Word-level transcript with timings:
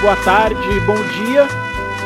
boa 0.00 0.16
tarde, 0.16 0.80
bom 0.86 0.96
dia 1.24 1.46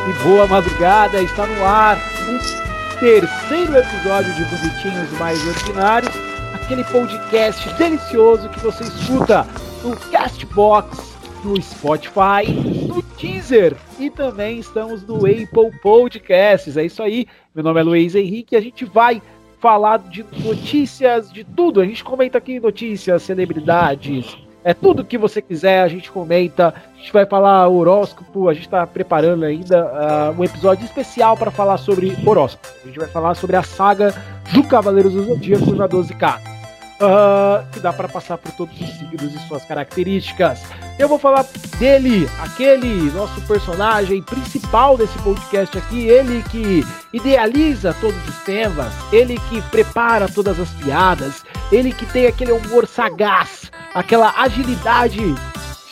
e 0.09 0.23
boa 0.23 0.45
madrugada. 0.45 1.21
Está 1.21 1.47
no 1.47 1.63
ar 1.63 1.97
o 1.97 2.99
terceiro 2.99 3.77
episódio 3.77 4.33
de 4.33 4.43
Bonitinhos 4.43 5.11
Mais 5.17 5.47
Ordinários, 5.47 6.13
aquele 6.53 6.83
podcast 6.83 7.73
delicioso 7.75 8.49
que 8.49 8.59
você 8.59 8.83
escuta 8.83 9.47
no 9.81 9.95
Castbox, 10.11 11.15
no 11.45 11.61
Spotify, 11.61 12.51
no 12.85 13.01
Teaser 13.01 13.77
e 13.97 14.09
também 14.09 14.59
estamos 14.59 15.01
no 15.03 15.19
Apple 15.19 15.79
Podcasts. 15.81 16.75
É 16.75 16.83
isso 16.83 17.01
aí. 17.01 17.25
Meu 17.53 17.63
nome 17.63 17.79
é 17.79 17.83
Luiz 17.83 18.13
Henrique 18.13 18.55
e 18.55 18.57
a 18.57 18.61
gente 18.61 18.83
vai 18.83 19.21
falar 19.61 19.99
de 19.99 20.25
notícias, 20.43 21.31
de 21.31 21.45
tudo. 21.45 21.79
A 21.79 21.85
gente 21.85 22.03
comenta 22.03 22.39
aqui 22.39 22.59
notícias, 22.59 23.23
celebridades, 23.23 24.37
é 24.65 24.73
tudo 24.73 25.05
que 25.05 25.15
você 25.15 25.43
quiser, 25.43 25.83
a 25.83 25.87
gente 25.87 26.11
comenta. 26.11 26.73
A 26.95 26.97
gente 26.97 27.13
vai 27.13 27.23
falar 27.23 27.67
horóscopo, 27.67 28.49
a 28.49 28.53
gente 28.53 28.65
está 28.65 28.85
preparando 28.87 29.45
ainda 29.45 29.85
uh, 29.85 30.41
um 30.41 30.43
episódio 30.43 30.83
especial 30.83 31.37
para 31.37 31.51
falar 31.51 31.77
sobre 31.77 32.17
horóscopo. 32.25 32.67
A 32.83 32.87
gente 32.87 32.97
vai 32.97 33.07
falar 33.07 33.35
sobre 33.35 33.55
a 33.55 33.61
saga 33.61 34.11
do 34.51 34.63
Cavaleiros 34.63 35.13
do 35.13 35.23
Zodíaco 35.23 35.71
na 35.75 35.87
12K. 35.87 36.54
Uh, 36.95 37.65
que 37.73 37.81
dá 37.81 37.91
para 37.91 38.07
passar 38.07 38.37
por 38.37 38.53
todos 38.53 38.79
os 38.79 38.89
signos 38.97 39.33
e 39.33 39.47
suas 39.47 39.65
características. 39.65 40.61
Eu 40.97 41.09
vou 41.09 41.19
falar 41.19 41.45
dele, 41.77 42.25
aquele 42.41 43.11
nosso 43.11 43.41
personagem 43.41 44.21
principal 44.23 44.97
desse 44.97 45.17
podcast 45.19 45.77
aqui, 45.77 46.07
ele 46.07 46.41
que 46.43 46.85
idealiza 47.11 47.93
todos 47.99 48.25
os 48.29 48.37
temas, 48.43 48.93
ele 49.11 49.37
que 49.49 49.61
prepara 49.63 50.29
todas 50.29 50.57
as 50.57 50.69
piadas, 50.69 51.43
ele 51.69 51.91
que 51.91 52.05
tem 52.05 52.27
aquele 52.27 52.53
humor 52.53 52.87
sagaz, 52.87 53.69
aquela 53.93 54.33
agilidade 54.41 55.19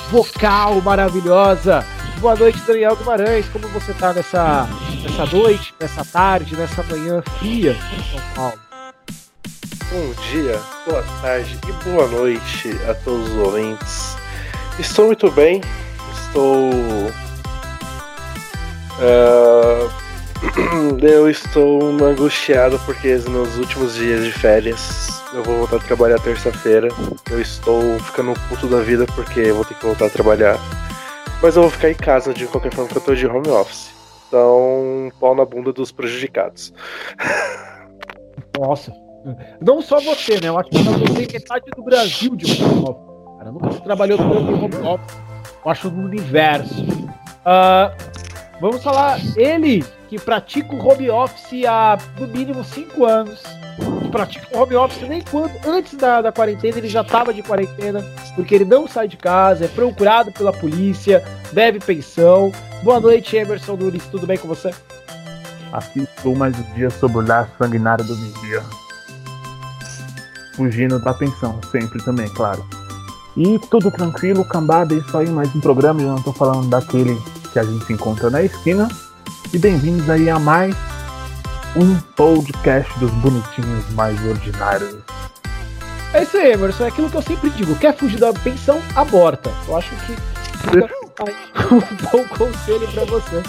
vocal 0.10 0.80
maravilhosa. 0.82 1.86
Boa 2.20 2.36
noite, 2.36 2.60
Daniel 2.66 2.96
Guimarães. 2.96 3.50
Como 3.50 3.68
você 3.68 3.94
tá 3.94 4.14
nessa, 4.14 4.70
nessa 5.02 5.26
noite, 5.36 5.76
nessa 5.78 6.06
tarde, 6.06 6.56
nessa 6.56 6.82
manhã 6.84 7.22
fria 7.40 7.72
em 7.72 8.04
São 8.12 8.22
Paulo? 8.34 8.73
Bom 9.92 10.14
dia, 10.32 10.60
boa 10.86 11.04
tarde 11.22 11.60
e 11.68 11.72
boa 11.84 12.08
noite 12.08 12.70
a 12.90 12.94
todos 12.94 13.30
os 13.30 13.38
ouvintes. 13.38 14.16
Estou 14.80 15.08
muito 15.08 15.30
bem, 15.32 15.62
estou. 16.26 16.72
Uh, 19.00 19.90
eu 21.02 21.30
estou 21.30 21.82
angustiado 22.04 22.80
porque 22.86 23.16
nos 23.16 23.58
últimos 23.58 23.96
dias 23.96 24.24
de 24.24 24.32
férias 24.32 25.22
eu 25.34 25.44
vou 25.44 25.58
voltar 25.58 25.78
a 25.78 25.80
trabalhar 25.80 26.20
terça-feira. 26.20 26.88
Eu 27.30 27.42
estou 27.42 28.00
ficando 28.00 28.34
puto 28.50 28.68
da 28.68 28.80
vida 28.80 29.06
porque 29.14 29.52
vou 29.52 29.66
ter 29.66 29.76
que 29.76 29.86
voltar 29.86 30.06
a 30.06 30.10
trabalhar. 30.10 30.58
Mas 31.42 31.56
eu 31.56 31.64
vou 31.64 31.72
ficar 31.72 31.90
em 31.90 31.96
casa 31.96 32.34
de 32.34 32.48
qualquer 32.48 32.74
forma 32.74 32.90
que 32.90 32.98
eu 32.98 33.02
tô 33.02 33.14
de 33.14 33.28
home 33.28 33.50
office. 33.50 33.92
Então, 34.28 35.12
pau 35.20 35.36
na 35.36 35.46
bunda 35.46 35.74
dos 35.74 35.92
prejudicados. 35.92 36.74
Nossa. 38.58 39.03
Não 39.62 39.82
só 39.82 40.00
você, 40.00 40.40
né? 40.40 40.50
Eu 40.50 40.58
acho 40.58 40.70
que 40.70 40.84
você 40.84 41.28
metade 41.34 41.66
do 41.76 41.84
Brasil 41.84 42.36
de 42.36 42.62
home 42.62 42.90
office 42.90 43.14
cara. 43.44 43.52
Nunca 43.52 43.72
se 43.72 43.82
trabalhou 43.82 44.18
tanto 44.18 44.52
em 44.52 44.54
home 44.54 44.88
office. 44.88 45.18
Eu 45.66 45.72
acho 45.72 45.92
no 45.92 46.06
universo. 46.06 46.84
Uh, 46.84 47.94
vamos 48.62 48.82
falar, 48.82 49.20
ele 49.36 49.84
que 50.08 50.20
pratica 50.20 50.74
o 50.74 50.88
home 50.88 51.10
office 51.10 51.66
há 51.66 51.98
no 52.20 52.28
mínimo 52.28 52.64
5 52.64 53.06
anos. 53.06 53.44
Que 54.02 54.10
pratica 54.10 54.48
o 54.56 54.62
home 54.62 54.76
office 54.76 55.08
nem 55.08 55.22
quando, 55.22 55.54
antes 55.66 55.96
da, 55.96 56.22
da 56.22 56.32
quarentena, 56.32 56.78
ele 56.78 56.88
já 56.88 57.02
estava 57.02 57.34
de 57.34 57.42
quarentena, 57.42 58.04
porque 58.36 58.54
ele 58.56 58.66
não 58.66 58.88
sai 58.88 59.08
de 59.08 59.18
casa, 59.18 59.66
é 59.66 59.68
procurado 59.68 60.32
pela 60.32 60.54
polícia, 60.54 61.24
deve 61.52 61.80
pensão. 61.80 62.52
Boa 62.84 63.00
noite, 63.00 63.36
Emerson 63.36 63.76
Nunes, 63.76 64.06
tudo 64.08 64.28
bem 64.28 64.38
com 64.38 64.48
você? 64.48 64.72
Aqui 65.72 66.02
estou 66.02 66.36
mais 66.36 66.56
um 66.58 66.74
dia 66.76 66.90
sobre 66.92 67.18
o 67.18 67.28
lar 67.28 67.50
sanguinário 67.58 68.06
do 68.06 68.16
dia. 68.16 68.62
Fugindo 70.56 71.00
da 71.00 71.14
pensão, 71.14 71.60
sempre 71.72 72.02
também, 72.04 72.28
claro. 72.30 72.64
E 73.36 73.58
tudo 73.72 73.90
tranquilo, 73.90 74.46
cambada, 74.46 74.94
é 74.94 75.00
isso 75.00 75.18
aí, 75.18 75.28
mais 75.28 75.54
um 75.56 75.60
programa. 75.60 76.02
Eu 76.02 76.10
não 76.10 76.22
tô 76.22 76.32
falando 76.32 76.70
daquele 76.70 77.20
que 77.52 77.58
a 77.58 77.64
gente 77.64 77.92
encontra 77.92 78.30
na 78.30 78.44
esquina. 78.44 78.88
E 79.52 79.58
bem-vindos 79.58 80.08
aí 80.10 80.30
a 80.30 80.38
mais 80.38 80.76
um 81.76 81.96
podcast 82.16 83.00
dos 83.00 83.10
bonitinhos 83.12 83.90
mais 83.94 84.24
ordinários. 84.24 84.96
É 86.14 86.22
isso 86.22 86.38
aí, 86.38 86.52
Emerson. 86.52 86.84
É 86.84 86.88
aquilo 86.90 87.10
que 87.10 87.18
eu 87.18 87.22
sempre 87.24 87.50
digo: 87.50 87.76
quer 87.76 87.98
fugir 87.98 88.20
da 88.20 88.32
pensão, 88.32 88.80
aborta. 88.96 89.52
Eu 89.68 89.76
acho 89.76 89.90
que 90.06 90.14
um 90.72 91.80
bom 92.12 92.28
conselho 92.38 92.88
pra 92.92 93.06
você. 93.06 93.42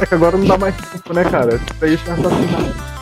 É 0.00 0.06
que 0.06 0.14
agora 0.14 0.38
não 0.38 0.46
dá 0.46 0.56
mais 0.56 0.74
tempo, 0.76 1.12
né, 1.12 1.24
cara? 1.24 1.56
Isso 1.56 1.84
aí 1.84 1.92
é 1.92 2.12
assassinado. 2.12 2.95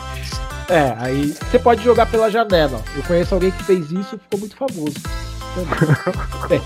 É, 0.69 0.95
aí 0.97 1.33
você 1.33 1.59
pode 1.59 1.83
jogar 1.83 2.07
pela 2.07 2.29
janela. 2.29 2.81
Eu 2.95 3.03
conheço 3.03 3.33
alguém 3.33 3.51
que 3.51 3.63
fez 3.63 3.91
isso 3.91 4.15
e 4.15 4.19
ficou 4.19 4.39
muito 4.39 4.55
famoso. 4.55 4.95
é. 6.49 6.59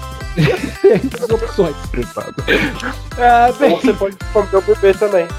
Tem 1.18 1.36
opções. 1.36 1.76
É, 3.18 3.52
bem... 3.54 3.74
Ou 3.74 3.82
você 3.82 3.94
pode 3.94 4.16
comer 4.32 4.56
o 4.56 4.62
bebê 4.62 4.94
também. 4.94 5.28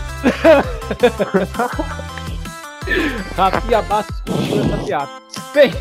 Rafinha 3.37 3.82
Bastos 3.82 4.20
continua 4.26 4.65
essa 4.65 4.76
piada. 4.84 5.10
Bem, 5.54 5.72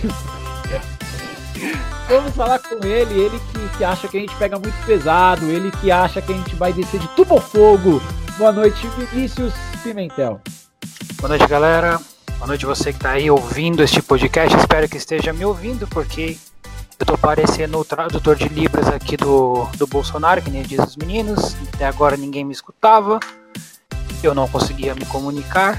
vamos 2.08 2.36
falar 2.36 2.60
com 2.60 2.86
ele, 2.86 3.20
ele 3.20 3.40
que, 3.52 3.78
que 3.78 3.84
acha 3.84 4.08
que 4.08 4.18
a 4.18 4.22
gente 4.22 4.36
pega 4.36 4.58
muito 4.58 4.86
pesado, 4.86 5.46
ele 5.46 5.72
que 5.72 5.92
acha 5.92 6.22
que 6.22 6.32
a 6.32 6.36
gente 6.36 6.56
vai 6.56 6.72
descer 6.72 7.00
de 7.00 7.08
tubo 7.10 7.40
fogo. 7.42 8.02
Boa 8.38 8.52
noite, 8.52 8.88
Vinícius 8.98 9.54
Pimentel. 9.84 10.40
Boa 11.20 11.30
noite, 11.30 11.48
galera. 11.48 12.00
Boa 12.40 12.48
noite 12.48 12.66
você 12.66 12.94
que 12.94 13.00
está 13.00 13.12
aí 13.12 13.30
ouvindo 13.30 13.84
este 13.84 14.02
podcast. 14.02 14.58
Espero 14.58 14.88
que 14.88 14.96
esteja 14.96 15.34
me 15.34 15.44
ouvindo, 15.44 15.86
porque 15.90 16.38
eu 16.64 17.04
estou 17.04 17.18
parecendo 17.18 17.78
o 17.78 17.84
tradutor 17.84 18.38
de 18.38 18.48
Libras 18.48 18.88
aqui 18.88 19.18
do, 19.18 19.66
do 19.78 19.86
Bolsonaro, 19.86 20.42
que 20.42 20.50
nem 20.50 20.64
diz 20.64 20.80
os 20.80 20.96
meninos. 20.96 21.58
Até 21.74 21.86
agora 21.86 22.16
ninguém 22.16 22.46
me 22.46 22.54
escutava. 22.54 23.20
Eu 24.24 24.34
não 24.34 24.48
conseguia 24.48 24.96
me 24.96 25.06
comunicar. 25.06 25.78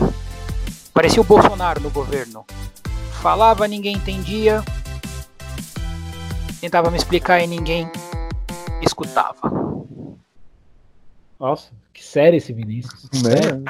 Parecia 0.93 1.23
o 1.23 1.25
Bolsonaro 1.25 1.81
no 1.81 1.89
governo. 1.89 2.45
Falava, 3.23 3.67
ninguém 3.67 3.97
entendia. 3.97 4.63
Tentava 6.61 6.91
me 6.91 6.99
explicar 6.99 7.41
e 7.41 7.47
ninguém 7.47 7.91
escutava. 8.83 9.51
Nossa, 11.39 11.71
que 11.95 12.05
sério 12.05 12.37
esse 12.37 12.53
Vinícius. 12.53 13.09
Né? 13.23 13.65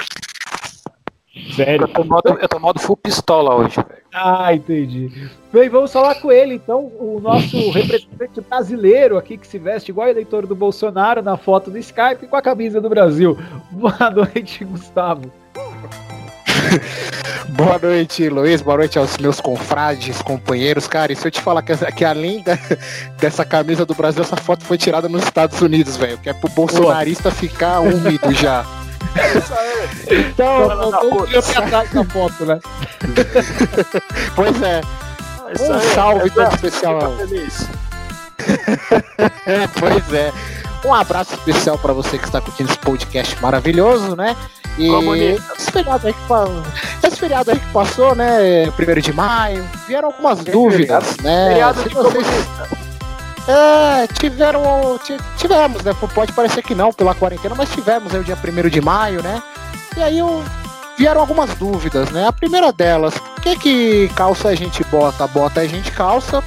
Sério? 1.55 1.85
Eu 1.85 1.89
tô, 1.89 2.05
modo, 2.05 2.39
eu 2.41 2.49
tô 2.49 2.59
modo 2.59 2.81
full 2.81 2.97
pistola 2.97 3.55
hoje, 3.55 3.77
velho. 3.77 4.03
Ah, 4.13 4.53
entendi. 4.53 5.31
Bem, 5.53 5.69
vamos 5.69 5.93
falar 5.93 6.17
com 6.17 6.33
ele, 6.33 6.55
então, 6.55 6.91
o 6.99 7.21
nosso 7.23 7.57
representante 7.71 8.41
brasileiro 8.41 9.17
aqui 9.17 9.37
que 9.37 9.47
se 9.47 9.59
veste 9.59 9.93
igual 9.93 10.09
eleitor 10.09 10.45
do 10.47 10.57
Bolsonaro 10.57 11.23
na 11.23 11.37
foto 11.37 11.71
do 11.71 11.79
Skype 11.79 12.27
com 12.27 12.37
a 12.37 12.43
camisa 12.43 12.81
do 12.81 12.89
Brasil. 12.89 13.39
Boa 13.71 14.11
noite, 14.11 14.65
Gustavo. 14.65 15.31
Boa 17.51 17.79
noite, 17.81 18.29
Luiz. 18.29 18.61
Boa 18.61 18.79
noite 18.79 18.99
aos 18.99 19.17
meus 19.19 19.41
confrades, 19.41 20.21
companheiros. 20.23 20.89
Cara, 20.89 21.13
e 21.13 21.17
se 21.17 21.27
eu 21.29 21.31
te 21.31 21.41
falar 21.41 21.63
que, 21.63 21.77
que 21.93 22.05
além 22.05 22.43
da, 22.43 22.59
dessa 23.19 23.45
camisa 23.45 23.87
do 23.87 23.95
Brasil, 23.95 24.23
essa 24.23 24.37
foto 24.37 24.65
foi 24.65 24.77
tirada 24.77 25.09
nos 25.09 25.23
Estados 25.23 25.61
Unidos, 25.61 25.97
velho. 25.97 26.19
Que 26.19 26.31
é 26.31 26.35
pro 26.35 26.51
bolsonarista 26.51 27.31
ficar 27.31 27.81
úmido 27.81 28.33
já. 28.33 28.65
Então, 30.11 30.69
não, 30.69 30.91
não, 30.91 30.91
não, 30.91 31.21
atrás 31.65 31.91
da 31.91 32.05
foto, 32.05 32.47
né? 32.47 32.61
pois 34.35 34.63
é. 34.63 34.81
Um 35.61 35.75
aí, 35.75 35.95
salve 35.95 36.31
todo 36.31 36.55
especial. 36.55 37.01
pois 39.79 40.13
é. 40.13 40.33
Um 40.85 40.95
abraço 40.95 41.35
especial 41.35 41.77
para 41.79 41.93
você 41.93 42.17
que 42.19 42.25
está 42.25 42.41
curtindo 42.41 42.71
esse 42.71 42.79
podcast 42.79 43.41
maravilhoso, 43.43 44.17
né? 44.17 44.37
E 44.79 44.89
esse 45.59 45.71
feriado, 45.71 46.07
aí 46.07 46.15
que, 46.15 47.07
esse 47.07 47.17
feriado 47.17 47.51
aí 47.51 47.59
que 47.59 47.73
passou, 47.73 48.15
né? 48.15 48.71
Primeiro 48.77 49.03
de 49.03 49.13
maio, 49.13 49.69
vieram 49.87 50.09
algumas 50.09 50.39
dúvidas, 50.43 51.17
feriado, 51.17 51.23
né? 51.23 51.49
Feriado 51.49 51.83
de 51.89 51.95
vocês... 51.95 52.27
É, 53.49 54.07
tiveram. 54.07 54.99
Tivemos, 55.37 55.83
né? 55.83 55.93
Pode 56.15 56.33
parecer 56.33 56.63
que 56.63 56.75
não 56.75 56.93
pela 56.93 57.15
quarentena, 57.15 57.55
mas 57.55 57.71
tivemos 57.71 58.15
aí 58.15 58.21
o 58.21 58.25
dia 58.25 58.37
1 58.37 58.69
de 58.69 58.81
maio, 58.81 59.23
né? 59.23 59.43
E 59.97 60.03
aí 60.03 60.19
eu, 60.19 60.43
vieram 60.97 61.21
algumas 61.21 61.55
dúvidas, 61.55 62.11
né? 62.11 62.27
A 62.27 62.33
primeira 62.33 62.73
delas, 62.73 63.19
por 63.19 63.41
que, 63.41 63.57
que 63.57 64.09
calça 64.15 64.49
a 64.49 64.55
gente 64.55 64.85
bota, 64.85 65.27
bota 65.27 65.61
a 65.61 65.67
gente 65.67 65.91
calça? 65.93 66.43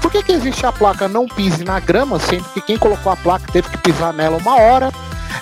Por 0.00 0.10
que, 0.10 0.22
que 0.22 0.32
existe 0.32 0.66
a 0.66 0.72
placa 0.72 1.06
não 1.06 1.28
pise 1.28 1.62
na 1.62 1.78
grama, 1.78 2.18
sendo 2.18 2.44
que 2.52 2.60
quem 2.60 2.76
colocou 2.76 3.12
a 3.12 3.16
placa 3.16 3.50
teve 3.52 3.70
que 3.70 3.78
pisar 3.78 4.12
nela 4.12 4.36
uma 4.36 4.56
hora? 4.56 4.92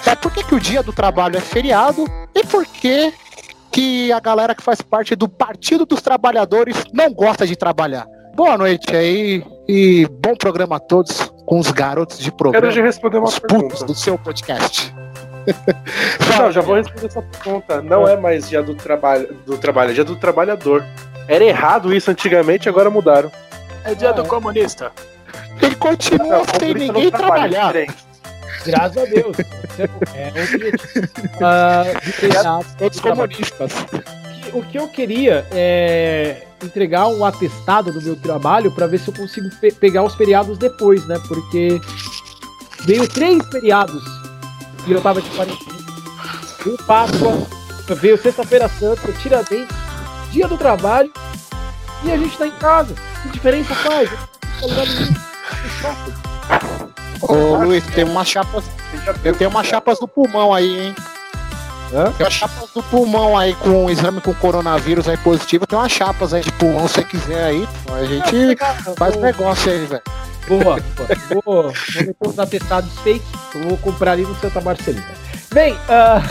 É, 0.06 0.14
por 0.14 0.30
que, 0.30 0.44
que 0.44 0.54
o 0.54 0.60
dia 0.60 0.82
do 0.82 0.92
trabalho 0.92 1.38
é 1.38 1.40
feriado? 1.40 2.04
E 2.34 2.44
por 2.44 2.66
que, 2.66 3.12
que 3.72 4.12
a 4.12 4.20
galera 4.20 4.54
que 4.54 4.62
faz 4.62 4.82
parte 4.82 5.16
do 5.16 5.28
Partido 5.28 5.86
dos 5.86 6.02
Trabalhadores 6.02 6.76
não 6.92 7.12
gosta 7.12 7.46
de 7.46 7.56
trabalhar? 7.56 8.06
Boa 8.40 8.56
noite 8.56 8.96
aí 8.96 9.44
e 9.68 10.06
bom 10.10 10.34
programa 10.34 10.76
a 10.76 10.80
todos. 10.80 11.30
com 11.44 11.58
os 11.58 11.70
garotos 11.70 12.18
de 12.18 12.32
programa. 12.32 12.62
Quero 12.68 12.74
já 12.74 12.82
responder 12.82 13.18
uma 13.18 13.28
os 13.28 13.38
pergunta. 13.38 13.84
do 13.84 13.94
seu 13.94 14.16
podcast. 14.16 14.94
Não, 16.38 16.50
já 16.50 16.62
vou 16.62 16.76
responder 16.76 17.06
essa 17.08 17.20
pergunta. 17.20 17.82
Não 17.82 18.08
é 18.08 18.16
mais 18.16 18.48
dia 18.48 18.62
do 18.62 18.74
trabalho, 18.74 19.36
do 19.44 19.58
trabalho, 19.58 19.90
é 19.90 19.92
dia 19.92 20.04
do 20.04 20.16
trabalhador. 20.16 20.82
Era 21.28 21.44
errado 21.44 21.92
isso 21.94 22.10
antigamente, 22.10 22.66
agora 22.66 22.88
mudaram. 22.88 23.30
É 23.84 23.94
dia 23.94 24.10
do 24.14 24.24
comunista. 24.24 24.90
Ele 25.60 25.76
continua 25.76 26.26
Não, 26.38 26.42
sem 26.58 26.72
ninguém 26.72 27.10
trabalhar. 27.10 27.66
diferente. 27.66 27.94
Graças 28.64 28.96
a 28.96 29.04
Deus. 29.04 29.36
É 30.14 30.30
o 30.34 30.42
objetivo. 30.54 31.28
Ah, 31.42 31.84
de 32.02 32.12
feriado, 32.12 32.66
Todos 32.78 32.96
de 32.96 33.02
trabalho. 33.02 33.30
comunistas. 33.30 33.72
que- 33.72 34.19
o 34.54 34.62
que 34.62 34.78
eu 34.78 34.88
queria 34.88 35.46
é 35.50 36.46
entregar 36.62 37.08
um 37.08 37.24
atestado 37.24 37.92
do 37.92 38.00
meu 38.02 38.16
trabalho 38.16 38.70
para 38.70 38.86
ver 38.86 38.98
se 38.98 39.08
eu 39.08 39.14
consigo 39.14 39.48
pe- 39.60 39.72
pegar 39.72 40.02
os 40.02 40.14
feriados 40.14 40.58
depois, 40.58 41.06
né? 41.06 41.18
Porque 41.26 41.80
veio 42.84 43.08
três 43.08 43.44
feriados 43.48 44.02
e 44.86 44.92
eu 44.92 45.00
tava 45.00 45.20
de 45.22 45.30
quarentena. 45.30 45.78
Veio 46.64 46.76
Páscoa, 46.84 47.46
veio 47.96 48.18
Sexta-feira 48.20 48.68
Santa, 48.68 49.10
Tiradentes, 49.12 49.74
Dia 50.30 50.46
do 50.46 50.56
Trabalho 50.58 51.10
e 52.04 52.12
a 52.12 52.16
gente 52.16 52.36
tá 52.36 52.46
em 52.46 52.52
casa. 52.52 52.94
Que 53.22 53.28
diferença 53.30 53.74
faz? 53.74 54.10
Ô 57.22 57.56
Luiz, 57.64 57.84
tem 57.86 58.04
umas 58.04 58.28
chapas. 58.28 58.64
Eu 59.24 59.34
tenho 59.34 59.50
umas 59.50 59.66
chapas 59.66 60.00
no 60.00 60.08
pulmão 60.08 60.52
aí, 60.54 60.86
hein? 60.88 60.94
Hã? 61.92 62.12
Tem 62.12 62.24
umas 62.26 62.32
chapas 62.34 62.70
do 62.70 62.82
pulmão 62.84 63.36
aí 63.36 63.54
com 63.54 63.86
o 63.86 63.90
exame 63.90 64.20
com 64.20 64.32
coronavírus 64.34 65.08
aí 65.08 65.16
positivo. 65.18 65.66
Tem 65.66 65.78
umas 65.78 65.90
chapas 65.90 66.32
aí 66.32 66.42
de 66.42 66.52
pulmão, 66.52 66.86
se 66.86 66.94
você 66.94 67.04
quiser 67.04 67.44
aí. 67.44 67.68
A 67.92 68.04
gente 68.04 68.56
faz 68.96 69.14
Vou- 69.14 69.22
negócio 69.22 69.70
aí, 69.72 69.86
velho. 69.86 70.02
Boa, 70.48 70.62
boa. 70.62 71.42
Vou, 71.44 71.62
vou 71.62 71.72
meter 71.72 72.16
uns 72.26 72.38
atestados 72.38 72.92
fake, 73.00 73.24
eu 73.54 73.68
vou 73.68 73.78
comprar 73.78 74.12
ali 74.12 74.22
no 74.22 74.34
Santa 74.40 74.60
Marcelina. 74.60 75.06
Bem, 75.52 75.76
ah, 75.88 76.22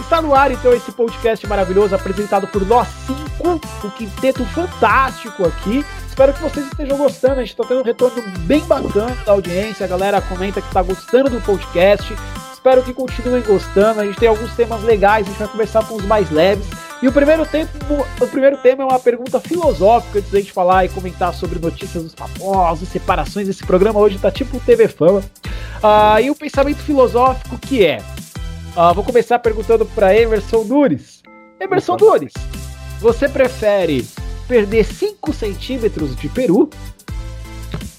está 0.00 0.22
no 0.22 0.34
ar 0.34 0.50
então 0.52 0.72
esse 0.72 0.92
podcast 0.92 1.46
maravilhoso 1.46 1.94
apresentado 1.94 2.46
por 2.46 2.66
nós 2.66 2.86
cinco, 3.06 3.60
um 3.84 3.90
quinteto 3.90 4.44
fantástico 4.46 5.44
aqui. 5.46 5.84
Espero 6.06 6.32
que 6.34 6.42
vocês 6.42 6.66
estejam 6.66 6.98
gostando, 6.98 7.34
a 7.34 7.38
gente 7.42 7.50
está 7.50 7.64
tendo 7.64 7.80
um 7.80 7.84
retorno 7.84 8.22
bem 8.40 8.60
bacana 8.60 9.16
da 9.24 9.32
audiência, 9.32 9.84
a 9.84 9.88
galera 9.88 10.20
comenta 10.20 10.60
que 10.60 10.68
está 10.68 10.82
gostando 10.82 11.30
do 11.30 11.40
podcast. 11.40 12.14
Espero 12.62 12.80
que 12.84 12.94
continuem 12.94 13.42
gostando, 13.42 14.00
a 14.00 14.06
gente 14.06 14.20
tem 14.20 14.28
alguns 14.28 14.54
temas 14.54 14.84
legais, 14.84 15.26
a 15.26 15.30
gente 15.30 15.38
vai 15.40 15.48
conversar 15.48 15.84
com 15.84 15.96
os 15.96 16.04
mais 16.04 16.30
leves. 16.30 16.64
E 17.02 17.08
o 17.08 17.12
primeiro, 17.12 17.44
tempo, 17.44 17.72
o 18.20 18.26
primeiro 18.28 18.56
tema 18.58 18.84
é 18.84 18.86
uma 18.86 19.00
pergunta 19.00 19.40
filosófica 19.40 20.20
antes 20.20 20.30
da 20.30 20.38
gente 20.38 20.52
falar 20.52 20.84
e 20.84 20.88
comentar 20.88 21.34
sobre 21.34 21.58
notícias 21.58 22.04
dos 22.04 22.14
famosos, 22.14 22.88
separações. 22.88 23.48
Esse 23.48 23.66
programa 23.66 23.98
hoje 23.98 24.16
tá 24.16 24.30
tipo 24.30 24.60
TV 24.60 24.86
Fama. 24.86 25.24
Ah, 25.82 26.20
e 26.20 26.30
o 26.30 26.36
pensamento 26.36 26.78
filosófico 26.78 27.58
que 27.58 27.84
é. 27.84 28.00
ah, 28.76 28.92
vou 28.92 29.02
começar 29.02 29.40
perguntando 29.40 29.84
para 29.84 30.16
Emerson 30.16 30.64
Dures. 30.64 31.20
Emerson 31.58 31.96
Dures, 31.96 32.32
você 33.00 33.28
prefere 33.28 34.06
perder 34.46 34.84
5 34.84 35.32
centímetros 35.32 36.14
de 36.14 36.28
peru 36.28 36.70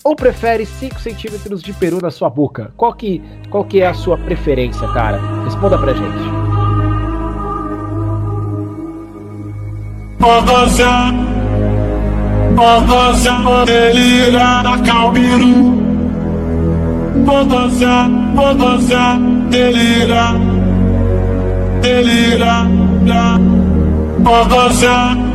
ou 0.04 0.16
prefere 0.16 0.66
5 0.66 1.00
centímetros 1.00 1.62
de 1.62 1.72
peru 1.74 2.00
na 2.02 2.12
sua 2.12 2.30
boca? 2.30 2.74
Qual 2.76 2.94
que, 2.94 3.22
qual 3.50 3.64
que 3.64 3.82
é 3.82 3.88
a 3.88 3.94
sua 3.94 4.18
preferência, 4.18 4.88
cara? 4.90 5.20
Responda 5.46 5.78
pra 5.78 5.94
gente. 5.94 6.44
Babaza, 10.20 11.14
babaza, 12.56 13.66
delira 13.66 14.64
calbiru. 14.86 15.84
Babaza, 17.26 18.10
babaza, 18.36 19.20
delira, 19.50 20.34
delira 21.82 22.68
babaza. 24.24 25.33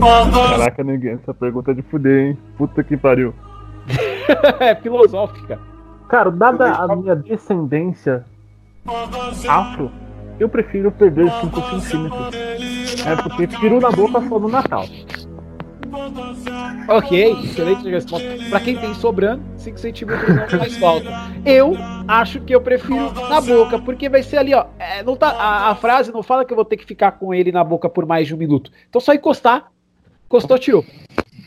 Caraca, 0.00 0.84
ninguém, 0.84 1.12
essa 1.14 1.32
pergunta 1.32 1.70
é 1.70 1.74
de 1.74 1.82
fuder, 1.82 2.28
hein? 2.28 2.38
Puta 2.56 2.82
que 2.82 2.96
pariu. 2.96 3.34
é 4.60 4.74
filosófica. 4.74 5.58
Cara, 6.08 6.30
dada 6.30 6.72
a 6.72 6.96
minha 6.96 7.16
descendência 7.16 8.24
afro, 9.48 9.90
eu 10.38 10.48
prefiro 10.48 10.90
perder 10.90 11.30
5 11.40 11.80
centímetros. 11.80 12.34
É 13.06 13.16
porque 13.16 13.46
peru 13.46 13.80
na 13.80 13.90
boca 13.90 14.20
só 14.28 14.38
no 14.38 14.48
Natal. 14.48 14.84
Ok, 16.88 17.32
excelente 17.44 17.88
resposta. 17.88 18.28
Pra 18.50 18.60
quem 18.60 18.76
tem 18.76 18.92
sobrando, 18.94 19.42
5 19.56 19.78
centímetros 19.78 20.28
não 20.28 20.48
faz 20.48 20.76
falta. 20.76 21.08
Eu 21.44 21.76
acho 22.08 22.40
que 22.40 22.54
eu 22.54 22.60
prefiro 22.60 23.12
na 23.28 23.40
boca, 23.40 23.78
porque 23.78 24.08
vai 24.08 24.22
ser 24.22 24.38
ali, 24.38 24.54
ó. 24.54 24.66
é, 24.78 25.02
não 25.02 25.16
tá, 25.16 25.28
a, 25.28 25.70
a 25.70 25.74
frase 25.74 26.12
não 26.12 26.22
fala 26.22 26.44
que 26.44 26.52
eu 26.52 26.56
vou 26.56 26.64
ter 26.64 26.76
que 26.76 26.84
ficar 26.84 27.12
com 27.12 27.32
ele 27.32 27.52
na 27.52 27.62
boca 27.62 27.88
por 27.88 28.04
mais 28.04 28.26
de 28.26 28.34
um 28.34 28.38
minuto. 28.38 28.70
Então 28.88 29.00
só 29.00 29.14
encostar, 29.14 29.70
encostou. 30.34 30.84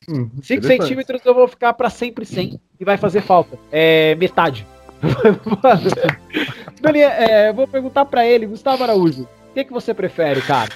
Hum, 0.09 0.29
5 0.41 0.53
interessante. 0.53 0.81
centímetros 0.83 1.21
eu 1.25 1.33
vou 1.33 1.47
ficar 1.47 1.73
pra 1.73 1.89
sempre 1.89 2.25
sem 2.25 2.59
e 2.79 2.85
vai 2.85 2.97
fazer 2.97 3.21
falta. 3.21 3.57
É 3.71 4.15
metade. 4.15 4.65
Dani, 6.81 6.99
é, 6.99 7.51
vou 7.51 7.67
perguntar 7.67 8.05
pra 8.05 8.25
ele, 8.25 8.47
Gustavo 8.47 8.83
Araújo, 8.83 9.23
o 9.23 9.53
que, 9.53 9.65
que 9.65 9.73
você 9.73 9.93
prefere, 9.93 10.41
cara? 10.41 10.69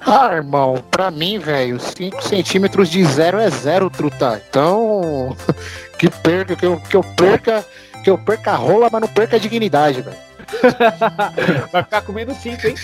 Ah, 0.00 0.34
irmão, 0.34 0.82
pra 0.90 1.10
mim, 1.10 1.38
velho, 1.38 1.80
5 1.80 2.22
centímetros 2.22 2.90
de 2.90 3.04
zero 3.04 3.38
é 3.38 3.48
zero, 3.50 3.88
truta. 3.88 4.42
Então, 4.48 5.34
que 5.98 6.10
perca, 6.10 6.54
que 6.56 6.66
eu, 6.66 6.78
que 6.80 6.96
eu 6.96 7.02
perca, 7.02 7.64
que 8.04 8.10
eu 8.10 8.18
perca 8.18 8.52
a 8.52 8.56
rola, 8.56 8.88
mas 8.90 9.00
não 9.00 9.08
perca 9.08 9.36
a 9.36 9.38
dignidade, 9.38 10.02
velho. 10.02 10.16
Vai 11.72 11.82
ficar 11.82 12.02
comendo 12.02 12.34
5, 12.34 12.66
hein? 12.66 12.74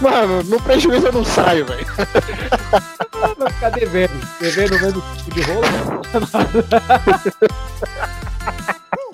Mano, 0.00 0.42
no 0.44 0.60
prejuízo 0.62 1.06
eu 1.08 1.12
não 1.12 1.24
saio, 1.24 1.66
velho. 1.66 1.86
Vai 3.36 3.50
ficar 3.52 3.70
devendo. 3.70 4.12
Devendo 4.40 4.78
vendo 4.78 5.02
tipo 5.16 5.30
de 5.34 5.42
rolo. 5.42 5.62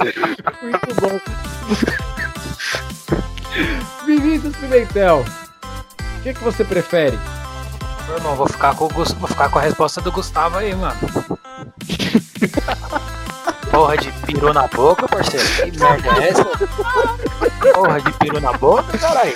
Muito 0.62 0.94
bom. 1.00 1.20
Vinícius 4.06 4.56
Pimentel. 4.56 5.24
O 6.18 6.22
que, 6.22 6.34
que 6.34 6.44
você 6.44 6.64
prefere? 6.64 7.18
Meu 8.06 8.16
irmão, 8.16 8.34
vou 8.36 8.46
ficar, 8.48 8.74
com 8.74 8.84
o 8.84 8.88
Gus- 8.88 9.12
vou 9.12 9.28
ficar 9.28 9.48
com 9.48 9.58
a 9.58 9.62
resposta 9.62 10.00
do 10.00 10.12
Gustavo 10.12 10.58
aí, 10.58 10.74
mano. 10.74 10.96
Porra 13.70 13.96
de 13.96 14.10
peru 14.26 14.52
na 14.52 14.66
boca, 14.68 15.08
parceiro. 15.08 15.46
Que 15.72 15.78
merda 15.78 16.22
é 16.22 16.28
essa? 16.28 16.44
Porra 17.73 18.00
de 18.00 18.12
peru 18.18 18.40
na 18.40 18.52
boca, 18.52 18.99
caralho. 18.99 19.33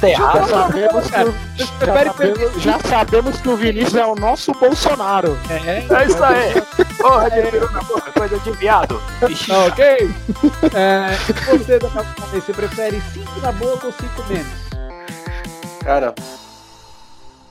Tá 0.00 0.06
Já 0.06 0.08
errado. 0.08 0.48
sabemos, 0.48 1.04
que, 1.10 1.16
já, 1.56 2.04
sabemos, 2.04 2.62
já 2.62 2.78
sabemos 2.80 3.40
que 3.40 3.48
o 3.48 3.56
Vinícius 3.56 3.94
é 3.96 4.06
o 4.06 4.14
nosso 4.14 4.52
Bolsonaro. 4.52 5.36
É, 5.50 5.78
É 5.78 6.06
isso 6.06 6.22
aí. 6.24 6.54
Porra 7.00 7.30
de 7.30 7.42
peru 7.50 7.70
na 7.72 7.82
boca, 7.82 8.12
coisa 8.12 8.38
de 8.38 8.50
viado. 8.52 9.00
Tá 9.20 9.64
ok? 9.66 10.10
É, 10.74 11.16
você, 11.56 11.78
você 12.32 12.52
prefere 12.52 13.00
5 13.00 13.40
na 13.40 13.52
boca 13.52 13.86
ou 13.86 13.92
5 13.92 14.24
menos? 14.28 14.64
Cara, 15.82 16.14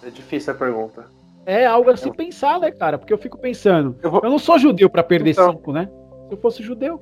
é 0.06 0.10
difícil 0.10 0.54
a 0.54 0.56
pergunta. 0.56 1.06
É 1.46 1.66
algo 1.66 1.90
a 1.90 1.98
se 1.98 2.10
pensar, 2.12 2.60
né, 2.60 2.72
cara? 2.72 2.98
Porque 2.98 3.14
eu 3.14 3.18
fico 3.18 3.38
pensando, 3.38 3.98
Eu 4.02 4.10
vou- 4.12 4.22
eu 4.24 4.30
não 4.30 4.40
sou 4.40 4.58
judeu 4.58 4.90
pra 4.90 5.04
perder 5.04 5.32
Então. 5.32 5.52
5, 5.52 5.72
né? 5.74 5.90
Se 6.30 6.34
eu 6.36 6.38
fosse 6.38 6.64
judeu. 6.64 7.02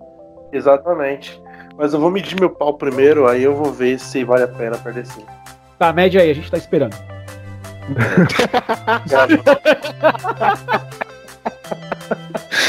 Exatamente. 0.51 1.39
Mas 1.77 1.93
eu 1.93 1.99
vou 1.99 2.11
medir 2.11 2.39
meu 2.39 2.49
pau 2.49 2.73
primeiro, 2.73 3.27
aí 3.27 3.43
eu 3.43 3.55
vou 3.55 3.71
ver 3.71 3.99
se 3.99 4.23
vale 4.23 4.43
a 4.43 4.47
pena 4.47 4.77
perder 4.77 5.05
sim. 5.05 5.25
Tá, 5.79 5.91
mede 5.91 6.17
aí, 6.17 6.29
a 6.29 6.33
gente 6.33 6.49
tá 6.51 6.57
esperando. 6.57 6.95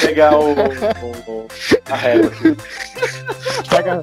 Pegar 0.01 0.37
o, 0.37 0.53
o- 0.53 1.33
o- 1.33 1.49
a 1.91 1.97
régua 1.97 2.29
aqui. 2.31 2.57
Pega- 3.69 4.03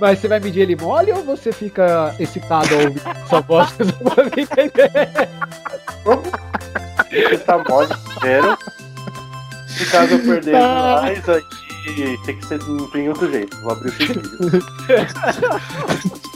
Mas 0.00 0.18
você 0.18 0.28
vai 0.28 0.40
medir 0.40 0.60
ele 0.62 0.76
mole 0.76 1.12
ou 1.12 1.22
você 1.24 1.52
fica 1.52 2.14
excitado 2.18 2.74
ao 2.74 2.80
ouvir 2.82 3.00
sua 3.28 3.40
voz? 3.40 3.68
Só 3.78 4.10
pra 4.14 4.24
mim 4.24 4.30
entender. 4.38 4.90
Ele 7.10 7.38
tá 7.38 7.58
mole 7.68 7.88
primeiro. 8.18 8.58
Se 9.68 9.86
caso 9.86 10.14
eu 10.14 10.18
perder 10.20 10.52
mais, 10.52 11.28
aí 11.28 11.42
tem 12.24 12.36
que 12.36 12.46
ser 12.46 12.62
não 12.64 12.86
tem 12.88 13.08
outro 13.08 13.30
jeito. 13.30 13.56
Vou 13.60 13.72
abrir 13.72 13.88
o 13.88 13.92
xixi. 13.92 14.12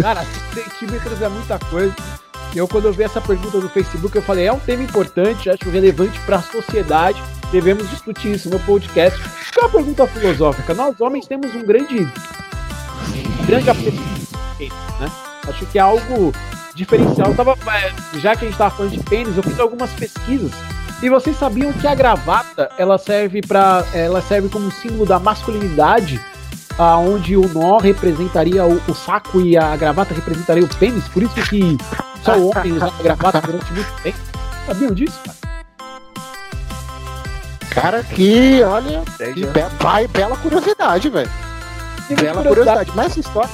Cara, 0.00 0.24
5 0.54 0.54
centímetros 0.54 1.22
é 1.22 1.28
muita 1.28 1.58
coisa. 1.58 1.94
Eu, 2.54 2.66
quando 2.66 2.86
eu 2.86 2.92
vi 2.92 3.02
essa 3.02 3.20
pergunta 3.20 3.58
no 3.58 3.68
Facebook, 3.68 4.16
eu 4.16 4.22
falei, 4.22 4.46
é 4.46 4.52
um 4.52 4.58
tema 4.58 4.82
importante, 4.82 5.50
acho 5.50 5.68
relevante 5.68 6.18
para 6.20 6.36
a 6.36 6.42
sociedade, 6.42 7.22
devemos 7.52 7.88
discutir 7.90 8.34
isso 8.34 8.48
no 8.48 8.58
podcast. 8.60 9.20
É 9.56 9.60
uma 9.60 9.68
pergunta 9.68 10.06
filosófica. 10.06 10.74
Nós, 10.74 11.00
homens, 11.00 11.26
temos 11.26 11.54
um 11.54 11.62
grande, 11.62 12.08
grande 13.46 13.70
apreço, 13.70 13.98
né? 15.00 15.10
Acho 15.46 15.66
que 15.66 15.78
é 15.78 15.82
algo 15.82 16.32
diferencial. 16.74 17.34
Tava, 17.34 17.52
é, 17.52 18.18
já 18.18 18.34
que 18.34 18.44
a 18.44 18.48
gente 18.48 18.58
tava 18.58 18.74
falando 18.74 18.92
de 18.92 19.02
pênis, 19.04 19.36
eu 19.36 19.42
fiz 19.42 19.60
algumas 19.60 19.90
pesquisas. 19.92 20.52
E 21.02 21.08
vocês 21.08 21.36
sabiam 21.38 21.72
que 21.72 21.86
a 21.86 21.94
gravata, 21.94 22.70
ela 22.76 22.98
serve 22.98 23.40
para, 23.40 23.84
ela 23.94 24.20
serve 24.20 24.48
como 24.48 24.70
símbolo 24.72 25.06
da 25.06 25.18
masculinidade, 25.20 26.20
aonde 26.76 27.36
o 27.36 27.48
nó 27.54 27.78
representaria 27.78 28.64
o, 28.64 28.80
o 28.88 28.94
saco 28.94 29.40
e 29.40 29.56
a 29.56 29.76
gravata 29.76 30.12
representaria 30.12 30.64
o 30.64 30.68
pênis. 30.76 31.06
Por 31.08 31.22
isso 31.22 31.34
que 31.48 31.76
só 32.24 32.36
o 32.36 32.50
homem 32.50 32.72
usa 32.72 32.92
gravata 33.02 33.40
durante 33.40 33.72
muito 33.72 33.92
tempo. 34.02 34.18
Sabiam 34.66 34.92
disso, 34.92 35.18
cara? 35.24 35.38
Cara, 37.70 38.02
que, 38.02 38.60
olha, 38.64 39.02
que 39.34 39.46
be 39.46 39.62
vai, 39.78 40.08
bela 40.08 40.36
curiosidade, 40.36 41.08
velho. 41.08 41.30
Bela 42.20 42.42
curiosidade. 42.42 42.90
Mas 42.94 43.06
essa 43.12 43.20
história. 43.20 43.50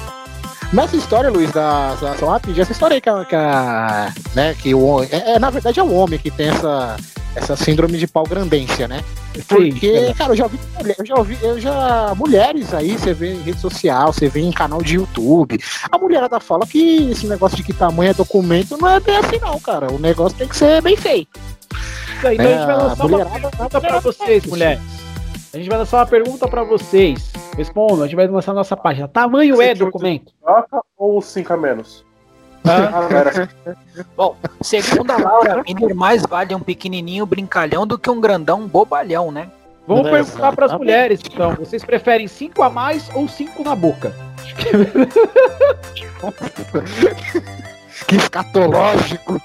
Mas 0.73 0.85
essa 0.87 0.97
história, 0.97 1.31
Luiz, 1.31 1.51
da, 1.53 1.95
só 2.19 2.31
rapidinho, 2.31 2.63
essa 2.63 2.73
história 2.73 2.95
aí 2.95 3.01
que, 3.03 3.09
a- 3.11 3.25
que, 3.27 3.37
a- 3.37 4.13
né, 4.35 4.55
que 4.55 4.75
o 4.75 5.03
é, 5.05 5.33
é, 5.35 5.39
na 5.39 5.51
verdade 5.51 5.79
é 5.79 5.83
o 5.83 5.93
homem 5.93 6.19
que 6.19 6.31
tem 6.31 6.49
essa, 6.49 6.97
essa 7.35 7.57
síndrome 7.57 7.99
de 7.99 8.07
pau 8.07 8.25
grandência, 8.25 8.87
né? 8.89 9.03
Porque, 9.49 9.91
verdade. 9.93 10.15
cara, 10.15 10.33
eu 10.33 10.37
já 10.37 10.45
ouvi, 10.45 10.59
mulher- 10.79 10.97
eu 10.99 11.07
já 11.07 11.15
ouvi, 11.17 11.39
eu 11.43 11.61
já 11.61 12.15
mulheres 12.17 12.73
aí, 12.75 12.97
você 12.99 13.13
vê 13.13 13.33
em 13.35 13.43
rede 13.43 13.61
social, 13.61 14.13
você 14.13 14.29
vê 14.29 14.41
em 14.41 14.53
canal 14.53 14.81
de 14.83 14.95
YouTube. 14.95 15.59
A 15.91 15.99
mulherada 15.99 16.39
fala 16.41 16.67
que 16.67 17.11
esse 17.11 17.27
negócio 17.27 17.57
de 17.57 17.63
que 17.65 17.73
tamanho 17.73 18.11
é 18.11 18.15
documento 18.15 18.77
não 18.77 18.89
é 18.89 19.01
bem 19.01 19.17
assim 19.17 19.39
não, 19.41 19.59
cara. 19.59 19.93
O 19.93 19.99
negócio 19.99 20.39
tem 20.39 20.47
que 20.49 20.57
ser 20.57 20.81
bem 20.83 20.97
feito. 20.97 21.39
Isso 22.19 22.27
aí, 22.29 22.35
então 22.37 22.47
a 22.47 22.51
gente 22.51 22.67
vai 22.67 22.75
É, 22.75 22.79
lançar 22.79 22.95
uma 23.05 23.09
mulherada- 23.11 23.41
pergunta 23.51 23.81
pra 23.81 24.01
vocês, 24.01 24.45
mulheres. 24.47 24.83
A 25.53 25.57
gente 25.57 25.69
vai 25.69 25.79
lançar 25.79 25.99
uma 25.99 26.07
pergunta 26.07 26.49
pra 26.49 26.65
vocês. 26.65 27.31
Respondam, 27.57 28.03
a 28.03 28.07
gente 28.07 28.17
vai 28.17 28.27
lançar 28.27 28.53
na 28.53 28.59
nossa 28.61 28.77
página. 28.77 29.07
Tamanho 29.07 29.61
é 29.63 29.75
documento? 29.75 30.33
Troca 30.43 30.81
ou 30.97 31.21
5 31.23 31.53
a 31.53 31.57
menos? 31.57 32.04
Ah. 32.65 33.49
Bom, 34.17 34.37
segundo 34.63 35.11
a 35.11 35.19
Laura 35.19 35.63
Miner, 35.63 35.95
mais 35.95 36.23
vale 36.23 36.55
um 36.55 36.61
pequenininho 36.61 37.27
brincalhão 37.27 37.87
do 37.87 37.99
que 37.99 38.09
um 38.09 38.21
grandão 38.21 38.67
bobalhão, 38.67 39.31
né? 39.31 39.51
Vamos 39.87 40.07
Exatamente. 40.07 40.27
perguntar 40.31 40.57
pras 40.57 40.73
mulheres, 40.73 41.21
então. 41.25 41.55
Vocês 41.57 41.85
preferem 41.85 42.27
cinco 42.27 42.63
a 42.63 42.71
mais 42.71 43.11
ou 43.15 43.29
cinco 43.29 43.63
na 43.63 43.77
boca? 43.77 44.15
Que 48.07 48.17
escatológico. 48.17 49.41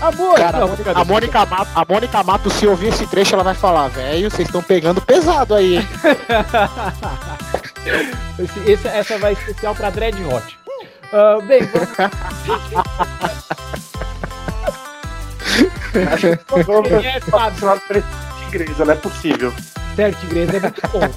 A 0.00 0.12
Cara, 0.36 0.58
não, 0.58 0.66
a 0.66 0.68
brincadeira. 0.68 1.04
Mônica 1.04 1.46
Mato, 1.46 1.70
a 1.74 1.84
Mônica 1.88 2.22
Mato, 2.22 2.50
se 2.50 2.66
ouvir 2.66 2.88
esse 2.88 3.06
trecho, 3.06 3.34
ela 3.34 3.44
vai 3.44 3.54
falar, 3.54 3.88
velho, 3.88 4.30
vocês 4.30 4.48
estão 4.48 4.62
pegando 4.62 5.00
pesado 5.00 5.54
aí? 5.54 5.78
Esse- 8.38 8.70
esse- 8.70 8.88
essa 8.88 9.18
vai 9.18 9.32
especial 9.32 9.74
pra 9.74 9.90
Dread 9.90 10.16
Hot. 10.24 10.58
Ah, 11.12 11.38
bem, 11.46 11.60
vamos 16.66 16.88
quem 16.88 17.06
é, 17.06 17.20
sabe? 17.20 17.60
pra 17.60 17.78
tigresa, 18.50 18.84
não 18.84 18.92
é 18.92 18.96
possível. 18.96 19.52
Ser 19.94 20.12
tigresa 20.16 20.56
é 20.56 20.60
muito 20.60 20.82
bom. 20.92 21.08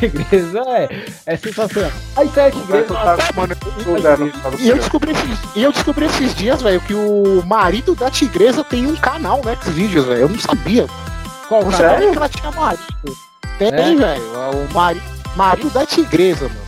Tigresa 0.00 0.60
é, 0.66 1.04
é 1.26 1.36
sensacional. 1.36 1.92
Aí 2.16 2.28
tá 2.30 2.48
no 2.50 4.58
E 4.58 4.68
eu 4.68 4.76
descobri 4.76 5.12
esses, 5.12 5.38
e 5.54 5.62
eu 5.62 5.70
descobri 5.72 6.06
esses 6.06 6.34
dias, 6.34 6.60
velho, 6.62 6.80
que 6.80 6.94
o 6.94 7.42
marido 7.46 7.94
da 7.94 8.10
tigresa 8.10 8.64
tem 8.64 8.86
um 8.86 8.96
canal 8.96 9.40
no 9.44 9.62
Xvideos, 9.62 10.06
velho. 10.06 10.20
Eu 10.22 10.28
não 10.28 10.38
sabia. 10.38 10.86
qual 11.48 11.62
não 11.62 11.70
canal? 11.70 11.92
sabia 11.92 12.10
que 12.10 12.16
ela 12.16 12.28
tinha 12.28 12.50
marido. 12.50 12.82
Tem, 13.58 13.68
É? 13.68 13.94
velho. 13.94 14.22
O 14.52 14.74
mari, 14.74 15.00
marido 15.36 15.70
da 15.70 15.84
tigresa, 15.86 16.48
mano. 16.48 16.60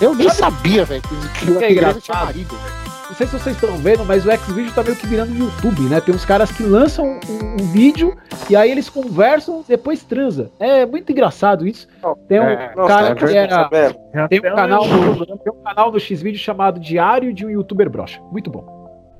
Eu 0.00 0.14
nem 0.14 0.28
sabia, 0.30 0.84
velho, 0.84 1.02
que, 1.02 1.08
que 1.08 1.14
a 1.16 1.28
Que 1.28 1.46
tigresa 1.46 1.70
engraçado. 1.72 2.00
tinha 2.02 2.24
marido, 2.24 2.48
velho. 2.56 2.82
Não 3.08 3.16
sei 3.16 3.26
se 3.26 3.38
vocês 3.38 3.54
estão 3.56 3.76
vendo, 3.76 4.04
mas 4.06 4.24
o 4.24 4.30
Xvideo 4.32 4.72
tá 4.72 4.82
meio 4.82 4.96
que 4.96 5.06
virando 5.06 5.34
YouTube, 5.36 5.82
né? 5.82 6.00
Tem 6.00 6.14
uns 6.14 6.24
caras 6.24 6.50
que 6.50 6.62
lançam 6.62 7.04
um, 7.28 7.62
um 7.62 7.66
vídeo 7.70 8.16
e 8.48 8.56
aí 8.56 8.70
eles 8.70 8.88
conversam, 8.88 9.62
depois 9.68 10.02
transa. 10.02 10.50
É 10.58 10.86
muito 10.86 11.12
engraçado 11.12 11.66
isso. 11.66 11.86
Tem 12.26 12.40
um 12.40 12.44
É, 12.44 12.72
Nossa, 12.74 12.88
cara 12.88 13.14
tá 13.14 13.26
que 13.26 13.36
era. 13.36 13.50
sabendo? 13.54 13.94
Tem 14.30 14.40
um 14.40 14.54
canal, 14.54 14.86
no, 14.88 15.26
tem 15.26 15.52
um 15.52 15.62
canal 15.62 15.92
no 15.92 16.00
Xvideo 16.00 16.38
chamado 16.38 16.80
Diário 16.80 17.34
de 17.34 17.44
um 17.44 17.50
Youtuber 17.50 17.90
Brocha. 17.90 18.18
Muito 18.32 18.50
bom. 18.50 18.64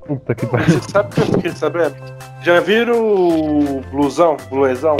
Puta 0.06 0.34
que 0.34 0.46
pariu. 0.46 0.68
Você 0.80 0.90
sabe 0.90 1.08
o 1.10 1.12
que 1.14 1.20
eu 1.20 1.26
fiquei 1.26 1.50
sabendo? 1.52 1.94
Já 2.40 2.60
viram 2.60 2.94
o 2.98 3.82
blusão, 3.90 4.38
bluezão? 4.48 4.96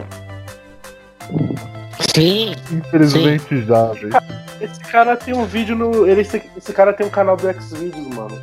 Sim. 2.14 2.54
Infelizmente 2.70 3.64
já, 3.64 3.86
velho. 3.86 4.10
Esse 4.60 4.80
cara 4.80 5.16
tem 5.16 5.34
um 5.34 5.44
vídeo 5.44 5.74
no. 5.74 6.06
Ele, 6.06 6.20
esse, 6.20 6.42
esse 6.56 6.72
cara 6.72 6.92
tem 6.92 7.06
um 7.06 7.10
canal 7.10 7.36
do 7.36 7.52
Xvideos, 7.52 8.06
mano. 8.08 8.40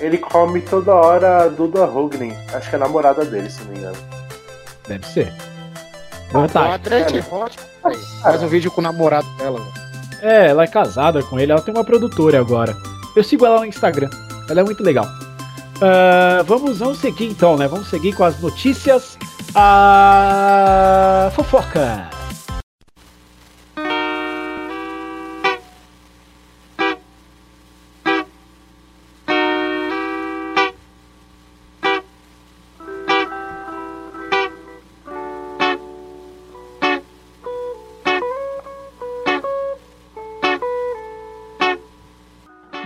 Ele 0.00 0.16
come 0.16 0.60
toda 0.62 0.94
hora 0.94 1.44
a 1.44 1.48
Duda 1.48 1.84
Hognen. 1.84 2.36
Acho 2.54 2.70
que 2.70 2.76
é 2.76 2.78
a 2.78 2.82
namorada 2.82 3.24
dele, 3.24 3.50
se 3.50 3.62
não 3.62 3.72
me 3.72 3.78
engano. 3.78 3.96
Deve 4.88 5.06
ser. 5.06 5.32
Vantagem. 6.32 6.72
Adrete 6.72 7.24
Hot, 7.30 7.58
velho, 7.84 7.98
faz 8.22 8.42
um 8.42 8.48
vídeo 8.48 8.70
com 8.70 8.80
o 8.80 8.84
namorado 8.84 9.28
dela, 9.36 9.58
velho. 9.58 9.90
É, 10.22 10.48
ela 10.48 10.64
é 10.64 10.66
casada 10.66 11.22
com 11.22 11.38
ele, 11.38 11.52
ela 11.52 11.62
tem 11.62 11.74
uma 11.74 11.84
produtora 11.84 12.38
agora. 12.38 12.76
Eu 13.16 13.24
sigo 13.24 13.44
ela 13.44 13.58
no 13.58 13.66
Instagram. 13.66 14.08
Ela 14.48 14.60
é 14.60 14.64
muito 14.64 14.82
legal. 14.82 15.06
Ah, 15.80 16.42
vamos, 16.46 16.78
vamos 16.78 16.98
seguir 16.98 17.26
então, 17.26 17.56
né? 17.56 17.66
Vamos 17.66 17.88
seguir 17.88 18.12
com 18.14 18.24
as 18.24 18.38
notícias. 18.40 19.18
A 19.54 21.30
fofoca. 21.34 22.08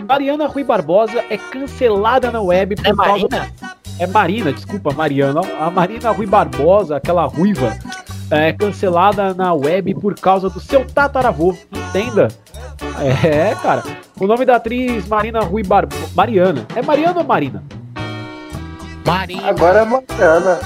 Mariana 0.09 0.47
Rui 0.47 0.62
Barbosa 0.64 1.25
é 1.28 1.37
cancelada 1.37 2.30
na 2.30 2.40
web 2.40 2.76
por 2.76 2.87
É 2.87 2.94
causa 2.94 3.28
Marina? 3.28 3.63
É 3.98 4.06
Marina, 4.06 4.52
desculpa, 4.52 4.92
Mariana. 4.92 5.40
A 5.60 5.70
Marina 5.70 6.10
Rui 6.10 6.26
Barbosa, 6.26 6.96
aquela 6.96 7.24
ruiva, 7.26 7.76
é 8.30 8.52
cancelada 8.52 9.32
na 9.34 9.52
web 9.54 9.94
por 9.94 10.14
causa 10.14 10.50
do 10.50 10.60
seu 10.60 10.84
tataravô. 10.84 11.54
Entenda? 11.72 12.28
É, 13.24 13.54
cara. 13.62 13.82
O 14.20 14.26
nome 14.26 14.44
da 14.44 14.56
atriz 14.56 15.06
Marina 15.06 15.40
Rui 15.40 15.62
Barbosa. 15.62 16.08
Mariana. 16.14 16.66
É 16.74 16.82
Mariana 16.82 17.20
ou 17.20 17.24
Marina? 17.24 17.62
Marinho. 19.06 19.46
Agora 19.46 19.80
é 19.80 19.84
Mariana. 19.84 20.58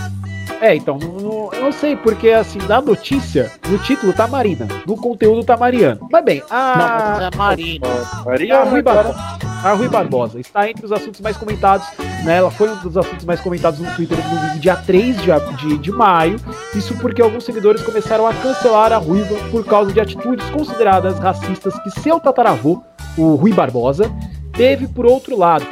É, 0.61 0.75
então, 0.75 0.99
não- 0.99 1.08
não- 1.20 1.50
eu 1.52 1.62
não 1.62 1.73
sei, 1.73 1.94
porque 1.97 2.30
assim, 2.30 2.58
na 2.68 2.80
notícia, 2.80 3.52
no 3.68 3.78
título 3.78 4.12
tá 4.12 4.26
Marina, 4.26 4.66
no 4.87 4.97
conteúdo 4.97 5.44
tá 5.44 5.56
Mariana. 5.56 6.00
Mas 6.11 6.25
bem, 6.25 6.42
Não, 6.50 6.56
a. 6.56 7.18
mas 7.20 7.32
é 7.32 7.37
Marinho. 7.37 7.80
A 8.12 8.25
Mariana 8.25 8.64
Rui. 8.70 8.82
Barbosa, 8.82 9.18
a 9.65 9.73
Rui 9.73 9.88
Barbosa 9.88 10.38
está 10.38 10.69
entre 10.69 10.85
os 10.85 10.93
assuntos 10.93 11.21
mais 11.21 11.37
comentados, 11.37 11.87
né? 12.25 12.37
Ela 12.37 12.50
foi 12.50 12.71
um 12.71 12.77
dos 12.77 12.97
assuntos 12.97 13.25
mais 13.25 13.41
comentados 13.41 13.81
no 13.81 13.91
Twitter 13.95 14.17
no 14.55 14.61
dia 14.61 14.77
3 14.77 15.17
de, 15.21 15.31
de, 15.57 15.79
de 15.79 15.93
maio. 15.93 16.37
Isso 16.75 16.97
porque 16.99 17.21
alguns 17.21 17.45
seguidores 17.45 17.83
começaram 17.83 18.27
a 18.27 18.35
cancelar 18.35 18.93
a 18.93 18.99
Ruiva 18.99 19.35
por 19.50 19.65
causa 19.65 19.93
de 19.93 20.00
atitudes 20.00 20.49
consideradas 20.50 21.19
racistas 21.19 21.79
que 21.83 21.91
seu 22.00 22.21
tataravô, 22.21 22.83
o 23.17 23.35
Rui 23.35 23.53
Barbosa, 23.53 24.11
teve 24.53 24.87
por 24.87 25.07
outro 25.07 25.37
lado. 25.37 25.67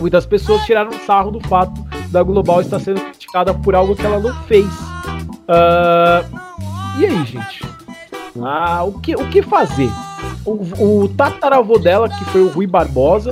Muitas 0.00 0.26
pessoas 0.26 0.64
tiraram 0.64 0.92
sarro 1.06 1.30
do 1.30 1.40
fato 1.48 1.80
da 2.10 2.22
Global 2.22 2.60
estar 2.60 2.80
sendo 2.80 3.00
criticada 3.00 3.54
por 3.54 3.74
algo 3.74 3.94
que 3.94 4.04
ela 4.04 4.18
não 4.18 4.34
fez. 4.44 4.66
Ah, 5.48 6.24
e 6.98 7.06
aí, 7.06 7.24
gente? 7.24 7.64
Ah, 8.40 8.82
o, 8.84 8.98
que, 9.00 9.14
o 9.14 9.28
que 9.28 9.42
fazer? 9.42 9.90
O, 10.44 11.02
o 11.04 11.08
tataravô 11.08 11.78
dela, 11.78 12.08
que 12.08 12.24
foi 12.26 12.42
o 12.42 12.48
Rui 12.48 12.66
Barbosa, 12.66 13.30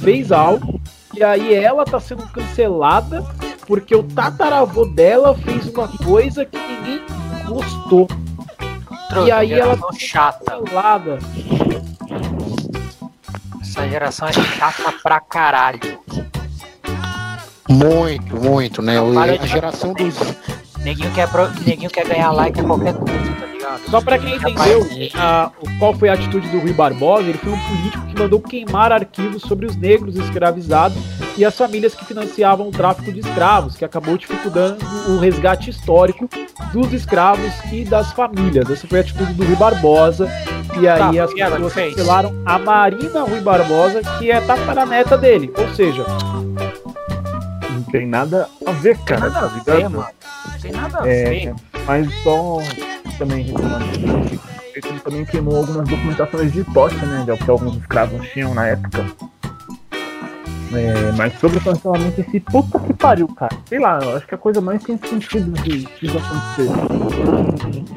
fez 0.00 0.32
algo, 0.32 0.80
e 1.14 1.22
aí 1.22 1.54
ela 1.54 1.84
tá 1.84 2.00
sendo 2.00 2.24
cancelada 2.28 3.24
porque 3.66 3.94
o 3.94 4.02
tataravô 4.02 4.86
dela 4.86 5.34
fez 5.36 5.66
uma 5.68 5.86
coisa 5.88 6.44
que 6.44 6.58
ninguém 6.58 7.00
gostou. 7.46 8.08
Trouxa, 9.08 9.28
E 9.28 9.30
aí 9.32 9.52
ela- 9.52 9.74
geração 9.74 9.92
chata. 9.92 10.44
Cancelada. 10.58 11.18
Essa 13.60 13.88
geração 13.88 14.28
é 14.28 14.32
chata 14.32 14.92
pra 15.02 15.20
caralho. 15.20 15.80
Muito, 17.68 18.36
muito, 18.36 18.82
né? 18.82 18.96
A 18.98 19.46
geração 19.46 19.92
dos. 19.94 20.14
Neguinho 20.78 21.12
quer, 21.12 21.28
pro- 21.30 21.48
neguinho 21.64 21.90
quer 21.90 22.06
ganhar 22.06 22.32
like 22.32 22.58
a 22.60 22.64
qualquer 22.64 22.92
custo, 22.94 23.12
tá 23.38 23.46
ligado? 23.46 23.51
Só 23.90 24.00
pra 24.00 24.18
quem 24.18 24.36
entendeu 24.36 24.86
a- 25.14 25.50
o- 25.60 25.78
qual 25.78 25.94
foi 25.94 26.08
a 26.08 26.14
atitude 26.14 26.48
do 26.48 26.58
Rui 26.60 26.72
Barbosa, 26.72 27.28
ele 27.28 27.38
foi 27.38 27.52
um 27.52 27.58
político 27.58 28.06
que 28.06 28.18
mandou 28.18 28.40
queimar 28.40 28.92
arquivos 28.92 29.42
sobre 29.42 29.66
os 29.66 29.76
negros 29.76 30.16
escravizados 30.16 30.96
e 31.36 31.44
as 31.44 31.56
famílias 31.56 31.94
que 31.94 32.04
financiavam 32.04 32.68
o 32.68 32.70
tráfico 32.70 33.12
de 33.12 33.20
escravos, 33.20 33.76
que 33.76 33.84
acabou 33.84 34.16
dificultando 34.16 34.78
o 35.08 35.18
resgate 35.18 35.70
histórico 35.70 36.28
dos 36.72 36.92
escravos 36.92 37.52
e 37.72 37.84
das 37.84 38.12
famílias. 38.12 38.68
Essa 38.70 38.86
foi 38.86 38.98
a 38.98 39.02
atitude 39.02 39.32
do 39.34 39.44
Rui 39.44 39.56
Barbosa. 39.56 40.28
E 40.80 40.88
aí 40.88 41.16
Tá, 41.18 41.24
as 41.24 41.32
pessoas 41.34 41.74
cancelaram 41.74 42.42
a 42.46 42.58
Marina 42.58 43.22
Rui 43.24 43.40
Barbosa, 43.40 44.00
que 44.18 44.30
é 44.30 44.40
tataraneta 44.40 45.18
dele. 45.18 45.52
Ou 45.58 45.68
seja, 45.74 46.02
Não 47.70 47.82
tem 47.90 48.06
nada 48.06 48.48
a 48.66 48.72
ver, 48.72 48.96
Tem 48.96 49.04
cara, 49.04 49.28
nada 49.28 49.40
tá 49.40 49.44
a 49.46 49.48
ver, 49.48 49.74
ligado? 49.76 49.90
mano. 49.92 50.06
Tem 50.62 50.72
nada 50.72 51.02
a 51.02 51.08
É, 51.08 51.24
ver. 51.24 51.54
mas 51.86 52.22
só 52.22 52.58
também 53.18 53.44
reclamando. 53.44 53.84
Ele 54.74 55.00
também 55.00 55.24
queimou 55.24 55.56
algumas 55.56 55.88
documentações 55.88 56.52
de 56.52 56.64
tocha, 56.64 57.04
né? 57.06 57.24
Que 57.36 57.50
alguns 57.50 57.76
escravos 57.76 58.26
tinham 58.28 58.54
na 58.54 58.68
época. 58.68 59.06
É, 60.74 61.12
mas 61.12 61.38
sobre 61.38 61.58
o 61.58 61.60
cancelamento 61.60 62.18
em 62.20 62.24
si, 62.30 62.40
puta 62.40 62.78
que 62.80 62.94
pariu, 62.94 63.28
cara. 63.28 63.54
Sei 63.66 63.78
lá, 63.78 63.98
eu 64.02 64.16
acho 64.16 64.26
que 64.26 64.34
a 64.34 64.38
coisa 64.38 64.60
mais 64.60 64.82
sem 64.82 64.96
sentido 64.96 65.52
de 65.62 65.84
de 65.84 66.06
isso 66.06 66.16
acontecer. 66.18 66.68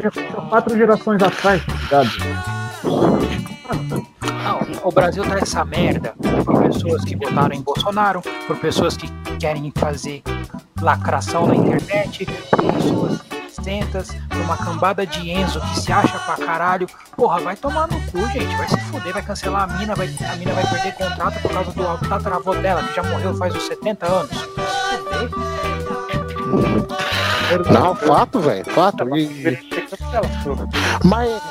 Já 0.01 0.09
aconteceu 0.09 0.41
quatro 0.49 0.77
gerações 0.77 1.23
atrás, 1.23 1.61
tá 1.65 2.03
ligado? 2.03 2.09
Não, 4.43 4.89
o 4.89 4.91
Brasil 4.91 5.23
tá 5.23 5.37
essa 5.37 5.63
merda 5.63 6.13
por 6.43 6.63
pessoas 6.63 7.05
que 7.05 7.15
votaram 7.15 7.55
em 7.55 7.61
Bolsonaro, 7.61 8.21
por 8.45 8.57
pessoas 8.57 8.97
que 8.97 9.09
querem 9.39 9.71
fazer 9.77 10.21
lacração 10.81 11.47
na 11.47 11.55
internet, 11.55 12.25
por 12.51 12.73
pessoas 12.73 13.34
sentas, 13.65 14.09
por 14.29 14.37
uma 14.41 14.55
cambada 14.57 15.05
de 15.07 15.29
Enzo 15.31 15.59
que 15.59 15.79
se 15.81 15.91
acha 15.91 16.17
pra 16.19 16.37
caralho. 16.45 16.87
Porra, 17.17 17.39
vai 17.41 17.55
tomar 17.55 17.87
no 17.87 17.99
cu, 18.11 18.19
gente. 18.27 18.55
Vai 18.55 18.69
se 18.69 18.77
fuder, 18.81 19.11
vai 19.11 19.23
cancelar 19.23 19.63
a 19.63 19.67
mina, 19.77 19.95
vai, 19.95 20.07
a 20.31 20.35
mina 20.35 20.53
vai 20.53 20.65
perder 20.67 20.93
contrato 20.93 21.41
por 21.41 21.51
causa 21.51 21.71
do 21.71 22.07
tataravô 22.07 22.53
dela, 22.55 22.83
que 22.83 22.95
já 22.95 23.01
morreu 23.03 23.35
faz 23.35 23.55
uns 23.55 23.63
70 23.63 24.05
anos. 24.05 24.29
Se 24.29 24.37
fuder. 24.45 25.31
Não, 27.71 27.95
fato, 27.95 28.39
velho, 28.39 28.65
fato. 28.71 29.17
E- 29.17 29.57
Mas. 31.03 31.41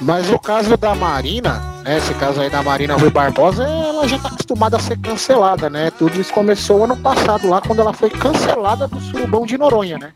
Mas 0.00 0.30
o 0.30 0.38
caso 0.38 0.76
da 0.76 0.94
Marina, 0.94 1.60
né? 1.84 1.98
Esse 1.98 2.14
caso 2.14 2.40
aí 2.40 2.48
da 2.48 2.62
Marina 2.62 2.96
Rui 2.96 3.10
Barbosa, 3.10 3.64
ela 3.64 4.06
já 4.08 4.18
tá 4.18 4.28
acostumada 4.28 4.76
a 4.76 4.80
ser 4.80 4.98
cancelada, 4.98 5.68
né? 5.68 5.90
Tudo 5.90 6.18
isso 6.20 6.32
começou 6.32 6.84
ano 6.84 6.96
passado, 6.96 7.48
lá 7.48 7.60
quando 7.60 7.80
ela 7.80 7.92
foi 7.92 8.08
cancelada 8.08 8.88
do 8.88 9.00
surubão 9.00 9.44
de 9.44 9.58
Noronha, 9.58 9.98
né? 9.98 10.12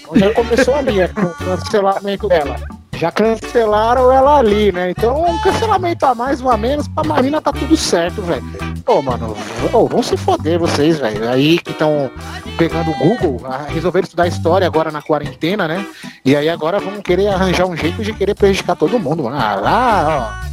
Então 0.00 0.16
já 0.16 0.34
começou 0.34 0.74
ali, 0.74 1.00
é, 1.00 1.08
com 1.08 1.22
o 1.22 1.34
cancelamento 1.34 2.28
dela. 2.28 2.56
Já 2.98 3.10
cancelaram 3.10 4.12
ela 4.12 4.38
ali, 4.38 4.72
né? 4.72 4.90
Então 4.90 5.24
um 5.24 5.38
cancelamento 5.40 6.06
a 6.06 6.14
mais 6.14 6.40
ou 6.40 6.50
a 6.50 6.56
menos, 6.56 6.88
pra 6.88 7.04
Marina 7.04 7.40
tá 7.40 7.52
tudo 7.52 7.76
certo, 7.76 8.22
velho. 8.22 8.44
Pô, 8.84 9.02
mano, 9.02 9.36
ô, 9.72 9.86
vão 9.86 10.02
se 10.02 10.16
foder 10.16 10.58
vocês, 10.58 10.98
velho. 10.98 11.28
Aí 11.28 11.58
que 11.58 11.70
estão 11.70 12.10
pegando 12.58 12.90
o 12.90 12.94
Google, 12.94 13.40
ah, 13.46 13.66
resolveram 13.68 14.04
estudar 14.04 14.26
história 14.26 14.66
agora 14.66 14.90
na 14.90 15.02
quarentena, 15.02 15.66
né? 15.66 15.84
E 16.24 16.36
aí 16.36 16.48
agora 16.48 16.78
vão 16.78 17.00
querer 17.00 17.28
arranjar 17.28 17.66
um 17.66 17.76
jeito 17.76 18.02
de 18.02 18.12
querer 18.12 18.34
prejudicar 18.34 18.76
todo 18.76 18.98
mundo, 18.98 19.24
mano. 19.24 19.36
Ah, 19.36 19.54
lá, 19.54 20.44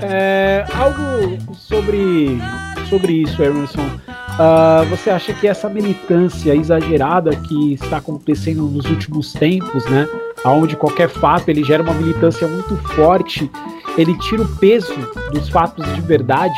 É, 0.00 0.64
algo 0.74 1.38
sobre, 1.54 2.38
sobre 2.88 3.22
isso, 3.22 3.42
Emerson. 3.42 3.98
Ah, 4.38 4.84
você 4.88 5.10
acha 5.10 5.34
que 5.34 5.48
essa 5.48 5.68
militância 5.68 6.54
exagerada 6.54 7.34
que 7.34 7.74
está 7.74 7.96
acontecendo 7.96 8.62
nos 8.62 8.84
últimos 8.86 9.32
tempos, 9.32 9.84
né? 9.86 10.08
Onde 10.44 10.76
qualquer 10.76 11.08
fato 11.08 11.48
ele 11.48 11.64
gera 11.64 11.82
uma 11.82 11.94
militância 11.94 12.46
muito 12.46 12.76
forte, 12.94 13.50
ele 13.96 14.16
tira 14.18 14.42
o 14.42 14.48
peso 14.56 14.94
dos 15.32 15.48
fatos 15.48 15.84
de 15.92 16.00
verdade? 16.02 16.54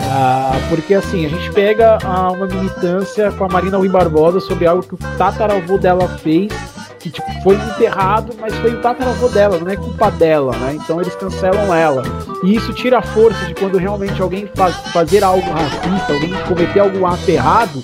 Ah, 0.00 0.52
porque 0.68 0.94
assim, 0.94 1.26
a 1.26 1.28
gente 1.28 1.50
pega 1.50 1.98
ah, 2.04 2.30
uma 2.30 2.46
militância 2.46 3.32
com 3.32 3.44
a 3.44 3.48
Marina 3.48 3.78
Rui 3.78 3.88
Barbosa 3.88 4.38
sobre 4.38 4.66
algo 4.66 4.82
que 4.84 4.94
o 4.94 4.98
tataravô 5.18 5.78
dela 5.78 6.06
fez, 6.06 6.52
que 7.02 7.10
tipo, 7.10 7.26
foi 7.42 7.56
enterrado, 7.56 8.32
mas 8.40 8.54
foi 8.56 8.72
o 8.74 8.80
tataravô 8.80 9.28
dela, 9.28 9.58
não 9.58 9.68
é 9.70 9.76
culpa 9.76 10.10
dela, 10.10 10.56
né? 10.56 10.74
Então 10.74 11.00
eles 11.00 11.14
cancelam 11.16 11.74
ela. 11.74 12.02
E 12.44 12.54
isso 12.54 12.72
tira 12.72 12.98
a 12.98 13.02
força 13.02 13.44
de 13.46 13.54
quando 13.54 13.76
realmente 13.78 14.20
alguém 14.22 14.48
faz, 14.54 14.74
fazer 14.92 15.24
algo 15.24 15.50
racista, 15.50 16.12
alguém 16.12 16.32
cometer 16.46 16.80
algum 16.80 17.06
ato 17.06 17.28
errado, 17.28 17.82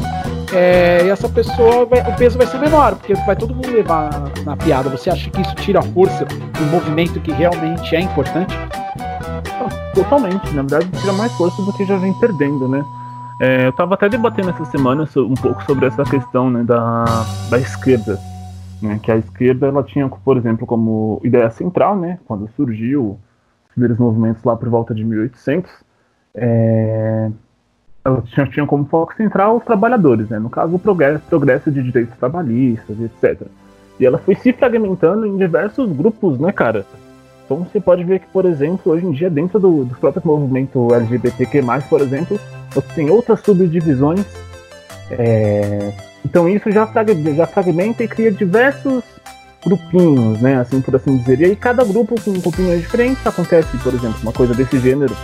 é, 0.53 1.03
e 1.05 1.09
essa 1.11 1.29
pessoa, 1.29 1.85
vai- 1.85 2.01
o 2.01 2.17
peso 2.17 2.39
vai 2.39 2.47
ser 2.47 2.59
menor, 2.59 2.95
porque 2.95 3.15
vai 3.15 3.37
todo 3.37 3.55
mundo 3.55 3.71
levar 3.71 4.11
na, 4.11 4.53
na 4.53 4.57
piada. 4.57 4.89
Você 4.89 5.11
acha 5.11 5.29
que 5.31 5.41
isso 5.43 5.55
tira 5.57 5.81
a 5.81 5.83
força 5.83 6.25
do 6.25 6.65
movimento 6.71 7.21
que 7.21 7.33
realmente 7.33 7.95
é 7.95 8.01
importante? 8.01 8.55
Totalmente, 9.95 10.49
na 10.55 10.63
verdade 10.63 10.89
tira 11.01 11.13
mais 11.13 11.33
força 11.33 11.61
do 11.63 11.73
que 11.73 11.85
já 11.85 11.97
vem 11.97 12.13
perdendo, 12.15 12.69
né? 12.69 12.85
É, 13.41 13.67
eu 13.67 13.73
tava 13.73 13.95
até 13.95 14.09
debatendo 14.09 14.51
essa 14.51 14.65
semana 14.65 15.09
um 15.17 15.35
pouco 15.35 15.63
sobre 15.65 15.87
essa 15.87 16.03
questão 16.05 16.51
né, 16.51 16.63
da, 16.65 17.05
da 17.51 17.59
esquerda. 17.59 18.19
Né, 18.81 19.01
que 19.03 19.11
a 19.11 19.17
esquerda 19.17 19.67
ela 19.67 19.83
tinha, 19.83 20.09
por 20.09 20.37
exemplo, 20.37 20.67
como 20.67 21.21
ideia 21.25 21.51
central, 21.51 21.97
né, 21.97 22.19
quando 22.27 22.49
surgiu 22.55 23.19
os 23.67 23.73
primeiros 23.73 23.99
movimentos 23.99 24.45
lá 24.45 24.57
por 24.57 24.69
volta 24.69 24.95
de 24.95 25.05
1800, 25.05 25.71
é, 26.35 27.31
ela 28.05 28.23
tinha, 28.23 28.67
como 28.67 28.85
foco 28.85 29.15
central 29.17 29.57
os 29.57 29.65
trabalhadores, 29.65 30.29
né, 30.29 30.39
no 30.39 30.49
caso 30.49 30.77
o 30.77 30.79
progresso, 30.79 31.25
progresso 31.29 31.71
de 31.71 31.83
direitos 31.83 32.17
trabalhistas, 32.17 32.97
etc. 33.01 33.49
E 33.99 34.07
ela 34.07 34.19
foi 34.19 34.37
se 34.37 34.53
fragmentando 34.53 35.27
em 35.27 35.37
diversos 35.37 35.91
grupos, 35.93 36.39
né, 36.39 36.53
cara? 36.53 36.87
Então 37.45 37.65
você 37.65 37.81
pode 37.81 38.05
ver 38.05 38.21
que, 38.21 38.27
por 38.29 38.45
exemplo, 38.45 38.93
hoje 38.93 39.07
em 39.07 39.11
dia, 39.11 39.29
dentro 39.29 39.59
do, 39.59 39.85
do 39.85 39.95
próprio 39.97 40.23
movimento 40.25 40.95
LGBTQ, 40.95 41.63
por 41.89 42.01
exemplo, 42.01 42.39
você 42.71 42.95
tem 42.95 43.11
outras 43.11 43.41
subdivisões. 43.41 44.25
É, 45.11 45.93
Então 46.25 46.49
isso 46.49 46.71
já, 46.71 46.87
frag- 46.87 47.35
já 47.37 47.47
fragmenta 47.47 48.03
e 48.05 48.09
cria 48.09 48.31
diversos 48.33 49.03
grupinhos, 49.65 50.41
né? 50.41 50.61
Assim 50.61 50.81
por 50.81 50.95
assim 50.97 51.17
dizer. 51.19 51.41
E 51.41 51.45
aí 51.47 51.57
cada 51.57 51.85
grupo 51.85 52.15
com 52.21 52.31
opiniões 52.49 52.81
diferentes 52.83 53.27
acontece, 53.27 53.77
por 53.79 53.93
exemplo, 53.95 54.19
uma 54.23 54.33
coisa 54.33 54.55
desse 54.55 54.79
gênero. 54.79 55.17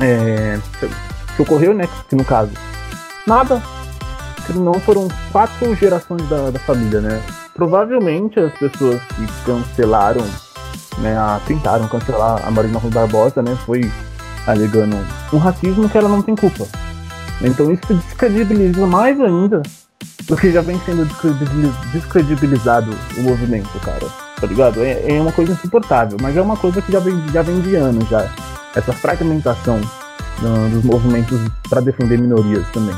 é, 0.00 0.58
que 1.36 1.42
ocorreu, 1.42 1.74
né? 1.74 1.88
Que 2.08 2.16
no 2.16 2.24
caso, 2.24 2.50
nada. 3.26 3.62
Que 4.46 4.52
não 4.54 4.74
foram 4.74 5.06
quatro 5.30 5.72
gerações 5.76 6.28
da, 6.28 6.50
da 6.50 6.58
família, 6.60 7.00
né? 7.00 7.22
Provavelmente 7.54 8.40
as 8.40 8.52
pessoas 8.54 9.00
que 9.14 9.26
cancelaram 9.46 10.24
né, 10.98 11.16
a- 11.16 11.40
tentaram 11.46 11.86
cancelar 11.88 12.42
a 12.46 12.50
Marina 12.50 12.78
Rui 12.78 12.90
Barbosa, 12.90 13.40
né, 13.42 13.56
foi 13.64 13.90
alegando 14.46 14.96
um 15.32 15.38
racismo 15.38 15.88
que 15.88 15.96
ela 15.96 16.08
não 16.08 16.20
tem 16.22 16.34
culpa. 16.34 16.66
Então 17.42 17.72
isso 17.72 17.94
descredibiliza 17.94 18.86
mais 18.86 19.20
ainda 19.20 19.62
do 20.24 20.36
que 20.36 20.52
já 20.52 20.60
vem 20.60 20.80
sendo 20.84 21.04
descredibil- 21.04 21.74
descredibilizado 21.92 22.96
o 23.16 23.22
movimento, 23.22 23.78
cara. 23.80 24.06
Tá 24.40 24.46
ligado? 24.46 24.82
É, 24.82 25.16
é 25.16 25.20
uma 25.20 25.32
coisa 25.32 25.52
insuportável, 25.52 26.16
mas 26.20 26.36
é 26.36 26.42
uma 26.42 26.56
coisa 26.56 26.80
que 26.80 26.92
já 26.92 27.00
vem, 27.00 27.20
já 27.32 27.42
vem 27.42 27.60
de 27.60 27.76
anos 27.76 28.08
já. 28.08 28.28
Essa 28.74 28.92
fragmentação 28.92 29.80
ah, 30.38 30.68
dos 30.70 30.84
movimentos 30.84 31.38
para 31.68 31.80
defender 31.80 32.18
minorias 32.18 32.66
também. 32.72 32.96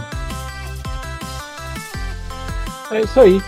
É 2.91 3.01
isso 3.01 3.21
aí. 3.21 3.43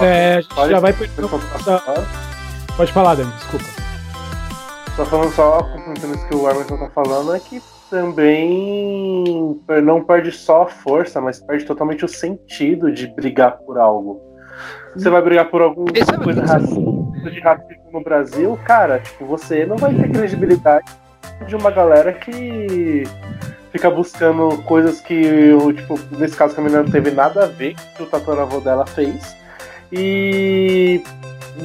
É, 0.00 0.36
a 0.36 0.40
gente 0.40 0.54
Olha, 0.56 0.70
já 0.70 0.80
vai 0.80 0.92
perdendo. 0.92 1.28
Pode 2.76 2.92
falar, 2.92 3.14
Dani, 3.14 3.30
desculpa. 3.32 3.64
Só 4.96 5.04
falando 5.04 5.34
só, 5.34 5.62
complementando 5.62 6.14
isso 6.14 6.26
que 6.26 6.34
o 6.34 6.50
Emerson 6.50 6.78
tá 6.78 6.88
falando, 6.94 7.34
é 7.34 7.38
que 7.38 7.62
também 7.90 9.60
não 9.82 10.02
perde 10.02 10.32
só 10.32 10.62
a 10.62 10.66
força, 10.66 11.20
mas 11.20 11.40
perde 11.40 11.64
totalmente 11.64 12.04
o 12.04 12.08
sentido 12.08 12.90
de 12.92 13.06
brigar 13.08 13.58
por 13.58 13.78
algo. 13.78 14.20
Você 14.94 15.10
vai 15.10 15.20
brigar 15.22 15.50
por 15.50 15.60
alguma 15.62 15.88
sabe 16.04 16.24
coisa 16.24 16.42
racista, 16.44 17.30
de 17.30 17.40
racismo 17.40 17.82
no 17.92 18.02
Brasil, 18.02 18.58
cara, 18.64 18.98
tipo, 19.00 19.24
você 19.26 19.66
não 19.66 19.76
vai 19.76 19.94
ter 19.94 20.10
credibilidade 20.10 20.86
de 21.46 21.54
uma 21.54 21.70
galera 21.70 22.12
que 22.12 23.02
fica 23.70 23.90
buscando 23.90 24.56
coisas 24.62 25.00
que, 25.00 25.52
o- 25.52 25.72
tipo, 25.72 25.98
nesse 26.18 26.36
caso 26.36 26.54
que 26.54 26.60
a 26.60 26.64
menina 26.64 26.82
não 26.82 26.90
teve 26.90 27.10
nada 27.10 27.44
a 27.44 27.46
ver 27.46 27.74
com 27.74 27.80
o 27.82 27.96
que 27.96 28.02
o 28.04 28.06
tataravô 28.06 28.60
dela 28.60 28.86
fez. 28.86 29.36
E 29.92 31.02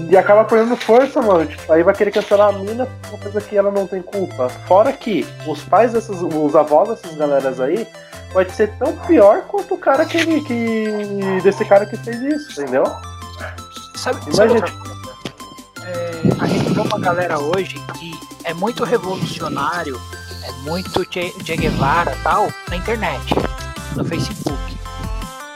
e 0.10 0.15
acaba 0.17 0.45
perdendo 0.45 0.75
força, 0.77 1.21
mano. 1.21 1.45
Tipo, 1.45 1.71
aí 1.71 1.84
vai 1.84 1.93
querer 1.93 2.12
cancelar 2.12 2.49
a 2.49 2.51
mina 2.51 2.86
por 2.86 3.10
uma 3.10 3.19
coisa 3.19 3.41
que 3.41 3.57
ela 3.57 3.71
não 3.71 3.88
tem 3.88 4.01
culpa. 4.01 4.49
Fora 4.67 4.93
que 4.93 5.25
os 5.45 5.62
pais 5.63 5.93
dessas, 5.93 6.21
os 6.21 6.55
avós 6.55 6.89
dessas 6.89 7.15
galeras 7.17 7.60
aí, 7.60 7.88
pode 8.31 8.51
ser 8.53 8.71
tão 8.77 8.95
pior 8.99 9.41
quanto 9.43 9.73
o 9.73 9.77
cara 9.77 10.05
que, 10.05 10.41
que 10.41 11.41
desse 11.43 11.65
cara 11.65 11.86
que 11.86 11.97
fez 11.97 12.21
isso, 12.21 12.62
entendeu? 12.62 12.84
Sabe, 13.95 14.19
Imagina. 14.34 14.67
sabe? 14.67 14.91
É, 15.84 16.43
a 16.43 16.47
gente 16.47 16.73
vê 16.73 16.81
uma 16.81 16.99
galera 16.99 17.39
hoje 17.39 17.75
que 17.93 18.12
é 18.45 18.53
muito 18.53 18.84
revolucionário, 18.84 19.99
é 20.43 20.51
muito 20.69 21.03
Che, 21.12 21.34
che 21.43 21.57
Guevara 21.57 22.15
tal, 22.23 22.47
na 22.69 22.77
internet, 22.77 23.36
no 23.95 24.05
Facebook. 24.05 24.60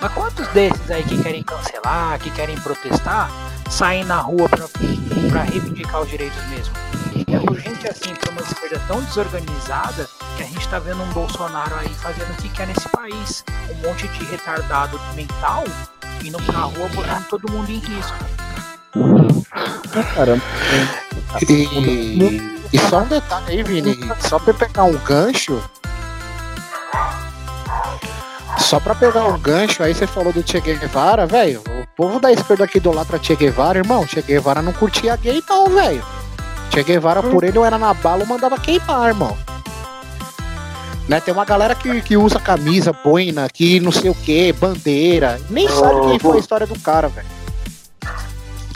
Mas 0.05 0.13
quantos 0.13 0.47
desses 0.49 0.91
aí 0.91 1.03
que 1.03 1.19
querem 1.23 1.41
cancelar, 1.41 2.19
que 2.19 2.29
querem 2.29 2.55
protestar, 2.59 3.27
saem 3.71 4.03
na 4.03 4.17
rua 4.17 4.47
pra, 4.47 4.67
pra 5.31 5.41
reivindicar 5.41 6.01
os 6.01 6.07
direitos 6.07 6.37
mesmo? 6.47 6.75
É 7.27 7.39
por 7.39 7.59
gente 7.59 7.87
assim, 7.87 8.13
por 8.13 8.29
uma 8.29 8.41
esquerda 8.41 8.79
tão 8.87 9.01
desorganizada, 9.01 10.07
que 10.37 10.43
a 10.43 10.45
gente 10.45 10.67
tá 10.67 10.77
vendo 10.77 11.01
um 11.01 11.07
Bolsonaro 11.11 11.73
aí 11.77 11.89
fazendo 11.89 12.29
o 12.33 12.35
que 12.35 12.49
quer 12.49 12.67
nesse 12.67 12.87
país. 12.89 13.43
Um 13.71 13.87
monte 13.87 14.07
de 14.09 14.25
retardado 14.25 15.01
mental 15.15 15.63
indo 16.23 16.37
pra 16.43 16.59
rua 16.59 16.87
botando 16.89 17.25
todo 17.25 17.51
mundo 17.51 17.71
em 17.71 17.79
risco. 17.79 18.15
Caramba. 20.13 20.43
E, 21.49 22.55
e 22.71 22.79
só 22.89 22.99
um 22.99 23.07
detalhe 23.07 23.45
aí, 23.47 23.63
Vini, 23.63 23.97
só 24.19 24.37
pra 24.37 24.53
pegar 24.53 24.83
um 24.83 24.97
gancho. 24.99 25.59
Só 28.57 28.79
pra 28.79 28.95
pegar 28.95 29.25
um 29.25 29.37
gancho, 29.39 29.83
aí 29.83 29.93
você 29.93 30.07
falou 30.07 30.33
do 30.33 30.43
Che 30.47 30.59
Guevara, 30.59 31.25
velho. 31.27 31.61
O 31.67 31.87
povo 31.95 32.19
da 32.19 32.31
esquerda 32.31 32.63
aqui 32.63 32.77
idolatra 32.77 33.19
Che 33.21 33.35
Guevara, 33.35 33.77
irmão. 33.79 34.07
Che 34.07 34.21
Guevara 34.21 34.61
não 34.61 34.73
curtia 34.73 35.15
gay, 35.17 35.43
não, 35.47 35.67
velho. 35.69 36.03
Che 36.71 36.83
Guevara, 36.83 37.21
por 37.21 37.43
ele, 37.43 37.57
eu 37.57 37.65
era 37.65 37.77
na 37.77 37.93
bala 37.93 38.21
ou 38.21 38.27
mandava 38.27 38.57
queimar, 38.59 39.07
irmão. 39.09 39.37
Né, 41.07 41.19
tem 41.21 41.31
uma 41.33 41.45
galera 41.45 41.75
que, 41.75 42.01
que 42.01 42.17
usa 42.17 42.39
camisa, 42.39 42.91
boina, 42.91 43.47
que 43.53 43.79
não 43.79 43.91
sei 43.91 44.09
o 44.09 44.15
que, 44.15 44.51
bandeira. 44.53 45.39
Nem 45.51 45.67
sabe 45.69 46.01
quem 46.09 46.19
foi 46.19 46.37
a 46.37 46.39
história 46.39 46.65
do 46.65 46.79
cara, 46.79 47.07
velho. 47.09 47.27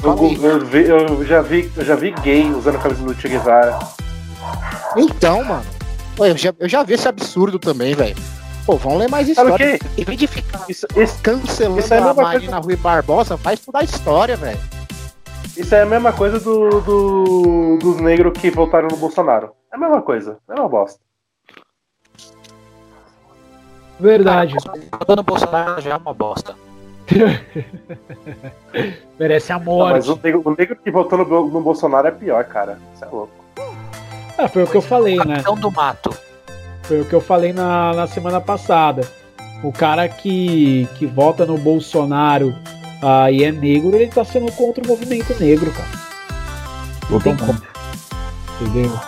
Eu, 0.04 0.12
eu 0.44 0.66
vi- 0.66 0.88
eu 0.88 1.26
já 1.26 1.42
vi, 1.42 1.72
eu 1.76 1.84
já 1.84 1.96
vi 1.96 2.12
gay 2.22 2.52
usando 2.54 2.76
a 2.76 2.80
camisa 2.80 3.02
do 3.02 3.16
Che 3.20 3.28
Guevara. 3.28 3.80
Então, 4.96 5.44
mano. 5.44 5.66
Pô, 6.16 6.26
Eu 6.26 6.38
já, 6.38 6.54
eu 6.60 6.70
já 6.70 6.84
vi 6.84 6.94
esse 6.94 7.08
absurdo 7.08 7.58
também, 7.58 7.96
velho. 7.96 8.16
Pô, 8.70 8.78
vamos 8.78 9.00
ler 9.00 9.10
mais 9.10 9.28
história. 9.28 9.80
Em 9.98 10.04
vez 10.04 10.20
de 10.20 10.28
ficar 10.28 10.64
Isso, 10.70 10.86
isso, 10.96 11.20
cancelando 11.24 11.80
Isso 11.80 11.92
é 11.92 11.98
a 11.98 12.12
a 12.12 12.14
Marina 12.14 12.60
Rui 12.60 12.76
Barbosa, 12.76 13.36
vai 13.36 13.56
estudar 13.56 13.84
história, 13.84 14.38
velho. 14.38 14.60
isso 15.58 15.74
é 15.74 15.82
a 15.82 15.88
mesma 15.88 16.14
coisa 16.14 16.40
do, 16.40 16.70
do- 16.82 17.78
dos 17.80 18.00
negros 18.00 18.40
que 18.40 18.52
votaram 18.52 18.88
no 18.88 18.96
Bolsonaro. 18.98 19.54
É 19.74 19.76
a 19.76 19.80
mesma 19.80 20.04
coisa, 20.04 20.38
é 20.48 20.54
uma 20.54 20.70
bosta. 20.70 21.00
Verdade. 24.00 24.54
Votando 25.00 25.24
Bolsonaro 25.24 25.82
já 25.82 25.96
é 25.96 25.98
uma 25.98 26.14
bosta. 26.14 26.56
Merece 29.20 29.52
a 29.52 29.58
Não, 29.58 29.66
morte. 29.66 29.94
mas 29.94 30.10
o 30.10 30.20
negro, 30.24 30.42
o 30.46 30.56
negro 30.56 30.76
que 30.76 30.92
votou 30.92 31.18
no, 31.18 31.48
no 31.50 31.62
Bolsonaro 31.62 32.08
é 32.08 32.12
pior, 32.12 32.44
cara. 32.44 32.78
Isso 32.94 33.04
é 33.04 33.08
louco. 33.08 33.34
Ah, 34.38 34.48
foi 34.48 34.62
o 34.62 34.68
que 34.68 34.78
eu 34.78 34.82
falei, 34.84 35.16
né? 35.18 35.38
Capitão 35.38 35.56
do 35.56 35.72
mato. 35.72 36.29
Foi 36.90 37.02
o 37.02 37.06
que 37.06 37.14
eu 37.14 37.22
falei 37.22 37.54
na, 37.54 37.94
na 37.94 38.08
semana 38.08 38.42
passada. 38.42 39.08
O 39.64 39.72
cara 39.72 40.10
que, 40.10 40.90
que 40.96 41.06
vota 41.06 41.46
no 41.46 41.56
Bolsonaro 41.56 42.52
ah, 43.04 43.32
e 43.32 43.44
é 43.44 43.52
negro, 43.52 43.96
ele 43.96 44.08
tá 44.08 44.26
sendo 44.26 44.52
contra 44.54 44.84
o 44.84 44.88
movimento 44.88 45.40
negro, 45.40 45.72
cara. 45.72 45.88
Não 47.08 47.20
tem 47.20 47.38
como. 47.38 47.62
Entendeu? 48.60 49.00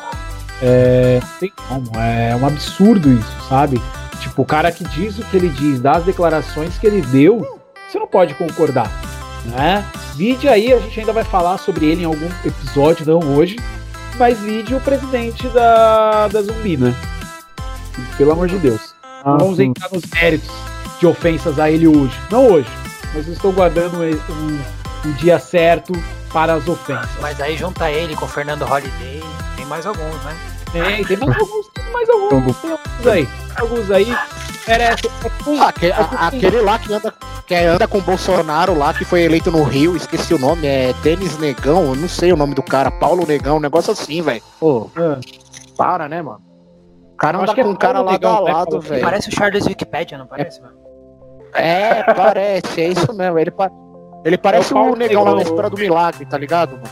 É, 0.62 1.20
não 1.24 1.40
tem 1.40 1.52
como. 1.68 2.00
É 2.00 2.36
um 2.36 2.46
absurdo 2.46 3.12
isso, 3.12 3.50
sabe? 3.50 3.82
Tipo, 4.20 4.44
o 4.44 4.46
cara 4.46 4.72
que 4.72 4.84
diz 4.84 5.18
o 5.18 5.26
que 5.26 5.38
ele 5.38 5.50
diz, 5.50 5.80
das 5.82 6.04
declarações 6.04 6.78
que 6.78 6.86
ele 6.86 7.02
deu, 7.02 7.60
você 7.90 7.98
não 7.98 8.06
pode 8.06 8.36
concordar. 8.36 8.92
Né? 9.46 9.84
Vídeo 10.16 10.52
aí, 10.52 10.72
a 10.72 10.78
gente 10.78 11.00
ainda 11.00 11.14
vai 11.14 11.24
falar 11.24 11.58
sobre 11.58 11.88
ele 11.88 12.04
em 12.04 12.06
algum 12.06 12.30
episódio, 12.46 13.08
não 13.08 13.36
hoje. 13.36 13.56
Mas 14.20 14.40
vídeo 14.40 14.78
o 14.78 14.82
presidente 14.82 15.48
da, 15.48 16.28
da 16.28 16.44
Zumbi, 16.44 16.78
né? 16.78 16.94
Pelo 18.18 18.32
amor 18.32 18.48
de 18.48 18.58
Deus. 18.58 18.94
Ah, 19.24 19.32
Não 19.32 19.38
vamos 19.40 19.58
sim. 19.58 19.66
entrar 19.66 19.90
nos 19.92 20.04
méritos 20.06 20.50
de 21.00 21.08
ofensas 21.08 21.60
a 21.60 21.70
ele 21.70 21.88
hoje. 21.88 22.14
Não 22.32 22.48
hoje. 22.48 22.70
Mas 23.14 23.28
eu 23.28 23.34
estou 23.34 23.52
guardando 23.52 23.98
um, 24.00 24.10
um- 24.34 25.14
dia 25.18 25.40
certo 25.40 25.92
para 26.32 26.54
as 26.54 26.68
ofensas. 26.68 27.10
Mas 27.20 27.40
aí 27.42 27.58
junta 27.58 27.90
ele 27.92 28.16
com 28.16 28.26
o 28.26 28.28
Fernando 28.28 28.62
Holiday. 28.64 29.22
Tem 29.56 29.66
mais 29.66 29.86
alguns, 29.86 30.16
né? 30.24 30.36
Tem, 30.72 31.04
tem 31.04 31.18
mais 31.18 31.38
alguns, 31.40 31.68
tem 31.74 31.92
mais 31.92 32.10
alguns, 32.10 32.58
tem 32.58 32.72
alguns 32.72 33.08
aí. 33.08 33.30
Alguns 33.60 33.92
aí. 33.92 34.16
Merece. 34.68 35.04
Ah, 35.60 35.68
aque- 35.68 35.92
a- 35.92 36.28
aquele 36.28 36.62
lá 36.62 36.78
que 36.80 36.94
anda, 36.94 37.14
que 37.48 37.56
anda 37.56 37.88
com 37.88 37.98
o 37.98 38.02
Bolsonaro 38.02 38.78
lá, 38.78 38.94
que 38.94 39.04
foi 39.04 39.24
eleito 39.24 39.52
no 39.52 39.64
Rio, 39.64 39.98
esqueci 39.98 40.34
o 40.34 40.40
nome, 40.40 40.66
é 40.68 40.94
Denis 41.02 41.38
Negão, 41.40 41.88
eu 41.90 41.96
não 41.96 42.08
sei 42.08 42.32
o 42.32 42.38
nome 42.38 42.54
do 42.54 42.62
cara, 42.64 42.90
Paulo 42.92 43.26
Negão, 43.28 43.58
um 43.58 43.60
negócio 43.60 43.92
assim, 43.92 44.22
velho. 44.22 44.42
Pô, 44.60 44.90
Ah, 44.96 45.20
para, 45.76 46.08
né, 46.08 46.22
mano? 46.22 46.42
O 47.22 47.24
cara 47.24 47.38
anda 47.38 47.52
é 47.52 47.56
com 47.64 47.70
um 47.70 47.76
cara 47.76 48.02
lado 48.02 48.28
a 48.28 48.40
lado, 48.40 48.80
velho. 48.82 49.02
Parece 49.04 49.30
o 49.30 49.32
Charles 49.36 49.68
Wikipedia, 49.68 50.18
não 50.18 50.26
parece, 50.26 50.60
mano? 50.60 50.74
É, 51.54 52.02
parece, 52.14 52.82
é 52.82 52.88
isso 52.88 53.14
mesmo. 53.14 53.38
Ele, 53.38 53.52
pa- 53.52 53.70
ele 54.26 54.38
parece 54.40 54.74
É 54.74 54.76
o 54.76 54.80
Paulo 54.80 54.94
o 54.94 54.96
negão 54.98 55.24
lá 55.24 55.36
na 55.36 55.42
história 55.44 55.70
do 55.70 55.78
milagre, 55.78 56.26
tá 56.26 56.36
ligado, 56.36 56.72
mano? 56.72 56.90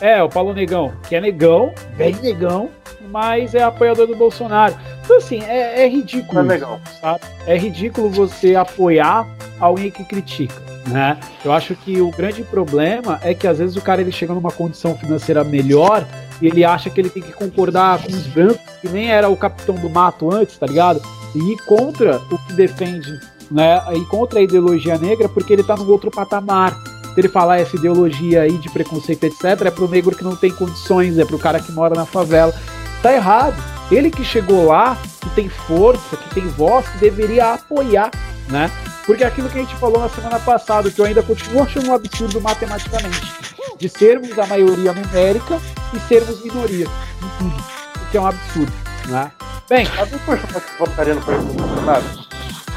É, 0.00 0.22
o 0.22 0.28
Paulo 0.28 0.54
Negão, 0.54 0.92
que 1.08 1.16
é 1.16 1.20
negão, 1.20 1.72
bem 1.96 2.14
negão, 2.22 2.68
mas 3.10 3.52
é 3.52 3.64
apoiador 3.64 4.06
do 4.06 4.14
Bolsonaro. 4.14 4.76
Então, 5.04 5.16
assim, 5.16 5.42
é, 5.42 5.82
é 5.82 5.88
ridículo. 5.88 6.38
É 6.38 6.42
legal. 6.44 6.78
sabe? 7.00 7.20
É 7.48 7.56
ridículo 7.58 8.08
você 8.08 8.54
apoiar 8.54 9.26
alguém 9.58 9.90
que 9.90 10.04
critica, 10.04 10.54
né? 10.86 11.18
Eu 11.44 11.50
acho 11.52 11.74
que 11.74 12.00
o 12.00 12.12
grande 12.12 12.44
problema 12.44 13.18
é 13.24 13.34
que 13.34 13.48
às 13.48 13.58
vezes 13.58 13.74
o 13.74 13.82
cara 13.82 14.00
ele 14.00 14.12
chega 14.12 14.32
numa 14.32 14.52
condição 14.52 14.96
financeira 14.96 15.42
melhor 15.42 16.04
e 16.40 16.46
ele 16.46 16.64
acha 16.64 16.88
que 16.90 17.00
ele 17.00 17.10
tem 17.10 17.22
que 17.22 17.32
concordar 17.32 18.02
com 18.02 18.12
os 18.12 18.26
brancos, 18.26 18.60
que 18.80 18.88
nem 18.88 19.10
era 19.10 19.28
o 19.28 19.36
capitão 19.36 19.74
do 19.74 19.90
mato 19.90 20.32
antes, 20.32 20.56
tá 20.56 20.66
ligado? 20.66 21.02
E 21.34 21.52
ir 21.52 21.56
contra 21.64 22.18
o 22.30 22.38
que 22.38 22.52
defende, 22.52 23.18
né? 23.50 23.82
E 23.94 24.04
contra 24.06 24.38
a 24.38 24.42
ideologia 24.42 24.96
negra, 24.98 25.28
porque 25.28 25.52
ele 25.52 25.62
tá 25.62 25.76
num 25.76 25.88
outro 25.88 26.10
patamar. 26.10 26.74
Se 27.14 27.20
ele 27.20 27.28
falar 27.28 27.58
essa 27.58 27.76
ideologia 27.76 28.42
aí 28.42 28.56
de 28.58 28.70
preconceito, 28.70 29.24
etc., 29.24 29.66
é 29.66 29.70
pro 29.70 29.88
negro 29.88 30.14
que 30.14 30.22
não 30.22 30.36
tem 30.36 30.50
condições, 30.50 31.18
é 31.18 31.24
pro 31.24 31.38
cara 31.38 31.58
que 31.58 31.72
mora 31.72 31.94
na 31.94 32.06
favela. 32.06 32.54
Tá 33.02 33.12
errado. 33.12 33.56
Ele 33.90 34.10
que 34.10 34.24
chegou 34.24 34.66
lá, 34.66 34.96
que 35.20 35.30
tem 35.30 35.48
força, 35.48 36.16
que 36.16 36.34
tem 36.34 36.46
voz, 36.46 36.86
que 36.88 36.98
deveria 36.98 37.54
apoiar, 37.54 38.10
né? 38.48 38.70
Porque 39.06 39.24
aquilo 39.24 39.48
que 39.48 39.58
a 39.58 39.62
gente 39.62 39.74
falou 39.76 40.00
na 40.00 40.08
semana 40.10 40.38
passada, 40.38 40.90
que 40.90 41.00
eu 41.00 41.06
ainda 41.06 41.22
continuo 41.22 41.62
achando 41.62 41.88
um 41.88 41.94
absurdo 41.94 42.40
matematicamente, 42.42 43.47
de 43.76 43.88
sermos 43.88 44.38
a 44.38 44.46
maioria 44.46 44.92
numérica 44.92 45.60
e 45.92 46.00
sermos 46.00 46.42
minoria 46.42 46.86
em 46.86 47.38
tudo, 47.38 47.64
o 48.02 48.10
que 48.10 48.16
é 48.16 48.20
um 48.20 48.26
absurdo, 48.26 48.72
né? 49.06 49.32
Bem, 49.68 49.86
Sabe 49.86 50.14
um 50.14 50.18
personagem 50.18 50.60
que 50.60 50.78
votaria 50.78 51.14
no 51.14 51.20
Bolsonaro? 51.20 52.04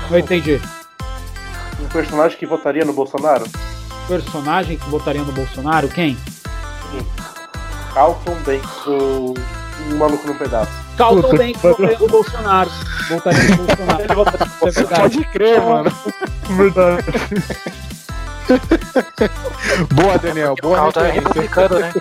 não 0.10 0.20
entendi. 0.20 0.62
Um 1.80 1.88
personagem 1.88 2.38
que 2.38 2.46
votaria 2.46 2.86
no 2.86 2.94
Bolsonaro? 2.94 3.46
Personagem 4.08 4.78
que 4.78 4.90
votaria 4.90 5.24
no 5.24 5.32
Bolsonaro, 5.32 5.88
quem? 5.88 6.18
Carlton 7.94 8.36
Banks, 8.46 8.88
o 8.88 9.34
um 9.90 9.98
maluco 9.98 10.28
no 10.28 10.36
pedaço. 10.36 10.72
Carlton 10.98 11.36
Banks 11.36 11.62
votaria 11.62 11.98
no 11.98 12.08
Bolsonaro. 12.08 12.70
Votaria 13.10 13.44
no 13.44 13.58
Bolsonaro. 13.58 14.04
Ele 14.04 14.16
votaria 14.16 14.46
no 14.46 14.72
verdade. 14.72 15.02
Pode 15.02 15.26
crer, 15.26 15.62
mano. 15.62 15.92
Verdade. 16.52 17.91
Boa, 19.94 20.18
Daniel, 20.18 20.56
boa 20.62 20.76
Caldo 20.78 21.00
é 21.00 21.12
referência. 21.12 21.42
republicano, 21.42 21.80
né? 21.80 21.94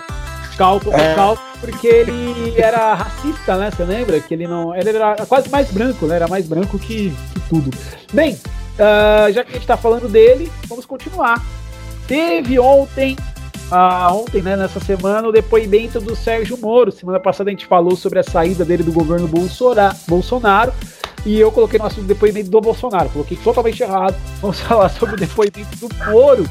Calton, 0.57 0.91
É. 0.93 1.15
Porque 1.59 1.87
ele 1.87 2.59
era 2.59 2.93
racista, 2.93 3.55
né? 3.55 3.71
Você 3.71 3.83
lembra? 3.83 4.19
Que 4.19 4.33
ele 4.33 4.47
não. 4.47 4.75
Ele 4.75 4.89
era 4.89 5.15
quase 5.27 5.49
mais 5.49 5.69
branco, 5.71 6.07
né? 6.07 6.15
Era 6.15 6.27
mais 6.27 6.47
branco 6.47 6.77
que, 6.79 7.11
que 7.33 7.39
tudo. 7.49 7.71
Bem, 8.11 8.37
ah, 8.79 9.31
já 9.31 9.43
que 9.43 9.51
a 9.51 9.53
gente 9.53 9.67
tá 9.67 9.77
falando 9.77 10.07
dele, 10.09 10.51
vamos 10.67 10.85
continuar. 10.85 11.43
Teve 12.07 12.59
ontem, 12.59 13.15
ah, 13.71 14.11
ontem, 14.13 14.41
né, 14.41 14.55
nessa 14.55 14.79
semana, 14.79 15.27
o 15.27 15.31
depoimento 15.31 15.99
do 15.99 16.15
Sérgio 16.15 16.57
Moro. 16.57 16.91
Semana 16.91 17.19
passada 17.19 17.49
a 17.49 17.53
gente 17.53 17.67
falou 17.67 17.95
sobre 17.95 18.19
a 18.19 18.23
saída 18.23 18.65
dele 18.65 18.83
do 18.83 18.91
governo 18.91 19.27
Bolsonaro. 20.07 20.73
E 21.25 21.39
eu 21.39 21.51
coloquei 21.51 21.77
no 21.77 21.85
assunto 21.85 22.07
depoimento 22.07 22.49
do 22.49 22.59
Bolsonaro. 22.59 23.09
Coloquei 23.09 23.37
totalmente 23.37 23.81
errado. 23.83 24.15
Vamos 24.39 24.59
falar 24.61 24.89
sobre 24.89 25.15
o 25.15 25.17
depoimento 25.17 25.75
do 25.77 25.89
Moro. 26.11 26.45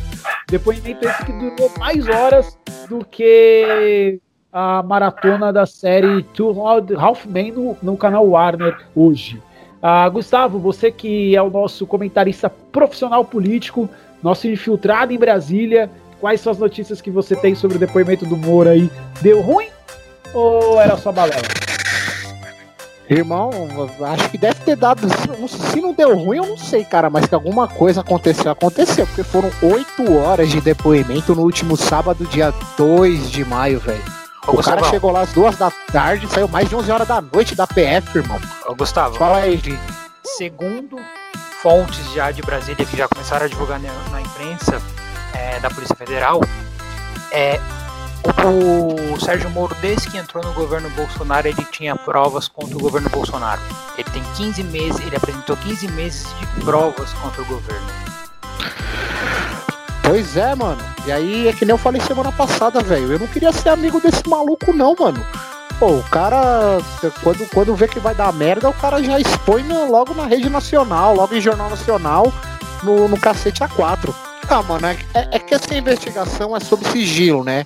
Depoimento 0.49 1.07
esse 1.07 1.25
que 1.25 1.33
durou 1.33 1.71
mais 1.79 2.09
horas 2.09 2.59
do 2.89 3.05
que 3.05 4.21
a 4.53 4.83
maratona 4.83 5.53
da 5.53 5.65
série 5.67 6.23
Two 6.35 6.55
Half 6.99 7.27
Men 7.27 7.53
no, 7.53 7.77
no 7.83 7.97
canal 7.97 8.27
Warner 8.27 8.77
hoje. 8.95 9.41
Ah, 9.83 10.09
Gustavo, 10.09 10.59
você 10.59 10.91
que 10.91 11.35
é 11.35 11.43
o 11.43 11.51
nosso 11.51 11.87
comentarista 11.87 12.51
profissional 12.51 13.25
político, 13.25 13.89
nosso 14.23 14.47
infiltrado 14.47 15.13
em 15.13 15.19
Brasília, 15.19 15.91
quais 16.21 16.41
são 16.41 16.53
as 16.53 16.59
notícias 16.59 17.01
que 17.01 17.11
você 17.11 17.35
tem 17.35 17.55
sobre 17.55 17.77
o 17.77 17.81
depoimento 17.81 18.27
do 18.27 18.37
Moro 18.37 18.69
aí? 18.69 18.91
Deu 19.23 19.41
ruim 19.41 19.69
ou 20.35 20.81
era 20.81 20.97
só 20.97 21.11
balela? 21.11 21.70
Irmão, 23.11 23.51
acho 24.13 24.29
que 24.31 24.39
deve 24.39 24.61
ter 24.61 24.77
dado. 24.77 25.01
se- 25.49 25.81
não 25.81 25.93
deu 25.93 26.17
ruim, 26.17 26.37
eu 26.39 26.47
não 26.47 26.57
sei, 26.57 26.85
cara, 26.85 27.11
mas 27.11 27.27
que 27.27 27.35
alguma 27.35 27.67
coisa 27.67 28.03
aconteceu, 28.03 28.53
aconteceu, 28.53 29.05
porque 29.07 29.25
foram 29.25 29.51
oito 29.63 30.17
horas 30.17 30.49
de 30.49 30.61
depoimento 30.61 31.35
no 31.35 31.43
último 31.43 31.77
sábado, 31.77 32.25
dia 32.27 32.55
2 32.77 33.29
de 33.31 33.45
maio, 33.45 33.81
velho. 33.81 34.01
O 34.43 34.47
cara 34.47 34.57
Gustavão, 34.57 34.91
chegou 34.91 35.11
lá 35.11 35.23
às 35.23 35.33
duas 35.33 35.57
da 35.57 35.71
tarde, 35.93 36.27
saiu 36.29 36.47
mais 36.49 36.69
de 36.69 36.77
11 36.77 36.91
horas 36.91 37.07
da 37.09 37.21
noite 37.21 37.55
da 37.57 37.67
PF, 37.67 38.17
irmão. 38.19 38.41
ô, 38.69 38.75
Gustavo, 38.77 39.17
Fala 39.17 39.39
aí, 39.39 39.57
gente. 39.57 39.79
segundo 40.25 40.97
fontes 41.61 42.13
já 42.15 42.31
de 42.31 42.41
Brasília 42.43 42.87
que 42.87 42.97
já 42.97 43.09
começaram 43.09 43.45
a 43.45 43.49
divulgar 43.49 43.81
na, 43.81 43.91
na 44.13 44.21
imprensa 44.23 44.81
é, 45.35 45.59
da 45.61 45.69
Polícia 45.69 45.95
Federal, 45.97 46.41
é, 47.33 47.61
O, 48.25 49.19
Sérgio 49.19 49.51
Moro, 49.51 49.75
desde 49.81 50.11
que 50.11 50.19
entrou 50.19 50.45
no 50.45 50.53
governo 50.53 50.89
Bolsonaro, 50.91 51.49
ele 51.49 51.65
tinha 51.71 51.97
provas 51.97 52.49
contra 52.49 52.77
o 52.77 52.81
governo 52.81 53.09
Bolsonaro. 53.09 53.61
Ele 53.97 54.09
tem 54.11 54.23
15 54.37 54.63
meses, 54.65 55.01
ele 55.07 55.17
apresentou 55.17 55.57
15 55.57 55.89
meses 55.93 56.27
de 56.39 56.47
provas 56.65 57.13
contra 57.15 57.43
o 57.43 57.45
governo. 57.47 57.87
Pois 60.03 60.37
é, 60.37 60.55
mano. 60.55 60.83
E 61.07 61.13
aí 61.13 61.49
é 61.49 61.53
que 61.53 61.65
nem 61.65 61.73
eu 61.73 61.79
falei 61.79 62.01
semana 62.03 62.31
passada, 62.33 62.81
velho. 62.83 63.13
Eu 63.13 63.19
não 63.19 63.27
queria 63.27 63.53
ser 63.53 63.71
amigo 63.71 64.01
desse 64.01 64.27
maluco, 64.29 64.73
não, 64.73 64.95
mano. 64.99 65.25
Pô, 65.79 65.93
o 65.93 66.03
cara, 66.05 66.79
quando, 67.23 67.49
quando 67.51 67.75
vê 67.75 67.89
que 67.89 67.99
vai 68.01 68.15
dar 68.15 68.33
merda, 68.33 68.69
o 68.69 68.75
cara 68.75 69.03
já 69.03 69.19
expõe 69.19 69.63
no- 69.63 69.91
logo 69.91 70.13
na 70.13 70.27
rede 70.27 70.51
nacional, 70.51 71.15
logo 71.15 71.35
em 71.35 71.41
jornal 71.41 71.71
nacional, 71.71 72.31
no, 72.83 73.09
no 73.09 73.19
cacete 73.19 73.63
A4. 73.63 74.15
Ah, 74.49 74.63
mano, 74.63 74.87
é, 74.89 74.97
é- 75.15 75.29
é 75.33 75.39
que 75.39 75.55
essa 75.55 75.75
investigação 75.75 76.55
é 76.57 76.61
sob 76.61 76.85
sigilo, 76.89 77.43
né? 77.45 77.65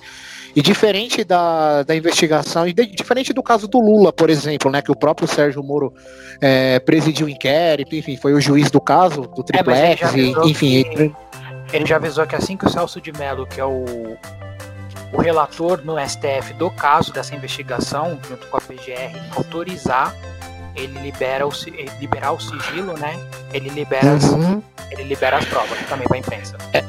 E 0.55 0.61
diferente 0.61 1.23
da, 1.23 1.83
da 1.83 1.93
investigação, 1.95 2.65
e 2.67 2.71
de- 2.73 2.85
diferente 2.85 3.33
do 3.33 3.43
caso 3.43 3.67
do 3.67 3.79
Lula, 3.79 4.13
por 4.13 4.29
exemplo, 4.29 4.71
né? 4.71 4.81
Que 4.81 4.91
o 4.91 4.95
próprio 4.95 5.27
Sérgio 5.27 5.61
Moro 5.61 5.93
é, 6.39 6.79
presidiu 6.79 7.27
o 7.27 7.29
inquérito, 7.29 7.93
enfim, 7.95 8.15
foi 8.15 8.33
o 8.33 8.39
juiz 8.39 8.71
do 8.71 8.79
caso, 8.79 9.23
do 9.23 9.41
É, 9.41 9.43
triplex, 9.43 10.01
e- 10.01 10.03
avisou 10.05 10.47
enfim. 10.47 10.83
que- 10.83 10.89
ele- 11.01 11.15
Ele 11.73 11.85
já 11.85 11.95
avisou 11.97 12.25
que 12.25 12.35
assim 12.35 12.55
que 12.55 12.65
o 12.65 12.69
Celso 12.69 13.01
de 13.01 13.11
Mello, 13.11 13.45
que 13.47 13.59
é 13.59 13.65
o, 13.65 13.83
o 15.11 15.17
relator 15.19 15.81
no 15.83 15.97
STF 15.99 16.53
do 16.53 16.69
caso 16.71 17.11
dessa 17.11 17.35
investigação, 17.35 18.17
junto 18.29 18.47
com 18.47 18.55
a 18.57 18.61
PGR, 18.61 19.19
autorizar, 19.35 20.15
ele 20.75 20.97
libera 20.99 21.45
o, 21.45 21.51
ele 21.67 21.91
liberar 21.99 22.31
o 22.33 22.39
sigilo, 22.39 22.93
né? 22.97 23.19
Ele 23.51 23.69
libera, 23.69 24.13
as, 24.13 24.25
Uhum. 24.25 24.61
ele 24.91 25.03
libera 25.03 25.37
as 25.37 25.45
provas 25.45 25.77
também 25.89 26.07
para 26.07 26.17
a 26.17 26.19
imprensa. 26.19 26.55
É, 26.71 26.83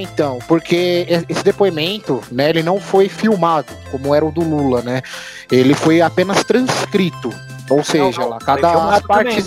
então, 0.00 0.38
porque 0.46 1.06
esse 1.28 1.42
depoimento, 1.42 2.22
né, 2.30 2.48
ele 2.50 2.62
não 2.62 2.80
foi 2.80 3.08
filmado, 3.08 3.72
como 3.90 4.14
era 4.14 4.24
o 4.24 4.30
do 4.30 4.40
Lula, 4.42 4.82
né? 4.82 5.02
Ele 5.50 5.74
foi 5.74 6.00
apenas 6.00 6.44
transcrito. 6.44 7.30
Ou 7.70 7.82
seja, 7.82 8.20
Não, 8.20 8.28
não, 8.28 8.28
lá, 8.30 8.38
cada 8.38 9.00
parte. 9.02 9.42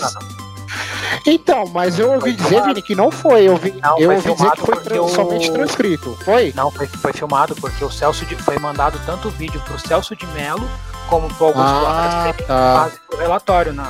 então, 1.26 1.66
mas 1.68 2.00
eu 2.00 2.12
ouvi 2.14 2.34
dizer. 2.34 2.64
Vini, 2.64 2.82
que 2.82 2.96
não 2.96 3.12
foi. 3.12 3.48
Eu, 3.48 3.54
ouvi, 3.54 3.74
Não, 3.82 4.00
eu 4.00 4.12
ouvi 4.12 4.34
dizer 4.34 4.52
que 4.52 4.62
foi 4.62 4.76
porque 4.76 4.90
tran- 4.90 5.02
o- 5.04 5.10
somente 5.10 5.52
transcrito. 5.52 6.18
Foi? 6.24 6.52
Não, 6.56 6.72
foi, 6.72 6.88
foi 6.88 7.14
filmado 7.14 7.56
porque 7.56 7.84
o 7.84 7.92
Celso 7.92 8.26
de, 8.26 8.36
foi 8.36 8.58
mandado 8.58 9.00
tanto 9.06 9.28
o 9.28 9.32
vídeo 9.32 9.62
pro 9.62 9.78
Celso 9.80 10.16
de 10.16 10.26
Mello 10.28 10.68
como 11.08 11.28
pro 11.36 11.48
Augusto 11.48 11.68
Ah, 11.86 12.34
que 12.36 12.44
tá. 12.44 12.82
fazem 12.84 13.00
o 13.14 13.18
relatório, 13.18 13.74
né? 13.74 13.86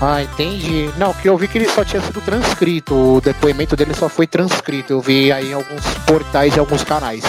Ah, 0.00 0.22
entendi. 0.22 0.90
Não, 0.98 1.12
porque 1.12 1.28
eu 1.28 1.36
vi 1.36 1.48
que 1.48 1.58
ele 1.58 1.68
só 1.68 1.84
tinha 1.84 2.02
sido 2.02 2.20
transcrito. 2.20 2.94
O 2.94 3.20
depoimento 3.20 3.74
dele 3.74 3.94
só 3.94 4.08
foi 4.08 4.26
transcrito. 4.26 4.92
Eu 4.92 5.00
vi 5.00 5.32
aí 5.32 5.50
em 5.50 5.54
alguns 5.54 5.84
portais 6.06 6.54
e 6.54 6.58
alguns 6.58 6.84
canais. 6.84 7.24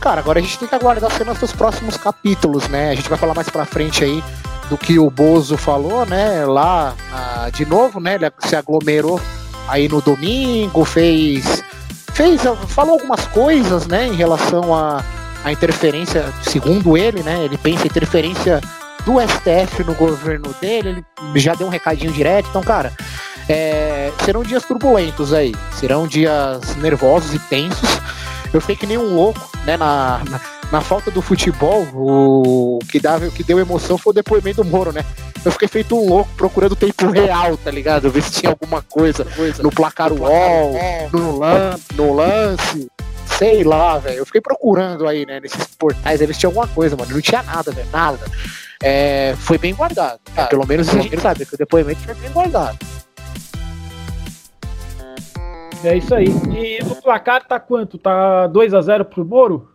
Cara, 0.00 0.20
agora 0.20 0.38
a 0.38 0.42
gente 0.42 0.58
tem 0.58 0.68
que 0.68 0.74
aguardar 0.74 1.10
cenas 1.12 1.38
dos 1.38 1.52
próximos 1.52 1.96
capítulos, 1.96 2.68
né? 2.68 2.90
A 2.90 2.94
gente 2.94 3.08
vai 3.08 3.18
falar 3.18 3.34
mais 3.34 3.50
pra 3.50 3.64
frente 3.64 4.04
aí 4.04 4.22
do 4.70 4.78
que 4.78 4.98
o 4.98 5.10
Bozo 5.10 5.56
falou, 5.56 6.06
né? 6.06 6.46
Lá, 6.46 6.94
ah, 7.12 7.50
de 7.52 7.66
novo, 7.66 8.00
né? 8.00 8.14
Ele 8.14 8.30
se 8.38 8.56
aglomerou 8.56 9.20
aí 9.66 9.88
no 9.88 10.00
domingo, 10.00 10.84
fez. 10.84 11.62
fez 12.12 12.40
falou 12.68 12.94
algumas 12.94 13.26
coisas, 13.26 13.86
né? 13.86 14.06
Em 14.06 14.14
relação 14.14 14.74
à 14.74 15.04
à 15.44 15.52
interferência, 15.52 16.32
segundo 16.42 16.96
ele, 16.96 17.22
né? 17.22 17.44
Ele 17.44 17.56
pensa 17.56 17.86
interferência 17.86 18.60
do 19.08 19.14
STF 19.18 19.84
no 19.84 19.94
governo 19.94 20.54
dele, 20.60 20.90
ele 20.90 21.40
já 21.40 21.54
deu 21.54 21.66
um 21.66 21.70
recadinho 21.70 22.12
direto. 22.12 22.46
Então, 22.50 22.60
cara, 22.60 22.92
é, 23.48 24.12
serão 24.22 24.42
dias 24.42 24.66
turbulentos 24.66 25.32
aí, 25.32 25.54
serão 25.72 26.06
dias 26.06 26.76
nervosos 26.76 27.32
e 27.32 27.38
tensos. 27.38 27.88
Eu 28.52 28.60
fiquei 28.60 28.76
que 28.76 28.86
nem 28.86 28.98
um 28.98 29.14
louco, 29.14 29.40
né, 29.64 29.78
na, 29.78 30.20
na, 30.28 30.40
na 30.70 30.80
falta 30.82 31.10
do 31.10 31.22
futebol, 31.22 31.86
o 31.94 32.78
que, 32.90 33.00
dava, 33.00 33.26
o 33.26 33.30
que 33.30 33.42
deu 33.42 33.58
emoção 33.58 33.96
foi 33.96 34.10
o 34.10 34.14
depoimento 34.14 34.62
do 34.62 34.68
Moro, 34.68 34.92
né? 34.92 35.02
Eu 35.42 35.52
fiquei 35.52 35.68
feito 35.68 35.96
um 35.96 36.06
louco 36.06 36.30
procurando 36.36 36.76
tempo 36.76 37.10
real, 37.10 37.56
tá 37.56 37.70
ligado? 37.70 38.10
Ver 38.10 38.22
se 38.22 38.32
tinha 38.32 38.50
alguma 38.50 38.82
coisa 38.82 39.26
no 39.62 39.70
placar 39.70 40.12
UOL, 40.12 40.74
no, 41.10 41.38
lan, 41.38 41.76
no 41.94 42.12
lance, 42.12 42.90
sei 43.38 43.62
lá, 43.62 43.98
velho. 43.98 44.18
Eu 44.18 44.26
fiquei 44.26 44.40
procurando 44.40 45.06
aí, 45.06 45.24
né, 45.24 45.38
nesses 45.38 45.64
portais, 45.76 46.20
eles 46.20 46.36
tinham 46.36 46.50
alguma 46.50 46.66
coisa, 46.66 46.96
mano. 46.96 47.12
Não 47.12 47.20
tinha 47.20 47.42
nada, 47.42 47.70
velho, 47.70 47.88
nada. 47.92 48.26
É, 48.82 49.34
foi 49.38 49.56
bem 49.56 49.74
guardado. 49.74 50.18
tá? 50.34 50.46
Pelo 50.46 50.66
menos 50.66 50.88
a 50.88 51.00
gente 51.00 51.20
sabe 51.20 51.46
que 51.46 51.54
o 51.54 51.58
depoimento 51.58 52.00
foi 52.00 52.14
bem 52.14 52.30
guardado. 52.32 52.76
É 55.84 55.96
isso 55.96 56.12
aí. 56.12 56.26
E 56.26 56.82
o 56.82 56.96
placar 56.96 57.46
tá 57.46 57.60
quanto? 57.60 57.96
Tá 57.96 58.48
2x0 58.48 59.04
pro 59.04 59.24
Moro? 59.24 59.68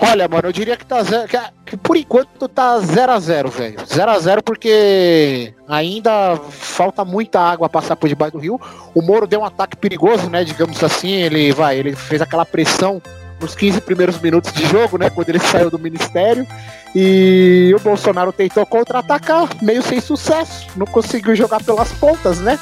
Olha, 0.00 0.28
mano, 0.28 0.48
eu 0.48 0.52
diria 0.52 0.76
que 0.76 0.84
tá 0.84 1.02
zero, 1.02 1.26
que, 1.26 1.38
que 1.63 1.63
por 1.76 1.96
enquanto 1.96 2.48
tá 2.48 2.78
0 2.78 3.12
a 3.12 3.18
0 3.18 3.50
velho. 3.50 3.78
0 3.86 4.10
a 4.10 4.18
0 4.18 4.42
porque 4.42 5.54
ainda 5.68 6.36
falta 6.50 7.04
muita 7.04 7.40
água 7.40 7.68
passar 7.68 7.96
por 7.96 8.08
debaixo 8.08 8.32
do 8.32 8.38
rio. 8.38 8.60
O 8.94 9.02
Moro 9.02 9.26
deu 9.26 9.40
um 9.40 9.44
ataque 9.44 9.76
perigoso, 9.76 10.28
né, 10.28 10.44
digamos 10.44 10.82
assim, 10.82 11.12
ele 11.12 11.52
vai, 11.52 11.78
ele 11.78 11.94
fez 11.94 12.20
aquela 12.20 12.44
pressão 12.44 13.00
nos 13.40 13.54
15 13.54 13.80
primeiros 13.80 14.18
minutos 14.20 14.52
de 14.52 14.66
jogo, 14.66 14.98
né, 14.98 15.10
quando 15.10 15.28
ele 15.28 15.40
saiu 15.46 15.70
do 15.70 15.78
ministério. 15.78 16.46
E 16.94 17.74
o 17.74 17.80
Bolsonaro 17.80 18.32
tentou 18.32 18.64
contra-atacar, 18.64 19.48
meio 19.60 19.82
sem 19.82 20.00
sucesso, 20.00 20.68
não 20.76 20.86
conseguiu 20.86 21.34
jogar 21.34 21.62
pelas 21.62 21.92
pontas, 21.92 22.38
né? 22.38 22.58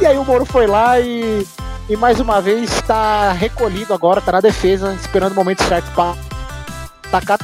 E 0.00 0.06
aí 0.06 0.16
o 0.16 0.24
Moro 0.24 0.46
foi 0.46 0.66
lá 0.66 0.98
e, 0.98 1.46
e 1.88 1.96
mais 1.96 2.18
uma 2.18 2.40
vez 2.40 2.72
está 2.72 3.32
recolhido 3.32 3.92
agora, 3.92 4.20
tá 4.20 4.32
na 4.32 4.40
defesa, 4.40 4.94
esperando 4.94 5.32
o 5.32 5.34
momento 5.34 5.62
certo 5.64 5.90
para 5.94 6.14
tacar 7.10 7.38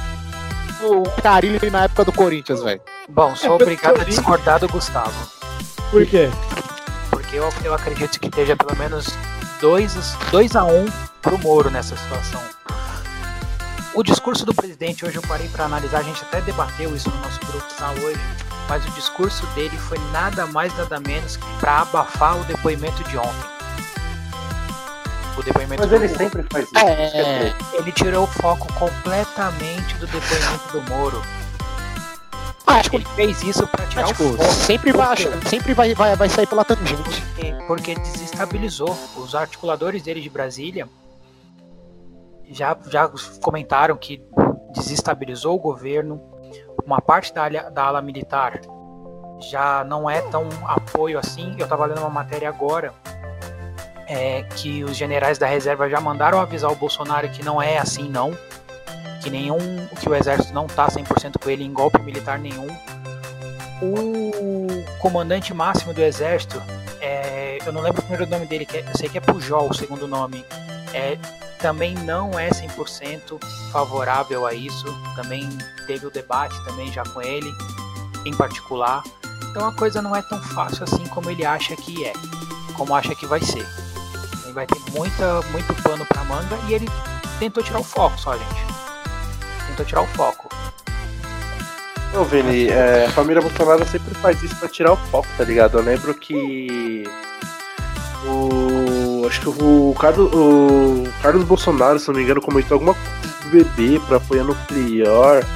o 0.82 1.02
Carilli 1.22 1.70
na 1.70 1.84
época 1.84 2.04
do 2.04 2.12
Corinthians, 2.12 2.62
velho. 2.62 2.80
Bom, 3.08 3.34
sou 3.36 3.54
obrigado 3.54 4.00
a 4.00 4.04
discordar 4.04 4.60
do 4.60 4.68
Gustavo. 4.68 5.30
Por 5.90 6.06
quê? 6.06 6.30
Porque 7.10 7.36
eu, 7.36 7.48
eu 7.64 7.74
acredito 7.74 8.18
que 8.18 8.28
esteja 8.28 8.56
pelo 8.56 8.76
menos 8.78 9.06
2 9.60 10.16
dois 10.30 10.56
a 10.56 10.64
1 10.64 10.84
um 10.84 10.86
pro 11.20 11.38
Moro 11.38 11.70
nessa 11.70 11.96
situação. 11.96 12.40
O 13.92 14.02
discurso 14.02 14.46
do 14.46 14.54
presidente, 14.54 15.04
hoje 15.04 15.16
eu 15.16 15.22
parei 15.22 15.48
para 15.48 15.64
analisar, 15.64 15.98
a 15.98 16.02
gente 16.02 16.22
até 16.22 16.40
debateu 16.40 16.94
isso 16.94 17.10
no 17.10 17.16
nosso 17.16 17.40
grupo 17.40 17.66
sala 17.72 17.98
hoje, 18.00 18.20
mas 18.68 18.86
o 18.86 18.90
discurso 18.92 19.44
dele 19.48 19.76
foi 19.76 19.98
nada 20.12 20.46
mais 20.46 20.74
nada 20.78 21.00
menos 21.00 21.36
que 21.36 21.46
para 21.58 21.80
abafar 21.80 22.40
o 22.40 22.44
depoimento 22.44 23.02
de 23.04 23.18
ontem. 23.18 23.59
O 25.36 25.42
depoimento 25.42 25.80
Mas 25.82 25.90
do 25.90 25.96
ele 25.96 26.08
sempre 26.08 26.42
faz 26.52 26.64
isso. 26.66 26.76
é 26.78 27.54
ele 27.74 27.92
tirou 27.92 28.24
o 28.24 28.26
foco 28.26 28.70
completamente 28.74 29.94
do 29.96 30.06
depoimento 30.06 30.72
do 30.72 30.82
Moro. 30.90 31.22
acho 32.66 32.90
que 32.90 32.96
Ele 32.96 33.04
fez 33.16 33.42
isso 33.42 33.66
para 33.66 33.86
tirar 33.86 34.04
tipo, 34.06 34.22
o 34.24 34.36
foco. 34.36 34.44
sempre, 34.52 34.92
vai, 34.92 35.16
sempre 35.48 35.74
vai, 35.74 35.94
vai, 35.94 36.14
vai 36.16 36.28
sair 36.28 36.46
pela 36.46 36.64
tangente. 36.64 37.22
Porque, 37.66 37.94
desestabilizou. 37.94 38.96
Os 39.16 39.34
articuladores 39.34 40.02
dele 40.02 40.20
de 40.20 40.28
Brasília 40.28 40.88
já, 42.50 42.76
já 42.88 43.08
comentaram 43.40 43.96
que 43.96 44.20
desestabilizou 44.74 45.54
o 45.56 45.58
governo. 45.58 46.20
Uma 46.84 47.00
parte 47.00 47.32
da, 47.32 47.44
ala- 47.44 47.70
da 47.70 47.84
ala 47.84 48.02
militar 48.02 48.60
já 49.50 49.84
não 49.84 50.08
é 50.10 50.20
tão 50.22 50.48
apoio 50.64 51.18
assim. 51.18 51.54
Eu 51.58 51.64
estava 51.64 51.86
lendo 51.86 52.00
uma 52.00 52.10
matéria 52.10 52.48
agora 52.48 52.92
é, 54.10 54.42
que 54.56 54.82
os 54.82 54.96
generais 54.96 55.38
da 55.38 55.46
reserva 55.46 55.88
já 55.88 56.00
mandaram 56.00 56.40
avisar 56.40 56.70
o 56.72 56.74
Bolsonaro 56.74 57.28
que 57.28 57.44
não 57.44 57.62
é 57.62 57.78
assim 57.78 58.08
não. 58.08 58.36
Que 59.22 59.30
nenhum. 59.30 59.86
que 60.00 60.08
o 60.08 60.14
exército 60.14 60.52
não 60.52 60.66
tá 60.66 60.88
100% 60.88 61.38
com 61.40 61.48
ele 61.48 61.62
em 61.62 61.72
golpe 61.72 62.00
militar 62.02 62.38
nenhum. 62.38 62.66
O 63.82 64.66
comandante 64.98 65.54
máximo 65.54 65.94
do 65.94 66.00
exército 66.02 66.60
é, 67.00 67.58
eu 67.64 67.72
não 67.72 67.80
lembro 67.82 68.00
o 68.00 68.04
primeiro 68.04 68.30
nome 68.30 68.46
dele, 68.46 68.66
é- 68.72 68.80
eu 68.80 68.96
sei 68.96 69.08
que 69.08 69.18
é 69.18 69.20
Pujol, 69.20 69.68
o 69.70 69.74
segundo 69.74 70.08
nome. 70.08 70.44
É, 70.92 71.16
também 71.60 71.94
não 71.94 72.38
é 72.38 72.50
100% 72.50 73.38
favorável 73.70 74.44
a 74.46 74.52
isso. 74.52 74.86
Também 75.14 75.48
teve 75.86 76.06
o 76.06 76.10
debate 76.10 76.54
também 76.64 76.90
já 76.90 77.04
com 77.04 77.22
ele, 77.22 77.50
em 78.26 78.34
particular. 78.34 79.02
Então 79.50 79.66
a 79.68 79.72
coisa 79.72 80.02
não 80.02 80.16
é 80.16 80.22
tão 80.22 80.40
fácil 80.42 80.84
assim 80.84 81.06
como 81.06 81.30
ele 81.30 81.44
acha 81.44 81.76
que 81.76 82.04
é, 82.04 82.12
como 82.76 82.94
acha 82.94 83.14
que 83.14 83.26
vai 83.26 83.40
ser. 83.40 83.66
Ele 84.50 84.54
vai 84.56 84.66
ter 84.66 84.80
muita, 84.90 85.40
muito 85.52 85.72
pano 85.80 86.04
pra 86.06 86.24
manga 86.24 86.58
e 86.68 86.74
ele 86.74 86.88
tentou 87.38 87.62
tirar 87.62 87.78
o 87.78 87.84
foco 87.84 88.18
só, 88.18 88.36
gente. 88.36 88.66
Tentou 89.68 89.86
tirar 89.86 90.02
o 90.02 90.06
foco. 90.08 90.48
Ô, 92.12 92.24
Vini, 92.24 92.66
é, 92.66 93.06
a 93.06 93.10
família 93.10 93.40
Bolsonaro 93.40 93.86
sempre 93.86 94.12
faz 94.16 94.42
isso 94.42 94.56
pra 94.56 94.68
tirar 94.68 94.92
o 94.92 94.96
foco, 94.96 95.28
tá 95.36 95.44
ligado? 95.44 95.78
Eu 95.78 95.84
lembro 95.84 96.12
que. 96.14 97.04
O. 98.26 99.24
Acho 99.24 99.40
que 99.40 99.48
o 99.48 99.94
Carlos, 100.00 100.32
o 100.34 101.04
Carlos 101.22 101.44
Bolsonaro, 101.44 102.00
se 102.00 102.08
não 102.08 102.16
me 102.16 102.24
engano, 102.24 102.40
comentou 102.40 102.74
alguma 102.74 102.94
coisa 102.94 103.44
do 103.44 103.50
bebê 103.50 104.00
pra 104.00 104.16
apoiar 104.16 104.42
nuclear 104.42 105.46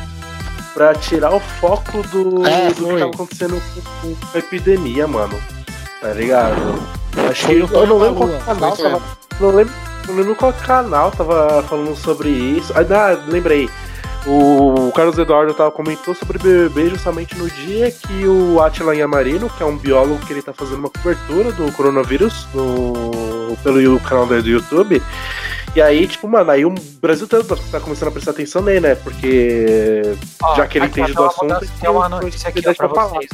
pra 0.72 0.94
tirar 0.94 1.34
o 1.34 1.40
foco 1.40 2.00
do, 2.08 2.46
É, 2.46 2.68
do 2.68 2.86
que 2.86 2.98
tava 2.98 3.10
acontecendo 3.10 3.60
com, 3.74 4.14
com 4.14 4.36
a 4.36 4.38
epidemia, 4.38 5.08
mano. 5.08 5.36
Tá 6.00 6.12
ligado? 6.12 7.03
Acho 7.30 7.46
que 7.46 7.54
o 7.54 7.68
eu 7.72 7.86
não 7.86 7.98
lembro 7.98 8.28
qual 8.28 8.40
canal 8.40 8.76
tava. 8.76 9.02
Não 9.40 9.50
lembro 9.50 9.74
não 10.06 10.16
lembro 10.16 10.34
qual 10.34 10.52
canal 10.52 11.10
tava 11.10 11.62
falando 11.62 11.96
sobre 11.96 12.28
isso. 12.28 12.72
Ah, 12.74 13.18
lembrei. 13.26 13.68
O 14.26 14.90
Carlos 14.94 15.18
Eduardo 15.18 15.52
tava, 15.52 15.70
comentou 15.70 16.14
sobre 16.14 16.38
BBB 16.38 16.90
justamente 16.90 17.36
no 17.36 17.48
dia 17.50 17.90
que 17.90 18.26
o 18.26 18.58
Atila 18.60 18.96
Yamarino, 18.96 19.50
que 19.50 19.62
é 19.62 19.66
um 19.66 19.76
biólogo 19.76 20.24
que 20.24 20.32
ele 20.32 20.40
tá 20.40 20.52
fazendo 20.52 20.78
uma 20.78 20.88
cobertura 20.88 21.52
do 21.52 21.70
coronavírus 21.72 22.46
no, 22.54 23.54
pelo 23.62 24.00
canal 24.00 24.26
do 24.26 24.34
YouTube. 24.34 25.02
E 25.76 25.82
aí, 25.82 26.06
tipo, 26.06 26.26
mano, 26.26 26.50
aí 26.50 26.64
o 26.64 26.74
Brasil 27.02 27.26
tá, 27.26 27.38
tá 27.70 27.80
começando 27.80 28.08
a 28.08 28.12
prestar 28.12 28.30
atenção 28.30 28.62
nele, 28.62 28.80
né? 28.80 28.94
Porque 28.94 30.16
Ó, 30.42 30.54
já 30.54 30.66
que 30.66 30.78
ele 30.78 30.86
entende 30.86 31.12
do 31.12 31.24
assunto. 31.24 31.66
Tem 31.80 31.90
uma 31.90 32.08
notícia 32.08 32.48
aqui 32.48 32.60
ó, 32.66 32.74
pra 32.74 32.86
eu 32.86 32.94
falar. 32.94 33.08
vocês. 33.08 33.30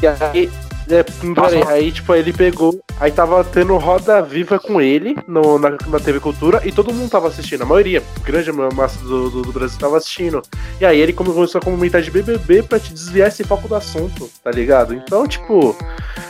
E 0.00 0.06
aí, 0.06 0.50
é, 0.92 1.02
peraí, 1.02 1.62
aí, 1.68 1.92
tipo, 1.92 2.14
ele 2.14 2.32
pegou. 2.32 2.78
Aí 3.00 3.10
tava 3.10 3.42
tendo 3.44 3.76
roda 3.76 4.22
viva 4.22 4.58
com 4.58 4.80
ele 4.80 5.16
no, 5.26 5.58
na, 5.58 5.70
na 5.70 5.98
TV 5.98 6.20
Cultura 6.20 6.60
e 6.64 6.70
todo 6.70 6.92
mundo 6.92 7.10
tava 7.10 7.28
assistindo, 7.28 7.62
a 7.62 7.66
maioria, 7.66 8.02
grande 8.24 8.52
massa 8.52 9.02
do, 9.04 9.30
do, 9.30 9.42
do 9.42 9.52
Brasil 9.52 9.78
tava 9.78 9.96
assistindo. 9.96 10.42
E 10.80 10.84
aí 10.84 11.00
ele 11.00 11.12
começou 11.12 11.60
a 11.60 11.64
comentar 11.64 12.02
de 12.02 12.10
BBB 12.10 12.62
pra 12.62 12.78
te 12.78 12.92
desviar 12.92 13.28
esse 13.28 13.44
foco 13.44 13.66
do 13.66 13.74
assunto, 13.74 14.30
tá 14.42 14.50
ligado? 14.50 14.94
Então, 14.94 15.26
tipo, 15.26 15.76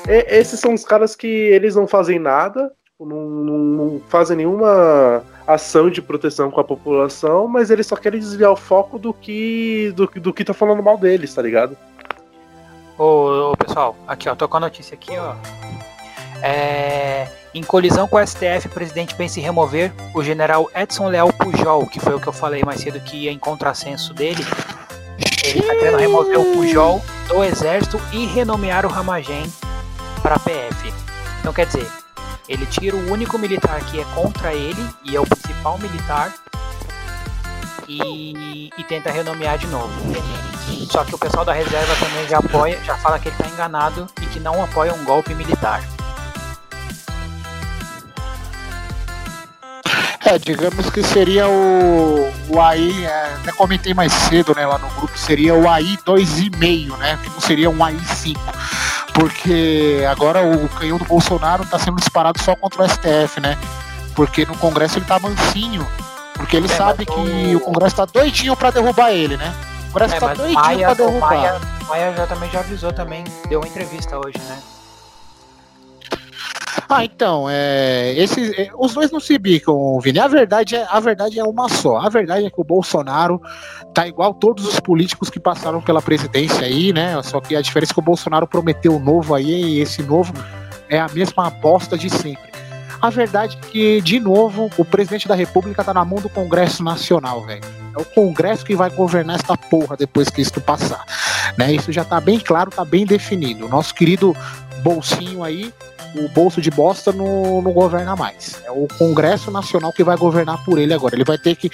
é- 0.06 0.38
esses 0.38 0.58
são 0.60 0.74
os 0.74 0.84
caras 0.84 1.16
que 1.16 1.26
eles 1.26 1.74
não 1.74 1.86
fazem 1.86 2.18
nada, 2.18 2.72
tipo, 2.84 3.06
não, 3.06 3.28
não, 3.28 3.58
não 3.58 4.02
fazem 4.08 4.36
nenhuma 4.36 5.22
ação 5.46 5.90
de 5.90 6.00
proteção 6.00 6.50
com 6.50 6.60
a 6.60 6.64
população, 6.64 7.48
mas 7.48 7.70
eles 7.70 7.86
só 7.86 7.96
querem 7.96 8.20
desviar 8.20 8.52
o 8.52 8.56
foco 8.56 8.98
do 8.98 9.12
que 9.12 9.92
do, 9.96 10.06
do 10.06 10.32
que 10.32 10.44
tá 10.44 10.54
falando 10.54 10.82
mal 10.82 10.96
deles, 10.96 11.34
tá 11.34 11.42
ligado? 11.42 11.76
Ô, 12.98 13.52
ô, 13.52 13.56
pessoal, 13.56 13.96
aqui 14.06 14.28
ó, 14.28 14.34
tô 14.34 14.48
com 14.48 14.56
a 14.58 14.60
notícia 14.60 14.94
aqui, 14.94 15.12
ó. 15.16 15.34
É, 16.42 17.28
em 17.54 17.62
colisão 17.62 18.08
com 18.08 18.16
o 18.16 18.26
STF, 18.26 18.66
o 18.66 18.70
presidente 18.70 19.14
pensa 19.14 19.38
em 19.38 19.42
remover 19.42 19.92
o 20.14 20.22
general 20.22 20.70
Edson 20.74 21.08
Leal 21.08 21.32
Pujol, 21.32 21.86
que 21.86 22.00
foi 22.00 22.14
o 22.14 22.20
que 22.20 22.26
eu 22.26 22.32
falei 22.32 22.62
mais 22.64 22.80
cedo 22.80 23.00
que 23.00 23.24
ia 23.24 23.30
em 23.30 23.38
contrassenso 23.38 24.12
dele. 24.12 24.44
Ele 25.44 25.62
tá 25.62 25.74
querendo 25.74 25.98
remover 25.98 26.38
o 26.38 26.52
Pujol 26.52 27.02
do 27.28 27.44
exército 27.44 28.00
e 28.12 28.26
renomear 28.26 28.84
o 28.84 28.88
Ramagem 28.88 29.44
para 30.22 30.38
PF. 30.38 30.92
Então 31.40 31.52
quer 31.52 31.66
dizer, 31.66 31.86
ele 32.48 32.66
tira 32.66 32.96
o 32.96 33.12
único 33.12 33.38
militar 33.38 33.80
que 33.86 34.00
é 34.00 34.04
contra 34.14 34.52
ele 34.54 34.84
e 35.04 35.16
é 35.16 35.20
o 35.20 35.26
principal 35.26 35.78
militar 35.78 36.32
e, 37.88 38.70
e 38.76 38.84
tenta 38.84 39.10
renomear 39.10 39.58
de 39.58 39.66
novo. 39.66 39.92
Só 40.90 41.04
que 41.04 41.14
o 41.14 41.18
pessoal 41.18 41.44
da 41.44 41.52
reserva 41.52 41.94
também 41.96 42.26
já 42.28 42.38
apoia, 42.38 42.78
já 42.84 42.96
fala 42.96 43.18
que 43.18 43.28
ele 43.28 43.36
tá 43.36 43.46
enganado 43.48 44.06
e 44.20 44.26
que 44.26 44.38
não 44.40 44.62
apoia 44.62 44.92
um 44.94 45.04
golpe 45.04 45.34
militar. 45.34 45.82
É, 50.24 50.38
digamos 50.38 50.88
que 50.90 51.02
seria 51.02 51.48
o, 51.48 52.32
o 52.48 52.60
AI, 52.60 53.04
é, 53.04 53.34
até 53.40 53.50
comentei 53.52 53.92
mais 53.92 54.12
cedo 54.12 54.54
né, 54.54 54.64
lá 54.64 54.78
no 54.78 54.88
grupo, 54.90 55.18
seria 55.18 55.52
o 55.54 55.68
AI 55.68 55.98
2,5, 56.06 56.96
né? 56.96 57.18
Que 57.22 57.28
não 57.30 57.40
seria 57.40 57.68
um 57.68 57.82
AI 57.84 57.98
5. 57.98 58.40
Porque 59.14 60.04
agora 60.10 60.42
o 60.42 60.68
canhão 60.68 60.96
do 60.96 61.04
Bolsonaro 61.04 61.66
tá 61.66 61.78
sendo 61.78 61.96
disparado 61.96 62.40
só 62.40 62.54
contra 62.54 62.82
o 62.82 62.88
STF, 62.88 63.40
né? 63.40 63.58
Porque 64.14 64.46
no 64.46 64.56
Congresso 64.56 64.98
ele 64.98 65.04
tá 65.06 65.18
mansinho. 65.18 65.86
Porque 66.34 66.56
ele 66.56 66.66
É, 66.66 66.76
sabe 66.76 67.04
que 67.04 67.12
o- 67.12 67.56
o 67.56 67.60
Congresso 67.60 67.96
tá 67.96 68.04
doidinho 68.04 68.56
pra 68.56 68.70
derrubar 68.70 69.10
ele, 69.10 69.36
né? 69.36 69.52
O 69.92 69.98
Congresso 69.98 70.14
É, 70.14 70.20
tá 70.20 70.34
doidinho 70.34 70.54
Maia, 70.54 70.86
pra 70.86 70.94
derrubar. 70.94 71.28
Maia, 71.28 71.60
o 71.82 71.84
Maia 71.86 72.14
já 72.14 72.26
também 72.26 72.50
já 72.50 72.60
avisou 72.60 72.92
também, 72.92 73.24
deu 73.48 73.60
uma 73.60 73.68
entrevista 73.68 74.18
hoje, 74.18 74.38
né? 74.48 74.58
Ah, 76.88 77.04
então, 77.04 77.46
é, 77.48 78.14
esses, 78.16 78.58
é, 78.58 78.70
os 78.74 78.94
dois 78.94 79.10
não 79.10 79.20
se 79.20 79.38
bicam, 79.38 79.98
Vini. 80.00 80.18
A 80.18 80.28
verdade, 80.28 80.76
é, 80.76 80.86
a 80.90 80.98
verdade 81.00 81.38
é 81.38 81.44
uma 81.44 81.68
só. 81.68 81.98
A 81.98 82.08
verdade 82.08 82.46
é 82.46 82.50
que 82.50 82.60
o 82.60 82.64
Bolsonaro 82.64 83.40
tá 83.92 84.06
igual 84.06 84.32
todos 84.32 84.66
os 84.66 84.80
políticos 84.80 85.28
que 85.28 85.38
passaram 85.38 85.80
pela 85.82 86.00
presidência 86.00 86.66
aí, 86.66 86.92
né? 86.92 87.22
Só 87.22 87.40
que 87.40 87.54
a 87.54 87.60
diferença 87.60 87.92
é 87.92 87.94
que 87.94 88.00
o 88.00 88.02
Bolsonaro 88.02 88.46
prometeu 88.46 88.98
novo 88.98 89.34
aí, 89.34 89.62
e 89.62 89.80
esse 89.80 90.02
novo 90.02 90.32
é 90.88 90.98
a 90.98 91.08
mesma 91.08 91.48
aposta 91.48 91.96
de 91.96 92.08
sempre. 92.08 92.50
A 93.00 93.10
verdade 93.10 93.58
é 93.60 93.66
que, 93.66 94.00
de 94.00 94.20
novo, 94.20 94.70
o 94.78 94.84
presidente 94.84 95.28
da 95.28 95.34
República 95.34 95.84
tá 95.84 95.92
na 95.92 96.04
mão 96.04 96.20
do 96.20 96.28
Congresso 96.28 96.82
Nacional, 96.82 97.42
velho. 97.42 97.81
É 97.96 98.00
o 98.00 98.04
Congresso 98.04 98.64
que 98.64 98.74
vai 98.74 98.90
governar 98.90 99.36
esta 99.36 99.56
porra 99.56 99.96
depois 99.96 100.28
que 100.28 100.40
isso 100.40 100.60
passar. 100.60 101.04
Né? 101.56 101.72
Isso 101.72 101.92
já 101.92 102.04
tá 102.04 102.20
bem 102.20 102.38
claro, 102.38 102.70
tá 102.70 102.84
bem 102.84 103.04
definido. 103.04 103.66
O 103.66 103.68
nosso 103.68 103.94
querido 103.94 104.36
bolsinho 104.82 105.44
aí 105.44 105.72
o 106.14 106.28
bolso 106.28 106.60
de 106.60 106.70
bosta 106.70 107.12
não, 107.12 107.62
não 107.62 107.72
governa 107.72 108.14
mais. 108.14 108.60
É 108.64 108.70
o 108.70 108.86
Congresso 108.98 109.50
Nacional 109.50 109.92
que 109.92 110.04
vai 110.04 110.16
governar 110.16 110.62
por 110.64 110.78
ele 110.78 110.92
agora. 110.92 111.14
Ele 111.14 111.24
vai 111.24 111.38
ter 111.38 111.56
que 111.56 111.70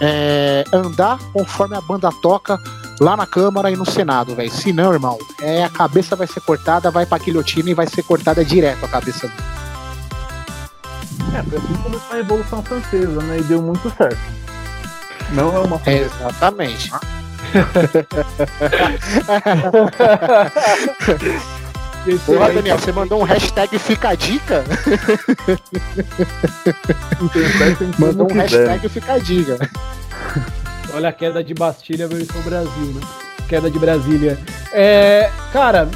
é, 0.00 0.64
andar 0.72 1.18
conforme 1.32 1.76
a 1.76 1.80
banda 1.80 2.10
toca 2.22 2.58
lá 3.00 3.16
na 3.16 3.26
Câmara 3.26 3.70
e 3.70 3.76
no 3.76 3.86
Senado, 3.86 4.34
velho. 4.34 4.50
Se 4.50 4.72
não, 4.72 4.92
irmão, 4.92 5.18
é, 5.40 5.64
a 5.64 5.68
cabeça 5.68 6.16
vai 6.16 6.26
ser 6.26 6.40
cortada, 6.40 6.90
vai 6.90 7.06
pra 7.06 7.18
guilhotina 7.18 7.70
e 7.70 7.74
vai 7.74 7.86
ser 7.86 8.02
cortada 8.02 8.44
direto 8.44 8.84
a 8.84 8.88
cabeça 8.88 9.26
dele. 9.28 9.42
É, 11.34 11.42
foi 11.42 11.58
assim 11.58 11.74
começou 11.82 12.12
a 12.12 12.16
Revolução 12.16 12.62
Francesa, 12.62 13.22
né? 13.22 13.38
E 13.38 13.42
deu 13.44 13.62
muito 13.62 13.90
certo. 13.96 14.18
Não 15.30 15.54
é 15.54 15.58
uma 15.60 15.80
É, 15.86 15.98
exatamente. 15.98 16.90
Porra, 22.24 22.52
Daniel, 22.52 22.78
você 22.78 22.92
mandou 22.92 23.20
um 23.20 23.24
hashtag 23.24 23.78
fica 23.78 24.10
a 24.10 24.14
dica? 24.14 24.64
Mandou 27.98 28.26
um 28.30 28.34
hashtag 28.34 28.88
fica 28.88 29.12
a 29.14 29.18
dica. 29.18 29.58
Olha 30.94 31.08
a 31.10 31.12
queda 31.12 31.44
de 31.44 31.52
Bastilha 31.54 32.08
versão 32.08 32.40
Brasil, 32.42 32.94
né? 32.94 33.00
Queda 33.48 33.70
de 33.70 33.78
Brasília. 33.78 34.38
É, 34.72 35.30
cara. 35.52 35.88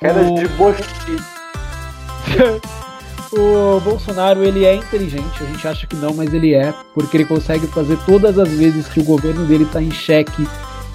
Queda 0.00 0.20
o- 0.22 0.34
de 0.34 0.48
bochi. 0.48 0.82
O 3.32 3.80
Bolsonaro, 3.80 4.44
ele 4.44 4.66
é 4.66 4.74
inteligente, 4.74 5.42
a 5.42 5.46
gente 5.46 5.66
acha 5.66 5.86
que 5.86 5.96
não, 5.96 6.12
mas 6.12 6.34
ele 6.34 6.52
é, 6.52 6.74
porque 6.92 7.16
ele 7.16 7.24
consegue 7.24 7.66
fazer 7.66 7.96
todas 8.04 8.38
as 8.38 8.48
vezes 8.50 8.86
que 8.88 9.00
o 9.00 9.04
governo 9.04 9.46
dele 9.46 9.64
tá 9.64 9.80
em 9.82 9.90
xeque, 9.90 10.46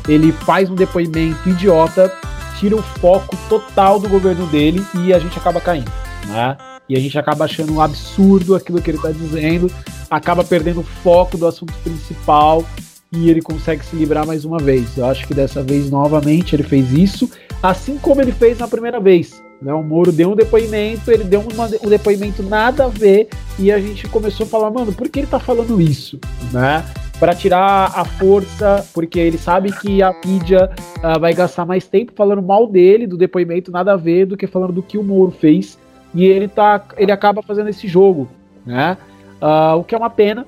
ele 0.08 0.32
faz 0.32 0.69
um 0.69 0.76
depoimento 0.76 1.50
idiota, 1.50 2.13
tira 2.60 2.76
o 2.76 2.82
foco 2.82 3.36
total 3.50 4.00
do 4.00 4.08
governo 4.08 4.45
dele 4.47 4.86
e 5.00 5.12
a 5.12 5.17
gente 5.17 5.36
acaba 5.38 5.60
caindo, 5.60 5.91
né? 6.28 6.56
E 6.88 6.95
a 6.95 7.00
gente 7.00 7.17
acaba 7.17 7.45
achando 7.45 7.73
um 7.73 7.82
absurdo 7.82 8.56
aquilo 8.56 8.82
que 8.82 8.91
ele 8.91 9.00
tá 9.00 9.12
dizendo, 9.12 9.71
acaba 10.08 10.43
perdendo 10.43 10.82
o 10.82 10.84
foco 10.84 11.39
do 11.39 11.47
assunto 11.47 11.73
principal 11.84 12.63
e 13.12 13.32
ele 13.32 13.41
consegue 13.41 13.84
se 13.84 13.95
livrar 13.95 14.28
mais 14.28 14.45
uma 14.45 14.60
vez. 14.60 14.95
Eu 14.95 15.08
acho 15.08 15.26
que 15.26 15.34
dessa 15.34 15.63
vez, 15.63 15.89
novamente, 15.89 16.56
ele 16.56 16.63
fez 16.63 16.91
isso, 16.91 17.30
assim 17.63 17.97
como 17.97 18.21
ele 18.21 18.32
fez 18.32 18.60
na 18.60 18.67
primeira 18.67 19.00
vez. 19.00 19.41
Né? 19.62 19.74
O 19.74 19.82
Moro 19.84 20.12
deu 20.12 20.32
um 20.32 20.36
depoimento, 20.36 21.12
ele 21.12 21.24
deu 21.24 21.41
uma- 21.41 21.70
um 21.84 21.89
depoimento 21.89 22.43
nada 22.43 22.86
a 22.86 22.88
ver, 22.88 23.28
e 23.58 23.72
a 23.72 23.80
gente 23.80 24.08
começou 24.08 24.46
a 24.46 24.50
falar, 24.50 24.70
mano, 24.70 24.93
por 24.93 25.10
que 25.10 25.20
ele 25.20 25.28
tá 25.28 25.39
falando 25.39 25.82
isso? 25.82 26.20
Né? 26.52 26.84
Para 27.20 27.34
tirar 27.34 27.91
a 27.96 28.06
força, 28.06 28.86
porque 28.93 29.20
ele 29.20 29.39
sabe 29.39 29.72
que 29.72 30.04
a 30.04 30.13
mídia 30.24 30.70
ah, 31.02 31.17
vai 31.17 31.34
gastar 31.34 31.65
mais 31.65 31.88
tempo 31.88 32.12
falando 32.15 32.43
mal 32.43 32.67
dele, 32.67 33.08
do 33.08 33.17
depoimento 33.17 33.72
nada 33.72 33.93
a 33.93 33.98
ver, 33.98 34.26
do 34.28 34.38
que 34.38 34.46
falando 34.46 34.74
do 34.74 34.84
que 34.84 34.98
o 35.00 35.04
Moro 35.04 35.32
fez. 35.32 35.80
E 36.13 36.24
ele, 36.26 36.48
tá, 36.48 36.84
ele 36.96 37.12
acaba 37.12 37.41
fazendo 37.41 37.70
esse 37.70 37.88
jogo, 37.88 38.28
né? 38.65 38.96
Ah, 39.42 39.75
o 39.75 39.84
que 39.84 39.96
é 39.96 39.98
uma 39.98 40.10
pena 40.12 40.46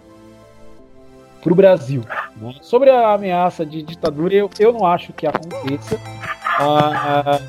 para 1.41 1.51
o 1.51 1.55
Brasil. 1.55 2.03
né? 2.39 2.53
Sobre 2.61 2.89
a 2.91 3.13
ameaça 3.13 3.65
de 3.65 3.81
ditadura, 3.81 4.34
eu, 4.36 4.49
eu 4.59 4.71
não 4.71 4.86
acho 4.86 5.11
que 5.13 5.25
aconteça. 5.25 5.97
Ah, 6.59 7.39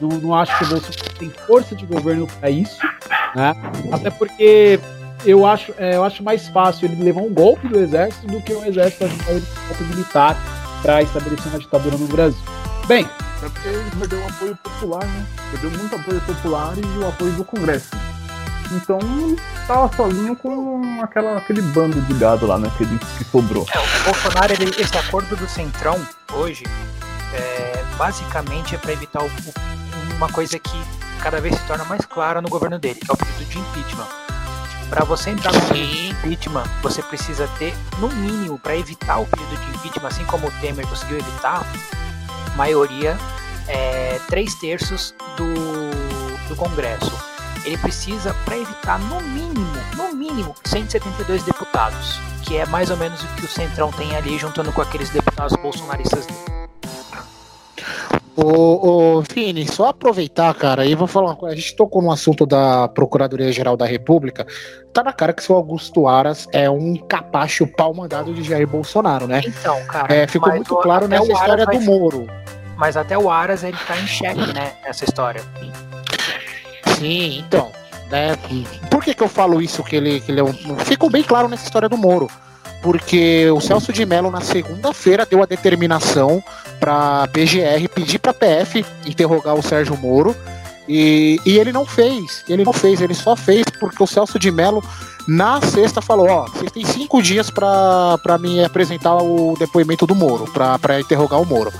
não, 0.00 0.08
não 0.18 0.34
acho 0.34 0.56
que 0.58 0.64
o 0.64 0.68
Bolsonaro 0.68 1.14
tem 1.18 1.30
força 1.46 1.74
de 1.74 1.86
governo 1.86 2.26
para 2.40 2.50
isso, 2.50 2.78
né? 3.34 3.54
Até 3.92 4.10
porque 4.10 4.78
eu 5.24 5.46
acho, 5.46 5.72
é, 5.78 5.96
eu 5.96 6.04
acho 6.04 6.22
mais 6.22 6.48
fácil 6.48 6.86
ele 6.86 7.02
levar 7.02 7.20
um 7.22 7.32
golpe 7.32 7.66
do 7.68 7.78
exército 7.78 8.26
do 8.26 8.40
que 8.42 8.52
o 8.52 8.64
exército 8.64 9.04
ajudar 9.04 9.30
ele 9.30 9.40
com 9.46 9.60
um 9.62 9.68
golpe 9.68 9.84
militar 9.84 10.36
para 10.82 11.02
estabelecer 11.02 11.46
uma 11.48 11.58
ditadura 11.58 11.96
no 11.96 12.06
Brasil. 12.08 12.38
Bem, 12.86 13.08
É 13.42 13.48
porque 13.48 13.68
ele 13.68 13.90
perdeu 13.98 14.18
o 14.20 14.26
apoio 14.28 14.56
popular, 14.62 15.04
né? 15.06 15.26
Perdeu 15.50 15.70
muito 15.78 15.96
apoio 15.96 16.20
popular 16.22 16.74
e 16.76 16.98
o 16.98 17.08
apoio 17.08 17.32
do 17.32 17.44
Congresso. 17.44 17.90
Então 18.72 18.98
tava 19.66 19.94
sozinho 19.94 20.34
com 20.36 21.00
aquela, 21.02 21.36
aquele 21.36 21.60
bando 21.62 22.00
de 22.02 22.14
gado 22.14 22.46
lá, 22.46 22.58
né? 22.58 22.70
Que, 22.76 22.84
ele- 22.84 22.98
que 23.18 23.24
sobrou. 23.24 23.66
É, 23.72 23.78
o 23.78 24.04
Bolsonaro, 24.04 24.52
ele- 24.54 24.74
esse 24.78 24.96
acordo 24.96 25.36
do 25.36 25.46
Centrão, 25.48 25.98
hoje, 26.32 26.64
é, 27.34 27.82
basicamente 27.96 28.74
é 28.74 28.78
para 28.78 28.92
evitar 28.92 29.22
o- 29.22 29.26
o- 29.26 29.54
uma 30.16 30.28
coisa 30.28 30.58
que 30.58 30.84
cada 31.20 31.40
vez 31.40 31.54
se 31.56 31.62
torna 31.66 31.84
mais 31.84 32.04
clara 32.04 32.40
no 32.40 32.48
governo 32.48 32.78
dele, 32.78 33.00
que 33.00 33.10
é 33.10 33.14
o 33.14 33.16
pedido 33.16 33.44
de 33.44 33.58
impeachment. 33.58 34.08
Para 34.88 35.04
você 35.04 35.30
entrar 35.30 35.52
no 35.52 35.60
pedido 35.62 35.86
de 35.86 36.08
impeachment, 36.10 36.64
você 36.82 37.02
precisa 37.02 37.48
ter, 37.58 37.74
no 37.98 38.08
mínimo, 38.08 38.58
para 38.58 38.76
evitar 38.76 39.18
o 39.18 39.26
pedido 39.26 39.56
de 39.56 39.78
impeachment, 39.78 40.08
assim 40.08 40.24
como 40.24 40.46
o 40.46 40.50
Temer 40.60 40.86
conseguiu 40.86 41.18
evitar, 41.18 41.64
maioria, 42.56 43.16
é, 43.66 44.20
três 44.28 44.54
terços 44.54 45.14
do, 45.36 46.48
do 46.48 46.56
Congresso. 46.56 47.12
ele 47.64 47.78
precisa, 47.78 48.34
para 48.44 48.58
evitar 48.58 48.98
no 48.98 49.20
mínimo, 49.20 49.72
no 49.96 50.14
mínimo, 50.14 50.54
172 50.64 51.42
deputados, 51.42 52.20
que 52.42 52.56
é 52.58 52.66
mais 52.66 52.90
ou 52.90 52.96
menos 52.96 53.22
o 53.22 53.26
que 53.28 53.46
o 53.46 53.48
Centrão 53.48 53.90
tem 53.90 54.14
ali, 54.14 54.38
juntando 54.38 54.70
com 54.72 54.82
aqueles 54.82 55.08
deputados 55.08 55.56
bolsonaristas 55.56 56.26
dele. 56.26 56.53
Ô, 58.36 59.18
ô, 59.18 59.22
Vini, 59.22 59.64
só 59.66 59.90
aproveitar, 59.90 60.52
cara, 60.54 60.84
e 60.84 60.94
vou 60.96 61.06
falar 61.06 61.26
uma 61.30 61.36
coisa. 61.36 61.54
A 61.54 61.58
gente 61.58 61.76
tocou 61.76 62.02
no 62.02 62.10
assunto 62.10 62.44
da 62.44 62.88
Procuradoria-Geral 62.88 63.76
da 63.76 63.86
República. 63.86 64.44
Tá 64.92 65.04
na 65.04 65.12
cara 65.12 65.32
que 65.32 65.42
seu 65.42 65.54
Augusto 65.54 66.08
Aras 66.08 66.48
é 66.52 66.68
um 66.68 66.96
capacho 66.96 67.64
pau 67.66 67.94
mandado 67.94 68.34
de 68.34 68.42
Jair 68.42 68.66
Bolsonaro, 68.66 69.28
né? 69.28 69.40
Então, 69.46 69.80
cara. 69.84 70.12
É, 70.12 70.26
ficou 70.26 70.50
muito 70.52 70.74
o- 70.74 70.78
claro 70.78 71.06
nessa 71.06 71.30
história 71.32 71.64
do 71.64 71.80
Moro. 71.80 72.26
Mas 72.76 72.96
até 72.96 73.16
o 73.16 73.30
Aras 73.30 73.62
ele 73.62 73.76
tá 73.86 73.96
em 73.96 74.06
xeque, 74.06 74.52
né? 74.52 74.72
Nessa 74.84 75.04
história. 75.04 75.40
Sim, 76.98 77.38
então. 77.46 77.70
Né, 78.10 78.36
por 78.90 79.02
que, 79.02 79.14
que 79.14 79.22
eu 79.22 79.28
falo 79.28 79.62
isso? 79.62 79.82
Que 79.82 79.96
ele, 79.96 80.20
que 80.20 80.30
ele 80.30 80.40
é 80.40 80.44
um. 80.44 80.52
Ficou 80.78 81.08
bem 81.08 81.22
claro 81.22 81.48
nessa 81.48 81.64
história 81.64 81.88
do 81.88 81.96
Moro. 81.96 82.28
Porque 82.82 83.48
o 83.50 83.60
Celso 83.62 83.92
de 83.92 84.04
Mello, 84.04 84.30
na 84.30 84.42
segunda-feira, 84.42 85.24
deu 85.24 85.42
a 85.42 85.46
determinação 85.46 86.42
para 86.78 87.26
PGR 87.28 87.88
pedir 87.94 88.18
para 88.18 88.34
PF 88.34 88.84
interrogar 89.06 89.54
o 89.54 89.62
Sérgio 89.62 89.96
Moro. 89.96 90.34
E, 90.88 91.40
e 91.46 91.58
ele 91.58 91.72
não 91.72 91.86
fez. 91.86 92.44
Ele 92.48 92.64
não 92.64 92.72
fez, 92.72 93.00
ele 93.00 93.14
só 93.14 93.34
fez 93.34 93.64
porque 93.80 94.02
o 94.02 94.06
Celso 94.06 94.38
de 94.38 94.50
Mello, 94.50 94.84
na 95.26 95.60
sexta, 95.60 96.02
falou: 96.02 96.28
Ó, 96.28 96.46
vocês 96.46 96.70
têm 96.70 96.84
cinco 96.84 97.22
dias 97.22 97.50
para 97.50 98.38
me 98.38 98.62
apresentar 98.62 99.16
o 99.16 99.54
depoimento 99.58 100.06
do 100.06 100.14
Moro, 100.14 100.46
para 100.52 101.00
interrogar 101.00 101.40
o 101.40 101.46
Moro. 101.46 101.72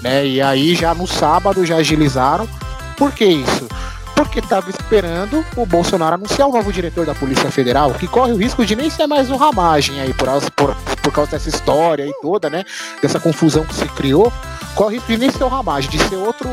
Né? 0.00 0.26
E 0.26 0.40
aí, 0.40 0.74
já 0.74 0.94
no 0.94 1.06
sábado, 1.06 1.66
já 1.66 1.76
agilizaram. 1.76 2.48
Por 2.96 3.12
que 3.12 3.24
isso? 3.24 3.66
porque 4.14 4.38
estava 4.38 4.70
esperando 4.70 5.44
o 5.56 5.66
Bolsonaro 5.66 6.14
anunciar 6.14 6.48
o 6.48 6.52
novo 6.52 6.72
diretor 6.72 7.04
da 7.04 7.14
Polícia 7.14 7.50
Federal, 7.50 7.92
que 7.92 8.06
corre 8.06 8.32
o 8.32 8.36
risco 8.36 8.64
de 8.64 8.76
nem 8.76 8.88
ser 8.88 9.06
mais 9.06 9.30
o 9.30 9.36
Ramagem 9.36 10.00
aí, 10.00 10.14
por, 10.14 10.28
por, 10.52 10.76
por 11.02 11.12
causa 11.12 11.32
dessa 11.32 11.48
história 11.48 12.04
aí 12.04 12.12
toda, 12.22 12.48
né? 12.48 12.64
Dessa 13.02 13.20
confusão 13.20 13.64
que 13.64 13.74
se 13.74 13.86
criou, 13.88 14.32
corre 14.74 14.96
o 14.96 14.98
risco 14.98 15.12
de 15.12 15.18
nem 15.18 15.30
ser 15.30 15.44
o 15.44 15.48
Ramagem, 15.48 15.90
de 15.90 15.98
ser 16.08 16.16
outro 16.16 16.48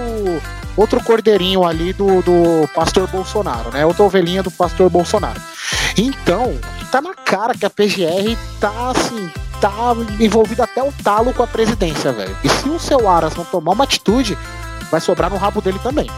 outro 0.75 1.03
cordeirinho 1.03 1.65
ali 1.65 1.91
do, 1.91 2.21
do 2.21 2.67
pastor 2.73 3.07
Bolsonaro, 3.07 3.71
né? 3.71 3.85
Outra 3.85 4.03
ovelhinha 4.03 4.41
do 4.41 4.51
pastor 4.51 4.89
Bolsonaro. 4.89 5.39
Então, 5.97 6.57
tá 6.91 7.01
na 7.01 7.13
cara 7.13 7.53
que 7.53 7.65
a 7.65 7.69
PGR 7.69 8.37
tá 8.59 8.91
assim, 8.91 9.29
tá 9.59 9.93
envolvida 10.19 10.63
até 10.63 10.81
o 10.81 10.91
talo 11.03 11.33
com 11.33 11.43
a 11.43 11.47
presidência, 11.47 12.13
velho. 12.13 12.35
E 12.43 12.49
se 12.49 12.69
o 12.69 12.79
seu 12.79 13.09
Aras 13.09 13.35
não 13.35 13.43
tomar 13.43 13.73
uma 13.73 13.83
atitude, 13.83 14.37
vai 14.89 15.01
sobrar 15.01 15.29
no 15.29 15.37
rabo 15.37 15.61
dele 15.61 15.79
também. 15.83 16.09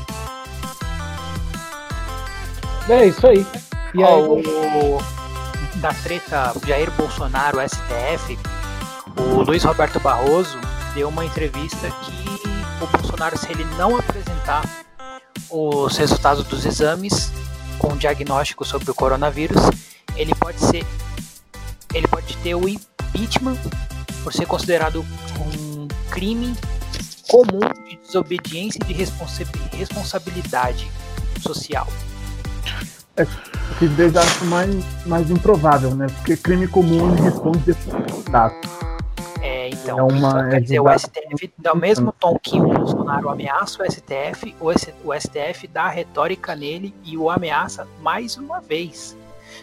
É 2.87 3.07
isso 3.07 3.25
aí. 3.25 3.45
E 3.93 4.03
aí, 4.03 4.23
o, 4.23 5.01
da 5.81 5.93
treta 5.93 6.53
Jair 6.65 6.91
Bolsonaro 6.91 7.57
STF, 7.59 8.37
o 9.17 9.41
Luiz 9.41 9.63
Roberto 9.63 9.99
Barroso 9.99 10.59
deu 10.93 11.09
uma 11.09 11.25
entrevista 11.25 11.89
que 11.89 12.83
o 12.83 12.87
Bolsonaro, 12.87 13.37
se 13.37 13.51
ele 13.51 13.63
não 13.77 13.97
apresentar 13.97 14.63
os 15.49 15.97
resultados 15.97 16.45
dos 16.45 16.65
exames 16.65 17.31
com 17.79 17.97
diagnóstico 17.97 18.63
sobre 18.63 18.91
o 18.91 18.93
coronavírus, 18.93 19.61
ele 20.15 20.35
pode 20.35 20.59
ser 20.59 20.85
ele 21.93 22.07
pode 22.07 22.37
ter 22.37 22.55
o 22.55 22.69
impeachment 22.69 23.57
por 24.23 24.31
ser 24.31 24.45
considerado 24.45 25.05
um 25.39 25.87
crime 26.09 26.55
comum 27.27 27.59
de 27.89 27.97
desobediência 27.97 28.79
e 28.81 28.85
de 28.85 28.93
responsa- 28.93 29.43
responsabilidade 29.73 30.89
social. 31.41 31.87
Que 33.77 33.87
desde 33.87 34.17
acho 34.17 34.45
mais, 34.45 35.05
mais 35.05 35.29
improvável, 35.29 35.95
né? 35.95 36.07
Porque 36.17 36.37
crime 36.37 36.67
comum 36.67 37.11
ele 37.13 37.21
responde 37.21 37.59
depois 37.59 38.23
dado. 38.25 38.55
É, 39.41 39.69
então, 39.69 39.97
É 39.97 40.03
uma- 40.03 40.49
quer 40.49 40.57
é 40.57 40.59
dizer, 40.59 40.79
o. 40.79 40.89
STF, 40.89 41.51
do 41.57 41.75
mesmo 41.75 42.11
tom 42.11 42.37
que 42.41 42.59
o 42.59 42.63
Bolsonaro 42.67 43.27
ameaça 43.29 43.81
o 43.81 43.85
STF, 43.85 44.55
o 45.03 45.13
STF 45.13 45.67
dá 45.67 45.83
a 45.83 45.89
retórica 45.89 46.55
nele 46.55 46.93
e 47.03 47.17
o 47.17 47.29
ameaça 47.29 47.87
mais 48.01 48.37
uma 48.37 48.61
vez. 48.61 49.17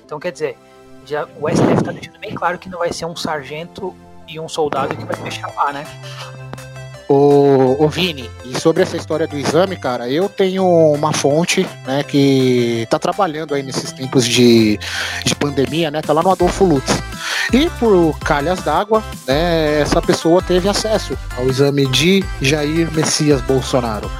Então, 0.04 0.18
quer 0.18 0.32
dizer, 0.32 0.56
já, 1.06 1.26
o 1.40 1.48
STF 1.48 1.72
está 1.74 1.92
deixando 1.92 2.18
bem 2.18 2.34
claro 2.34 2.58
que 2.58 2.68
não 2.68 2.80
vai 2.80 2.92
ser 2.92 3.04
um 3.06 3.14
sargento 3.16 3.94
e 4.26 4.38
um 4.40 4.48
soldado 4.48 4.96
que 4.96 5.04
vai 5.04 5.16
fechar 5.16 5.54
lá, 5.54 5.72
né? 5.72 5.84
Ô, 7.08 7.82
ô 7.82 7.88
Vini, 7.88 8.30
e 8.44 8.60
sobre 8.60 8.82
essa 8.82 8.94
história 8.94 9.26
do 9.26 9.38
exame, 9.38 9.76
cara, 9.76 10.10
eu 10.10 10.28
tenho 10.28 10.62
uma 10.92 11.10
fonte, 11.10 11.66
né, 11.86 12.02
que 12.02 12.86
tá 12.90 12.98
trabalhando 12.98 13.54
aí 13.54 13.62
nesses 13.62 13.92
tempos 13.92 14.26
de, 14.26 14.78
de 15.24 15.34
pandemia, 15.34 15.90
né, 15.90 16.02
tá 16.02 16.12
lá 16.12 16.22
no 16.22 16.30
Adolfo 16.30 16.66
Lutz. 16.66 16.92
E 17.50 17.70
por 17.80 18.18
calhas 18.18 18.62
d'água, 18.62 19.02
né, 19.26 19.80
essa 19.80 20.02
pessoa 20.02 20.42
teve 20.42 20.68
acesso 20.68 21.16
ao 21.38 21.48
exame 21.48 21.86
de 21.86 22.22
Jair 22.42 22.92
Messias 22.92 23.40
Bolsonaro. 23.40 24.10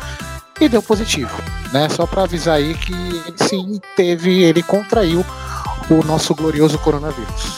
E 0.59 0.67
deu 0.67 0.83
positivo, 0.83 1.37
né, 1.71 1.91
só 1.91 2.07
pra 2.07 2.23
avisar 2.23 2.57
aí 2.57 2.75
que 2.75 2.95
ele 2.95 3.37
sim 3.37 3.81
teve, 3.97 4.45
ele 4.45 4.63
contraiu 4.63 5.23
o 5.91 6.05
nosso 6.07 6.35
glorioso 6.35 6.79
coronavírus. 6.79 7.58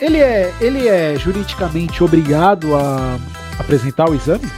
Ele 0.00 0.18
é, 0.18 0.52
ele 0.60 0.88
é 0.88 1.14
juridicamente 1.16 2.02
obrigado 2.02 2.74
a 2.76 3.18
apresentar 3.58 4.08
o 4.08 4.14
exame? 4.14 4.50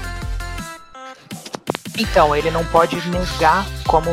Então, 1.99 2.35
ele 2.35 2.51
não 2.51 2.65
pode 2.67 2.97
negar 3.11 3.67
como. 3.87 4.07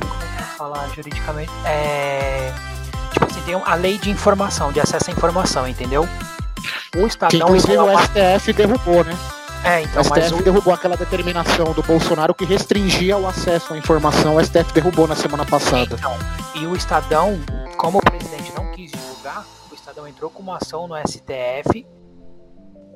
Como 0.00 0.14
é 0.14 0.42
que 0.42 0.56
falar 0.56 0.88
juridicamente? 0.94 1.50
É. 1.64 2.52
Tipo 3.12 3.26
assim, 3.26 3.40
tem 3.40 3.54
a 3.64 3.74
lei 3.74 3.98
de 3.98 4.10
informação, 4.10 4.72
de 4.72 4.80
acesso 4.80 5.10
à 5.10 5.12
informação, 5.12 5.66
entendeu? 5.66 6.08
O 6.96 7.00
Que 7.00 7.06
Estadão. 7.06 7.40
inclusive 7.40 7.72
ele 7.72 7.78
é 7.80 7.82
o 7.82 7.86
uma- 7.90 8.02
STF 8.02 8.52
derrubou, 8.52 9.04
né? 9.04 9.16
É, 9.64 9.82
então, 9.82 10.02
o 10.02 10.08
mas 10.08 10.24
STF 10.26 10.40
o, 10.40 10.44
derrubou 10.44 10.72
aquela 10.72 10.96
determinação 10.96 11.72
do 11.72 11.82
Bolsonaro 11.82 12.32
que 12.32 12.44
restringia 12.44 13.16
o 13.16 13.26
acesso 13.26 13.74
à 13.74 13.76
informação. 13.76 14.36
O 14.36 14.40
STF 14.44 14.72
derrubou 14.72 15.08
na 15.08 15.16
semana 15.16 15.44
passada. 15.44 15.94
Então, 15.94 16.16
e 16.54 16.64
o 16.64 16.76
Estadão, 16.76 17.38
como 17.76 18.00
presidente 18.00 18.37
o 19.70 19.74
Estadão 19.74 20.06
entrou 20.06 20.30
com 20.30 20.42
uma 20.42 20.56
ação 20.56 20.86
no 20.86 20.94
STF 20.96 21.86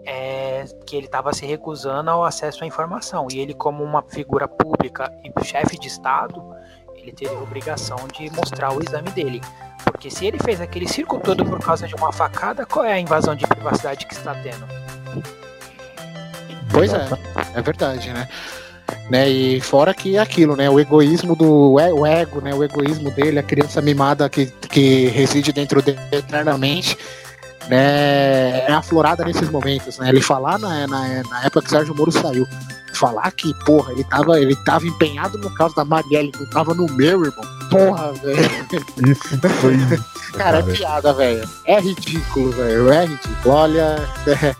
é, 0.05 0.64
que 0.87 0.97
ele 0.97 1.07
estava 1.07 1.33
se 1.33 1.47
recusando 1.47 2.11
ao 2.11 2.24
acesso 2.24 2.64
à 2.64 2.66
informação. 2.66 3.28
E 3.30 3.39
ele, 3.39 3.55
como 3.55 3.83
uma 3.83 4.03
figura 4.03 4.49
pública 4.49 5.12
e 5.24 5.45
chefe 5.45 5.78
de 5.78 5.89
Estado, 5.89 6.43
ele 6.97 7.12
teria 7.12 7.37
a 7.37 7.43
obrigação 7.43 7.97
de 8.12 8.30
mostrar 8.30 8.72
o 8.72 8.83
exame 8.83 9.11
dele. 9.11 9.41
Porque 9.85 10.11
se 10.11 10.26
ele 10.26 10.39
fez 10.39 10.61
aquele 10.61 10.89
circo 10.89 11.18
todo 11.18 11.45
por 11.45 11.61
causa 11.61 11.87
de 11.87 11.95
uma 11.95 12.12
facada, 12.12 12.66
qual 12.66 12.85
é 12.85 12.93
a 12.93 13.01
invasão 13.01 13.35
de 13.35 13.47
privacidade 13.47 14.07
que 14.07 14.14
está 14.14 14.35
tendo? 14.35 14.66
Pois 16.70 16.93
é, 16.93 17.09
é 17.55 17.61
verdade, 17.61 18.12
né? 18.12 18.28
Né? 19.11 19.28
E 19.28 19.61
fora 19.61 19.95
que 19.95 20.16
é 20.16 20.20
aquilo, 20.20 20.57
né? 20.57 20.68
O 20.70 20.78
egoísmo 20.80 21.34
do 21.34 21.72
o 21.72 22.07
ego, 22.07 22.40
né? 22.40 22.55
O 22.55 22.62
egoísmo 22.62 23.11
dele, 23.11 23.38
a 23.38 23.43
criança 23.43 23.80
mimada 23.80 24.28
que, 24.28 24.47
que 24.47 25.07
reside 25.09 25.53
dentro 25.53 25.82
dele 25.82 25.99
eternamente, 26.11 26.97
né? 27.68 28.61
É 28.66 28.72
aflorada 28.72 29.24
nesses 29.24 29.51
momentos, 29.51 29.99
né? 29.99 30.09
Ele 30.09 30.20
falar 30.20 30.59
na, 30.59 30.86
na, 30.86 31.22
na 31.22 31.45
época 31.45 31.62
que 31.62 31.70
Sérgio 31.70 31.95
Moro 31.95 32.12
saiu, 32.12 32.47
falar 32.93 33.30
que, 33.32 33.55
porra, 33.64 33.93
ele 33.93 34.05
tava, 34.05 34.40
ele 34.40 34.57
tava 34.57 34.86
empenhado 34.86 35.38
no 35.38 35.51
caso 35.51 35.74
da 35.74 35.84
Marielle, 35.84 36.32
não 36.38 36.47
tava 36.47 36.74
no 36.74 36.86
meu, 36.86 37.24
irmão. 37.24 37.45
Porra, 37.70 38.12
velho. 38.12 38.40
Isso 39.07 39.38
foi. 39.61 39.76
Cara, 40.36 40.59
é 40.59 40.62
piada, 40.62 41.12
velho. 41.12 41.49
É 41.66 41.80
ridículo, 41.80 42.53
velho. 42.53 42.93
É 42.93 43.05
ridículo. 43.07 43.55
Olha, 43.55 44.09
é, 44.26 44.57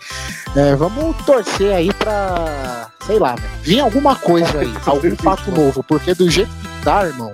é, 0.59 0.77
vamos 0.77 1.17
torcer 1.25 1.75
aí 1.75 1.93
pra. 1.95 2.89
Sei 3.07 3.19
lá, 3.19 3.35
velho. 3.35 3.51
Vir 3.63 3.81
alguma 3.81 4.17
coisa 4.17 4.59
aí. 4.59 4.73
algum 4.87 5.17
fato 5.17 5.51
novo. 5.51 5.83
Porque 5.83 6.15
do 6.15 6.31
jeito 6.31 6.51
que 6.51 6.85
tá, 6.85 7.07
irmão. 7.07 7.33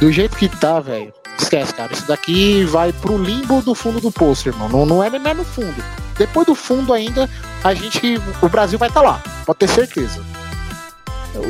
Do 0.00 0.12
jeito 0.12 0.36
que 0.36 0.48
tá, 0.48 0.80
velho. 0.80 1.12
Esquece, 1.40 1.72
cara. 1.74 1.92
Isso 1.92 2.06
daqui 2.06 2.64
vai 2.64 2.92
pro 2.92 3.16
limbo 3.16 3.62
do 3.62 3.74
fundo 3.74 4.00
do 4.00 4.10
poço, 4.10 4.48
irmão. 4.48 4.68
Não, 4.68 4.86
não 4.86 5.02
é 5.02 5.10
nem 5.10 5.34
no 5.34 5.44
fundo. 5.44 5.82
Depois 6.16 6.46
do 6.46 6.54
fundo 6.54 6.92
ainda, 6.92 7.30
a 7.64 7.74
gente. 7.74 8.20
O 8.42 8.48
Brasil 8.48 8.78
vai 8.78 8.88
estar 8.88 9.00
tá 9.02 9.06
lá. 9.10 9.22
Pode 9.44 9.58
ter 9.58 9.68
certeza. 9.68 10.20
Eu, 11.34 11.44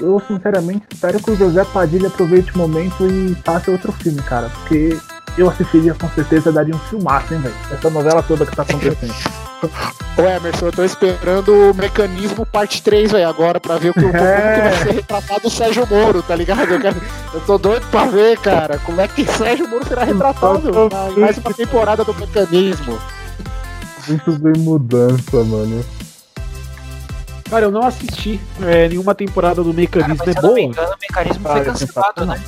eu 0.00 0.22
sinceramente 0.26 0.84
espero 0.92 1.20
que 1.22 1.30
o 1.30 1.36
José 1.36 1.64
Padilha 1.64 2.08
aproveite 2.08 2.54
o 2.54 2.58
momento 2.58 3.06
e 3.06 3.34
faça 3.44 3.70
outro 3.70 3.92
filme, 3.92 4.22
cara. 4.22 4.48
Porque 4.50 4.96
eu 5.36 5.50
assistiria 5.50 5.94
com 5.94 6.08
certeza, 6.10 6.52
daria 6.52 6.74
um 6.74 6.78
filmaço, 6.78 7.34
hein, 7.34 7.40
velho? 7.40 7.54
Essa 7.70 7.90
novela 7.90 8.22
toda 8.22 8.46
que 8.46 8.54
tá 8.54 8.62
acontecendo. 8.62 9.14
Ô 10.16 10.22
Emerson, 10.22 10.66
eu 10.66 10.72
tô 10.72 10.84
esperando 10.84 11.70
o 11.70 11.74
mecanismo 11.74 12.46
parte 12.46 12.82
3, 12.82 13.10
velho, 13.10 13.28
agora 13.28 13.58
pra 13.58 13.78
ver 13.78 13.90
o 13.90 13.94
que, 13.94 14.00
como 14.00 14.12
que 14.12 14.18
vai 14.20 14.76
ser 14.76 14.92
retratado 14.92 15.48
o 15.48 15.50
Sérgio 15.50 15.86
Moro, 15.90 16.22
tá 16.22 16.36
ligado? 16.36 16.70
Eu, 16.72 16.80
quero- 16.80 17.02
eu 17.32 17.40
tô 17.40 17.58
doido 17.58 17.84
pra 17.90 18.04
ver, 18.04 18.38
cara, 18.38 18.78
como 18.78 19.00
é 19.00 19.08
que 19.08 19.24
Sérgio 19.24 19.66
Moro 19.68 19.84
será 19.86 20.04
retratado 20.04 20.60
mais 21.16 21.38
uma 21.38 21.52
temporada 21.52 22.04
do 22.04 22.14
mecanismo. 22.14 22.98
Isso 24.08 24.32
vem 24.38 24.52
mudança, 24.62 25.42
mano. 25.44 25.84
Cara, 27.48 27.66
eu 27.66 27.70
não 27.70 27.82
assisti 27.86 28.40
é, 28.62 28.88
nenhuma 28.88 29.14
temporada 29.14 29.62
do 29.62 29.72
Mecanismo. 29.72 30.16
Cara, 30.16 30.26
mas 30.26 30.36
é 30.36 30.40
se 30.40 30.46
eu 30.46 30.48
não 30.48 30.54
me 30.54 30.60
boa? 30.62 30.72
engano, 30.72 30.94
o 30.94 30.98
mecanismo 31.00 31.44
Cara, 31.44 31.54
foi 31.56 31.64
cancelado, 31.64 32.26
né? 32.26 32.42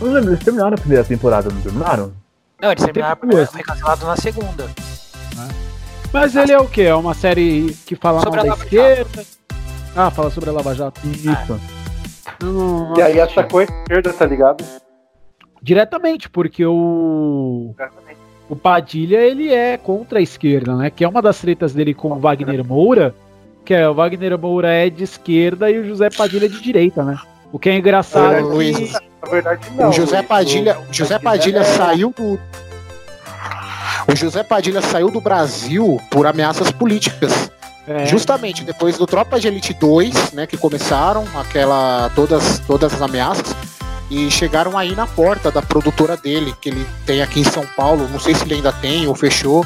Eu 0.00 0.06
não 0.08 0.14
lembro, 0.14 0.30
eles 0.30 0.44
terminaram 0.44 0.74
a 0.74 0.78
primeira 0.78 1.04
temporada, 1.04 1.48
não 1.50 1.60
terminaram? 1.60 2.12
Não, 2.60 2.72
eles 2.72 2.84
terminaram 2.84 3.12
a 3.12 3.16
primeira, 3.16 3.42
duas. 3.44 3.52
foi 3.52 3.62
cancelado 3.62 4.06
na 4.06 4.16
segunda. 4.16 4.70
Mas 6.12 6.36
ele 6.36 6.52
é 6.52 6.58
o 6.58 6.68
quê? 6.68 6.82
É 6.82 6.94
uma 6.94 7.14
série 7.14 7.74
que 7.86 7.96
fala 7.96 8.20
Sobre 8.20 8.36
mal 8.38 8.40
a 8.40 8.48
da 8.48 8.50
Lava 8.54 8.64
esquerda? 8.64 9.24
Ah, 9.96 10.10
fala 10.10 10.30
sobre 10.30 10.50
a 10.50 10.52
Lava 10.52 10.74
Jato. 10.74 11.00
Isso. 11.06 11.60
Eu 12.40 12.52
não- 12.52 12.94
E 12.96 13.02
aí 13.02 13.20
atacou 13.20 13.60
a 13.60 13.64
esquerda, 13.64 14.12
tá 14.12 14.26
ligado? 14.26 14.64
Diretamente, 15.62 16.28
porque 16.28 16.66
o. 16.66 17.74
O 18.52 18.56
Padilha, 18.56 19.16
ele 19.16 19.50
é 19.50 19.78
contra 19.78 20.18
a 20.18 20.22
esquerda, 20.22 20.76
né? 20.76 20.90
Que 20.90 21.04
é 21.04 21.08
uma 21.08 21.22
das 21.22 21.38
tretas 21.40 21.72
dele 21.72 21.94
com 21.94 22.12
o 22.12 22.18
Wagner 22.18 22.62
Moura, 22.62 23.14
que 23.64 23.72
é 23.72 23.88
o 23.88 23.94
Wagner 23.94 24.38
Moura 24.38 24.68
é 24.70 24.90
de 24.90 25.04
esquerda 25.04 25.70
e 25.70 25.78
o 25.78 25.86
José 25.88 26.10
Padilha 26.10 26.44
é 26.44 26.48
de 26.50 26.60
direita, 26.60 27.02
né? 27.02 27.16
O 27.50 27.58
que 27.58 27.70
é 27.70 27.78
engraçado 27.78 28.34
é 28.34 28.40
Luiz, 28.40 28.76
que... 28.76 28.92
Na 29.24 29.30
verdade, 29.30 29.66
não. 29.74 29.88
o 29.88 29.92
José 29.92 30.16
Luiz, 30.18 30.28
Padilha, 30.28 30.78
o- 30.78 30.92
José 30.92 31.18
Padilha 31.18 31.60
é- 31.60 31.64
saiu 31.64 32.12
do. 32.14 32.38
O 34.06 34.14
José 34.14 34.42
Padilha 34.42 34.82
saiu 34.82 35.10
do 35.10 35.20
Brasil 35.22 35.98
por 36.10 36.26
ameaças 36.26 36.70
políticas. 36.70 37.50
é, 37.88 38.04
Justamente 38.04 38.64
depois 38.64 38.98
do 38.98 39.06
Tropa 39.06 39.40
de 39.40 39.48
Elite 39.48 39.72
2, 39.72 40.32
né, 40.32 40.46
que 40.46 40.58
começaram 40.58 41.24
aquela 41.34 42.10
todas 42.14 42.58
todas 42.66 42.92
as 42.92 43.00
ameaças 43.00 43.54
e 44.12 44.30
chegaram 44.30 44.76
aí 44.76 44.94
na 44.94 45.06
porta 45.06 45.50
da 45.50 45.62
produtora 45.62 46.18
dele, 46.18 46.54
que 46.60 46.68
ele 46.68 46.86
tem 47.06 47.22
aqui 47.22 47.40
em 47.40 47.44
São 47.44 47.64
Paulo, 47.74 48.06
não 48.10 48.20
sei 48.20 48.34
se 48.34 48.44
ele 48.44 48.56
ainda 48.56 48.70
tem 48.70 49.08
ou 49.08 49.14
fechou. 49.14 49.64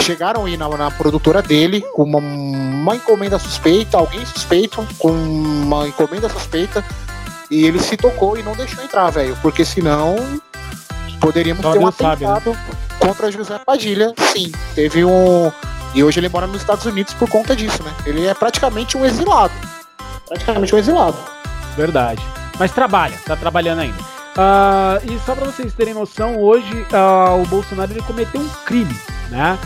Chegaram 0.00 0.46
aí 0.46 0.56
na, 0.56 0.66
na 0.66 0.90
produtora 0.90 1.42
dele 1.42 1.82
com 1.92 2.04
uma, 2.04 2.18
uma 2.18 2.96
encomenda 2.96 3.38
suspeita, 3.38 3.98
alguém 3.98 4.24
suspeito 4.24 4.86
com 4.98 5.10
uma 5.10 5.86
encomenda 5.86 6.26
suspeita 6.26 6.82
e 7.50 7.66
ele 7.66 7.78
se 7.78 7.98
tocou 7.98 8.38
e 8.38 8.42
não 8.42 8.56
deixou 8.56 8.82
entrar, 8.82 9.10
velho, 9.10 9.36
porque 9.42 9.62
senão 9.62 10.16
poderíamos 11.20 11.62
Só 11.62 11.72
ter 11.72 11.78
um 11.78 11.82
Deus 11.82 11.94
sabe, 11.96 12.24
né? 12.24 12.32
atentado 12.32 12.56
contra 12.98 13.30
José 13.30 13.58
Padilha. 13.58 14.14
Sim, 14.32 14.52
teve 14.74 15.04
um 15.04 15.52
e 15.94 16.02
hoje 16.02 16.18
ele 16.18 16.30
mora 16.30 16.46
nos 16.46 16.62
Estados 16.62 16.86
Unidos 16.86 17.12
por 17.12 17.28
conta 17.28 17.54
disso, 17.54 17.82
né? 17.82 17.92
Ele 18.06 18.26
é 18.26 18.32
praticamente 18.32 18.96
um 18.96 19.04
exilado. 19.04 19.52
Praticamente 20.26 20.74
um 20.74 20.78
exilado. 20.78 21.18
Verdade. 21.76 22.22
Mas 22.58 22.72
trabalha, 22.72 23.16
tá 23.24 23.36
trabalhando 23.36 23.80
ainda. 23.80 23.98
Ah, 24.36 24.98
e 25.04 25.18
só 25.20 25.34
pra 25.34 25.46
vocês 25.46 25.72
terem 25.74 25.94
noção, 25.94 26.40
hoje 26.40 26.86
ah, 26.92 27.34
o 27.34 27.46
Bolsonaro 27.46 27.92
ele 27.92 28.02
cometeu 28.02 28.40
um 28.40 28.48
crime, 28.64 28.94
né? 29.30 29.58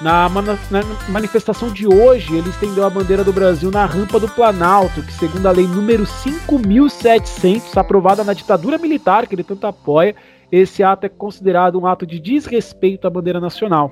Na, 0.00 0.28
na 0.28 0.82
manifestação 1.08 1.70
de 1.72 1.84
hoje, 1.88 2.36
ele 2.36 2.48
estendeu 2.50 2.86
a 2.86 2.90
bandeira 2.90 3.24
do 3.24 3.32
Brasil 3.32 3.68
na 3.68 3.84
rampa 3.84 4.20
do 4.20 4.28
Planalto, 4.28 5.02
que 5.02 5.12
segundo 5.12 5.44
a 5.46 5.50
lei 5.50 5.66
número 5.66 6.04
5.700, 6.04 7.76
aprovada 7.76 8.22
na 8.22 8.32
ditadura 8.32 8.78
militar, 8.78 9.26
que 9.26 9.34
ele 9.34 9.42
tanto 9.42 9.66
apoia, 9.66 10.14
esse 10.52 10.84
ato 10.84 11.06
é 11.06 11.08
considerado 11.08 11.80
um 11.80 11.86
ato 11.86 12.06
de 12.06 12.20
desrespeito 12.20 13.08
à 13.08 13.10
bandeira 13.10 13.40
nacional. 13.40 13.90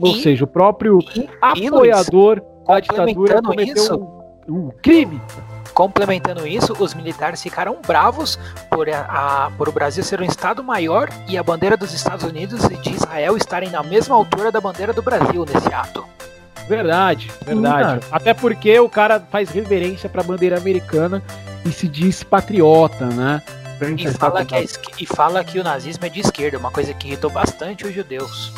Ou 0.00 0.16
E- 0.16 0.22
seja, 0.22 0.42
o 0.42 0.48
próprio 0.48 0.98
E, 1.14 1.28
apoiador 1.40 2.42
da 2.66 2.80
ditadura 2.80 3.40
cometeu 3.40 4.22
um, 4.48 4.66
um 4.66 4.70
crime. 4.82 5.20
Complementando 5.72 6.46
isso, 6.46 6.72
os 6.78 6.94
militares 6.94 7.42
ficaram 7.42 7.78
bravos 7.86 8.38
por, 8.70 8.88
a, 8.88 9.00
a- 9.46 9.50
por 9.56 9.68
o 9.68 9.72
Brasil 9.72 10.04
ser 10.04 10.20
um 10.20 10.24
Estado 10.24 10.62
maior 10.62 11.08
e 11.28 11.36
a 11.38 11.42
bandeira 11.42 11.76
dos 11.76 11.92
Estados 11.92 12.24
Unidos 12.24 12.64
e 12.64 12.76
de 12.76 12.90
Israel 12.90 13.36
estarem 13.36 13.70
na 13.70 13.82
mesma 13.82 14.14
altura 14.14 14.52
da 14.52 14.60
bandeira 14.60 14.92
do 14.92 15.02
Brasil 15.02 15.44
nesse 15.52 15.72
ato. 15.72 16.04
Verdade, 16.68 17.30
verdade. 17.44 18.06
Até 18.10 18.32
porque 18.32 18.78
o 18.80 18.88
cara 18.88 19.20
faz 19.30 19.50
reverência 19.50 20.08
pra 20.08 20.22
bandeira 20.22 20.56
americana 20.56 21.22
e 21.64 21.70
se 21.72 21.86
diz 21.88 22.22
patriota, 22.22 23.06
né? 23.06 23.42
E 24.02 24.06
fala, 24.18 24.44
que 24.46 24.54
é 24.54 24.58
e 25.00 25.06
fala 25.06 25.44
que 25.44 25.58
o 25.58 25.64
nazismo 25.64 26.06
é 26.06 26.08
de 26.08 26.20
esquerda, 26.20 26.56
uma 26.56 26.70
coisa 26.70 26.94
que 26.94 27.08
irritou 27.08 27.28
bastante 27.30 27.84
os 27.86 27.92
judeus. 27.94 28.52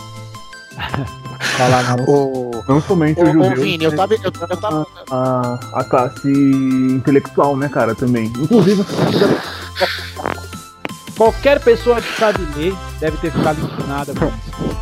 Falar 1.56 1.82
na 1.84 1.94
O, 2.06 2.62
Não 2.68 2.80
somente 2.82 3.20
o, 3.20 3.24
o 3.24 3.32
judeus, 3.32 3.58
Vini, 3.60 3.84
eu 3.84 3.94
tava, 3.96 4.14
eu, 4.14 4.20
eu 4.24 4.56
tava, 4.56 4.86
a, 5.10 5.58
a 5.72 5.84
classe 5.84 6.28
intelectual, 6.30 7.56
né, 7.56 7.68
cara, 7.68 7.94
também. 7.94 8.26
Inclusive, 8.26 8.84
Qualquer 11.16 11.60
pessoa 11.60 12.00
que 12.00 12.18
sabe 12.18 12.38
ler 12.56 12.74
deve 13.00 13.16
ter 13.18 13.30
ficado 13.32 13.58
indignada 13.60 14.12
com 14.14 14.26
isso. 14.26 14.76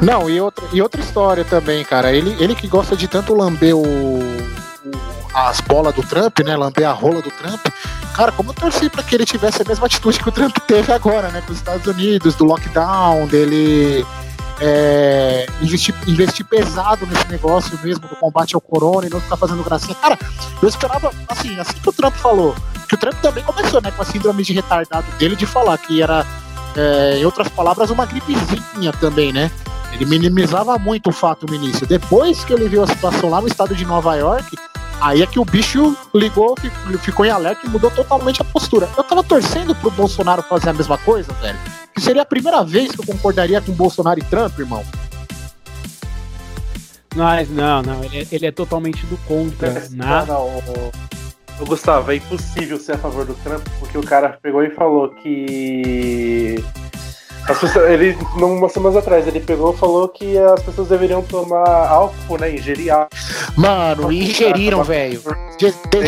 Não, 0.00 0.30
e 0.30 0.40
outra, 0.40 0.64
e 0.72 0.80
outra 0.80 1.00
história 1.00 1.44
também, 1.44 1.84
cara. 1.84 2.12
Ele, 2.12 2.36
ele 2.38 2.54
que 2.54 2.68
gosta 2.68 2.94
de 2.96 3.08
tanto 3.08 3.34
lamber 3.34 3.74
o, 3.74 3.82
o- 3.82 4.22
as 5.34 5.60
bolas 5.60 5.92
do 5.94 6.02
Trump, 6.02 6.38
né? 6.40 6.56
Lamber 6.56 6.88
a 6.88 6.92
rola 6.92 7.20
do 7.20 7.30
Trump. 7.32 7.66
Cara, 8.14 8.30
como 8.30 8.50
eu 8.50 8.54
torci 8.54 8.88
pra 8.88 9.02
que 9.02 9.14
ele 9.16 9.24
tivesse 9.24 9.62
a 9.62 9.64
mesma 9.66 9.86
atitude 9.86 10.20
que 10.20 10.28
o 10.28 10.32
Trump 10.32 10.56
teve 10.68 10.92
agora, 10.92 11.28
né? 11.30 11.42
Com 11.44 11.52
os 11.52 11.58
Estados 11.58 11.84
Unidos, 11.86 12.36
do 12.36 12.44
lockdown, 12.44 13.26
dele 13.26 14.06
é, 14.64 15.44
investir, 15.60 15.92
investir 16.06 16.46
pesado 16.46 17.04
nesse 17.04 17.28
negócio 17.28 17.76
mesmo 17.82 18.06
do 18.06 18.14
combate 18.14 18.54
ao 18.54 18.60
corona 18.60 19.08
e 19.08 19.10
não 19.10 19.20
ficar 19.20 19.36
fazendo 19.36 19.64
gracinha. 19.64 19.96
Cara, 19.96 20.16
eu 20.62 20.68
esperava, 20.68 21.10
assim, 21.28 21.58
assim 21.58 21.74
que 21.74 21.88
o 21.88 21.92
Trump 21.92 22.14
falou, 22.14 22.54
que 22.88 22.94
o 22.94 22.98
Trump 22.98 23.14
também 23.20 23.42
começou, 23.42 23.82
né, 23.82 23.90
com 23.90 24.02
a 24.02 24.04
síndrome 24.04 24.44
de 24.44 24.52
retardado 24.52 25.04
dele 25.18 25.34
de 25.34 25.46
falar 25.46 25.76
que 25.78 26.00
era, 26.00 26.24
é, 26.76 27.18
em 27.18 27.24
outras 27.24 27.48
palavras, 27.48 27.90
uma 27.90 28.06
gripezinha 28.06 28.92
também, 29.00 29.32
né? 29.32 29.50
Ele 29.92 30.06
minimizava 30.06 30.78
muito 30.78 31.10
o 31.10 31.12
fato 31.12 31.44
no 31.46 31.54
início. 31.54 31.86
Depois 31.86 32.44
que 32.44 32.52
ele 32.52 32.68
viu 32.68 32.82
a 32.82 32.86
situação 32.86 33.28
lá 33.28 33.40
no 33.40 33.48
estado 33.48 33.74
de 33.74 33.84
Nova 33.84 34.14
York, 34.14 34.56
aí 35.02 35.22
é 35.22 35.26
que 35.26 35.38
o 35.38 35.44
bicho 35.44 35.96
ligou, 36.14 36.54
fi- 36.60 36.70
ficou 36.98 37.24
em 37.26 37.30
alerta 37.30 37.66
e 37.66 37.70
mudou 37.70 37.90
totalmente 37.90 38.40
a 38.40 38.44
postura. 38.44 38.88
Eu 38.96 39.04
tava 39.04 39.22
torcendo 39.22 39.74
pro 39.74 39.90
Bolsonaro 39.90 40.42
fazer 40.42 40.70
a 40.70 40.72
mesma 40.72 40.96
coisa, 40.98 41.32
velho. 41.34 41.58
Que 41.94 42.00
seria 42.00 42.22
a 42.22 42.26
primeira 42.26 42.64
vez 42.64 42.90
que 42.92 43.00
eu 43.00 43.06
concordaria 43.06 43.60
com 43.60 43.72
Bolsonaro 43.72 44.18
e 44.20 44.24
Trump, 44.24 44.58
irmão. 44.58 44.82
Mas 47.14 47.50
não, 47.50 47.82
não, 47.82 48.02
ele 48.04 48.20
é, 48.20 48.26
ele 48.32 48.46
é 48.46 48.50
totalmente 48.52 49.04
do 49.06 49.16
contra, 49.28 49.70
né? 49.70 49.82
Não, 49.90 50.26
não, 50.26 50.46
o- 50.46 50.92
o 51.60 51.66
Gustavo, 51.66 52.10
é 52.10 52.16
impossível 52.16 52.78
ser 52.80 52.92
a 52.92 52.98
favor 52.98 53.26
do 53.26 53.34
Trump, 53.34 53.62
porque 53.78 53.98
o 53.98 54.02
cara 54.02 54.38
pegou 54.42 54.62
e 54.64 54.70
falou 54.70 55.10
que. 55.10 56.64
As 57.48 57.58
pessoas- 57.58 57.90
ele, 57.90 58.16
umas 58.36 58.72
semanas 58.72 58.96
atrás, 58.96 59.26
ele 59.26 59.40
pegou 59.40 59.72
e 59.74 59.76
falou 59.76 60.08
que 60.08 60.38
as 60.38 60.62
pessoas 60.62 60.88
deveriam 60.88 61.22
tomar 61.22 61.88
álcool, 61.88 62.38
né? 62.38 62.54
Ingerir 62.54 62.92
álcool. 62.92 63.16
Mano, 63.56 64.12
ingeriram, 64.12 64.82
velho. 64.84 65.20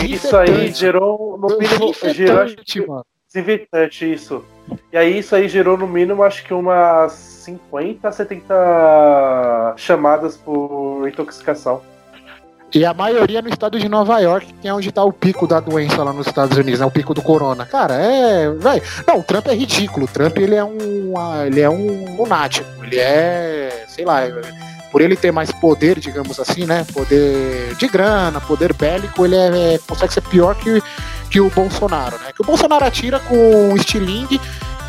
Isso 0.08 0.36
aí 0.36 0.72
gerou, 0.72 1.36
no 1.38 1.58
mínimo, 1.58 1.92
gerou 2.14 2.42
acho 2.42 2.56
que, 2.56 2.86
mano. 2.86 3.04
desinfetante, 3.32 4.12
isso. 4.12 4.44
E 4.92 4.96
aí 4.96 5.18
isso 5.18 5.34
aí 5.34 5.48
gerou 5.48 5.76
no 5.76 5.86
mínimo, 5.86 6.22
acho 6.22 6.44
que 6.44 6.54
umas 6.54 7.12
50, 7.12 8.10
70 8.10 9.74
chamadas 9.76 10.36
por 10.36 11.06
intoxicação. 11.06 11.82
E 12.74 12.84
a 12.84 12.92
maioria 12.92 13.40
no 13.40 13.48
estado 13.48 13.78
de 13.78 13.88
Nova 13.88 14.18
York, 14.18 14.52
que 14.60 14.66
é 14.66 14.74
onde 14.74 14.90
tá 14.90 15.04
o 15.04 15.12
pico 15.12 15.46
da 15.46 15.60
doença 15.60 16.02
lá 16.02 16.12
nos 16.12 16.26
Estados 16.26 16.58
Unidos, 16.58 16.80
né? 16.80 16.86
O 16.86 16.90
pico 16.90 17.14
do 17.14 17.22
corona. 17.22 17.64
Cara, 17.64 17.94
é. 17.94 18.50
Véi, 18.50 18.82
não, 19.06 19.20
o 19.20 19.22
Trump 19.22 19.46
é 19.46 19.54
ridículo. 19.54 20.06
O 20.06 20.08
Trump 20.08 20.36
ele 20.38 20.56
é 20.56 20.64
um. 20.64 21.14
ah, 21.16 21.46
Ele 21.46 21.60
é 21.60 21.70
um 21.70 22.16
lunático. 22.16 22.68
Ele 22.82 22.98
é. 22.98 23.84
sei 23.88 24.04
lá. 24.04 24.22
Por 24.90 25.00
ele 25.00 25.16
ter 25.16 25.32
mais 25.32 25.50
poder, 25.52 25.98
digamos 26.00 26.38
assim, 26.40 26.66
né? 26.66 26.84
Poder 26.92 27.74
de 27.76 27.88
grana, 27.88 28.40
poder 28.40 28.72
bélico, 28.72 29.24
ele 29.24 29.34
é, 29.36 29.74
é- 29.74 29.78
consegue 29.86 30.12
ser 30.12 30.20
pior 30.22 30.54
que, 30.56 30.80
que 31.30 31.40
o 31.40 31.50
Bolsonaro, 31.50 32.16
né? 32.18 32.32
Que 32.34 32.42
o 32.42 32.44
Bolsonaro 32.44 32.84
atira 32.84 33.18
com 33.20 33.36
um 33.72 33.76
estilingue 33.76 34.40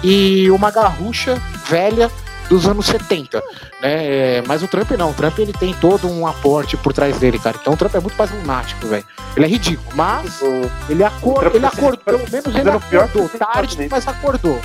e 0.03 0.49
uma 0.51 0.69
garrucha 0.69 1.41
velha 1.67 2.11
dos 2.49 2.67
anos 2.67 2.85
70 2.85 3.37
né? 3.81 4.37
É, 4.37 4.43
mas 4.47 4.61
o 4.63 4.67
Trump 4.67 4.91
não, 4.91 5.11
o 5.11 5.13
Trump 5.13 5.37
ele 5.39 5.53
tem 5.53 5.73
todo 5.75 6.07
um 6.09 6.25
aporte 6.27 6.77
por 6.77 6.93
trás 6.93 7.17
dele, 7.19 7.37
cara. 7.39 7.57
Então 7.59 7.73
o 7.73 7.77
Trump 7.77 7.93
é 7.95 7.99
muito 7.99 8.15
mais 8.17 8.31
lunático, 8.31 8.87
velho. 8.87 9.05
Ele 9.35 9.45
é 9.45 9.49
ridículo, 9.49 9.89
mas 9.95 10.41
O- 10.41 10.71
ele, 10.89 11.03
acor 11.03 11.39
Trump 11.39 11.55
ele 11.55 11.61
tá 11.61 11.67
acordou, 11.69 11.97
pelo 12.05 12.17
menos 12.19 12.33
ele 12.33 12.43
fazendo 12.63 12.79
pior 12.81 13.03
acordou. 13.05 13.29
Tarde, 13.39 13.87
mas 13.89 14.07
acordou. 14.07 14.61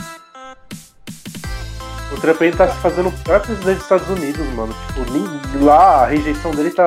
O 2.12 2.20
Trump 2.20 2.40
ele 2.42 2.56
tá 2.56 2.68
se 2.68 2.76
fazendo 2.78 3.08
o 3.08 3.12
pior 3.12 3.40
presidente 3.40 3.74
dos 3.76 3.82
Estados 3.84 4.08
Unidos, 4.08 4.46
mano. 4.54 4.74
Tipo, 4.88 5.10
nem- 5.12 5.64
lá 5.64 6.02
a 6.02 6.06
rejeição 6.06 6.50
dele 6.50 6.70
tá 6.70 6.86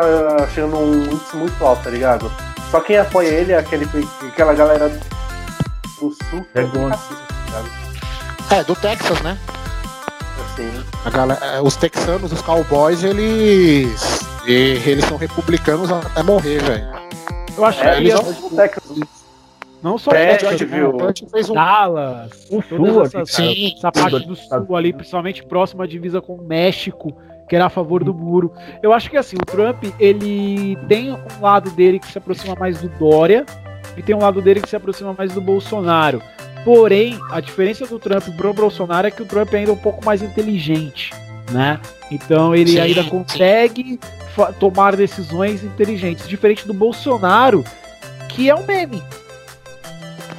chegando 0.54 0.78
um 0.78 1.06
índice 1.06 1.36
muito 1.36 1.66
alto, 1.66 1.84
tá 1.84 1.90
ligado? 1.90 2.32
Só 2.70 2.80
quem 2.82 2.98
apoia 2.98 3.28
ele 3.30 3.52
é 3.54 3.58
aquele, 3.58 3.88
aquela 4.28 4.54
galera 4.54 4.90
do 4.90 6.12
sul 6.30 6.46
é 6.54 6.62
tá 6.64 6.68
ligado? 6.74 7.70
É, 8.50 8.64
do 8.64 8.76
Texas, 8.76 9.22
né? 9.22 9.38
Assim. 10.54 10.84
A 11.06 11.10
galera, 11.10 11.46
é, 11.46 11.62
os 11.62 11.76
texanos, 11.76 12.32
os 12.32 12.42
cowboys, 12.42 13.04
eles. 13.04 14.20
e- 14.48 14.80
eles 14.86 15.06
são 15.06 15.18
republicanos 15.18 15.92
até 15.92 16.22
morrer, 16.24 16.62
velho. 16.62 16.88
Eu 17.58 17.66
acho 17.66 17.82
É, 17.84 17.92
que 17.96 18.02
eles 18.02 18.14
Texas. 18.56 19.00
não 19.82 19.98
só 19.98 20.12
Texas, 20.12 20.60
gente, 20.60 20.66
né? 20.66 21.14
fez 21.32 21.50
um. 21.50 21.54
Dallas, 21.54 22.32
O 22.50 22.62
sul 22.62 23.04
essas-. 23.04 23.32
Sim, 23.32 23.74
essa 23.78 23.92
parte 23.92 24.26
do 24.28 24.36
sul 24.36 24.76
ali, 24.76 24.92
principalmente 24.94 25.44
próximo 25.44 25.82
à 25.84 25.88
divisa 25.88 26.20
com 26.22 26.34
o 26.36 26.44
México, 26.44 27.16
que 27.48 27.56
era 27.56 27.66
a 27.66 27.70
favor 27.70 28.04
do 28.04 28.14
muro. 28.14 28.52
Eu 28.82 28.92
acho 28.94 29.10
que 29.10 29.18
assim, 29.18 29.36
o 29.36 29.46
Trump, 29.46 29.84
ele 30.00 30.76
tem 30.88 31.12
um 31.14 31.42
lado 31.42 31.70
dele 31.72 32.00
que 32.00 32.08
se 32.12 32.18
aproxima 32.18 32.56
mais 32.56 32.82
do 32.82 32.90
Dória 32.90 33.46
e 33.96 34.02
tem 34.02 34.16
um 34.16 34.20
lado 34.20 34.42
dele 34.42 34.62
que 34.62 34.70
se 34.70 34.76
aproxima 34.76 35.14
mais 35.16 35.32
do 35.34 35.42
Bolsonaro. 35.42 36.22
Porém, 36.64 37.20
a 37.30 37.40
diferença 37.42 37.86
do 37.86 38.00
Trump 38.00 38.24
pro 38.38 38.54
Bolsonaro 38.54 39.08
é 39.08 39.12
que 39.12 39.22
o 39.22 39.26
Trump 39.26 39.54
é 39.54 39.58
ainda 39.58 39.74
um 39.74 39.78
pouco 39.78 40.04
mais 40.06 40.22
inteligente, 40.22 41.12
né? 41.52 41.80
Então 42.10 42.56
ele 42.56 42.72
Sim, 42.72 42.80
ainda 42.80 43.04
consegue 43.04 44.00
tomar 44.60 44.96
decisões 44.96 45.64
inteligentes, 45.64 46.28
diferente 46.28 46.66
do 46.66 46.74
Bolsonaro, 46.74 47.64
que 48.30 48.50
é 48.50 48.56
um 48.56 48.66
meme. 48.66 49.04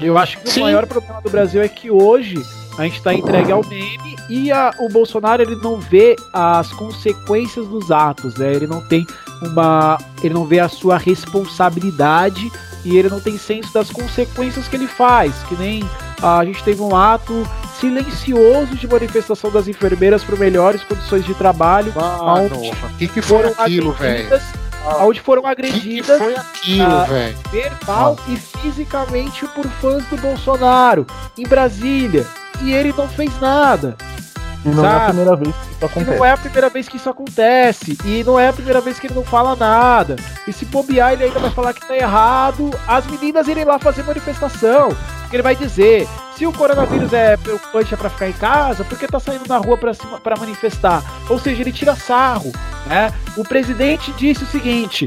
Eu 0.00 0.18
acho 0.18 0.38
que 0.38 0.50
Sim. 0.50 0.60
o 0.60 0.64
maior 0.64 0.86
problema 0.86 1.20
do 1.20 1.30
Brasil 1.30 1.62
é 1.62 1.68
que 1.68 1.90
hoje 1.90 2.36
a 2.78 2.82
gente 2.84 2.96
está 2.96 3.14
entregue 3.14 3.52
ao 3.52 3.64
meme 3.64 4.16
e 4.28 4.50
a- 4.50 4.72
o 4.80 4.88
Bolsonaro 4.88 5.42
ele 5.42 5.54
não 5.56 5.78
vê 5.78 6.16
as 6.32 6.72
consequências 6.72 7.68
dos 7.68 7.90
atos, 7.92 8.34
né? 8.36 8.52
Ele 8.52 8.66
não 8.66 8.80
tem 8.88 9.06
uma, 9.42 9.98
ele 10.22 10.34
não 10.34 10.44
vê 10.44 10.58
a 10.58 10.68
sua 10.68 10.96
responsabilidade 10.98 12.50
e 12.85 12.97
ele 12.97 13.09
não 13.09 13.20
tem 13.20 13.39
senso 13.39 13.72
das 13.72 13.91
consequências 13.91 14.68
que 14.68 14.76
ele 14.76 14.87
faz, 14.87 15.32
que 15.49 15.55
nem 15.57 15.89
ah, 16.22 16.39
a 16.39 16.45
gente 16.45 16.62
teve 16.62 16.80
um 16.82 16.95
ato 16.95 17.47
silencioso 17.80 18.74
de 18.76 18.87
manifestação 18.87 19.51
das 19.51 19.68
enfermeiras 19.68 20.22
por 20.24 20.39
melhores 20.39 20.82
condições 20.85 21.24
de 21.24 21.35
trabalho, 21.35 21.93
o 21.97 22.97
que, 22.99 23.09
que 23.09 23.22
foi 23.22 23.47
aquilo, 23.59 23.93
velho? 23.93 24.26
agredidas, 24.26 24.43
onde 25.01 25.20
foram 25.20 25.43
O 25.43 25.47
que, 25.49 25.55
que 25.57 25.66
agredidas 25.68 26.18
foi 26.18 26.35
aquilo, 26.37 26.85
Ah, 26.93 27.05
velho? 27.05 27.37
verbal 27.53 28.18
e 28.28 28.37
fisicamente 28.37 29.47
por 29.49 29.66
fãs 29.80 30.05
do 30.07 30.16
Bolsonaro 30.16 31.07
em 31.39 31.45
Brasília. 31.47 32.26
E 32.62 32.72
ele 32.72 32.95
não 32.97 33.09
fez 33.09 33.30
nada. 33.41 33.97
E 34.64 34.68
não 34.68 34.84
é 34.84 34.88
a 34.96 35.06
primeira 35.06 35.36
vez 35.36 35.54
que 35.56 35.66
isso 35.66 35.78
E 35.80 35.84
acontece. 35.84 36.16
não 36.16 36.24
é 36.24 36.30
a 36.32 36.36
primeira 36.36 36.70
vez 36.70 36.88
que 36.88 36.96
isso 36.96 37.10
acontece. 37.10 37.98
E 38.04 38.24
não 38.24 38.40
é 38.40 38.48
a 38.48 38.52
primeira 38.52 38.80
vez 38.80 38.98
que 38.98 39.06
ele 39.06 39.14
não 39.14 39.24
fala 39.24 39.54
nada. 39.54 40.16
E 40.46 40.52
se 40.52 40.64
bobear, 40.64 41.12
ele 41.12 41.24
ainda 41.24 41.38
vai 41.38 41.50
falar 41.50 41.72
que 41.74 41.86
tá 41.86 41.96
errado. 41.96 42.70
As 42.88 43.06
meninas 43.06 43.46
irem 43.48 43.64
lá 43.64 43.78
fazer 43.78 44.02
manifestação. 44.04 44.88
Porque 45.22 45.36
ele 45.36 45.42
vai 45.42 45.54
dizer: 45.54 46.08
se 46.36 46.46
o 46.46 46.52
coronavírus 46.52 47.12
é 47.12 47.36
preocupante 47.36 47.92
é 47.92 47.96
pra 47.96 48.08
ficar 48.10 48.28
em 48.28 48.32
casa, 48.32 48.84
por 48.84 48.98
que 48.98 49.06
tá 49.06 49.20
saindo 49.20 49.46
na 49.48 49.58
rua 49.58 49.76
pra 49.76 50.36
manifestar? 50.38 51.02
Ou 51.28 51.38
seja, 51.38 51.60
ele 51.60 51.72
tira 51.72 51.94
sarro. 51.94 52.50
Né? 52.86 53.12
O 53.36 53.44
presidente 53.44 54.12
disse 54.12 54.44
o 54.44 54.46
seguinte: 54.46 55.06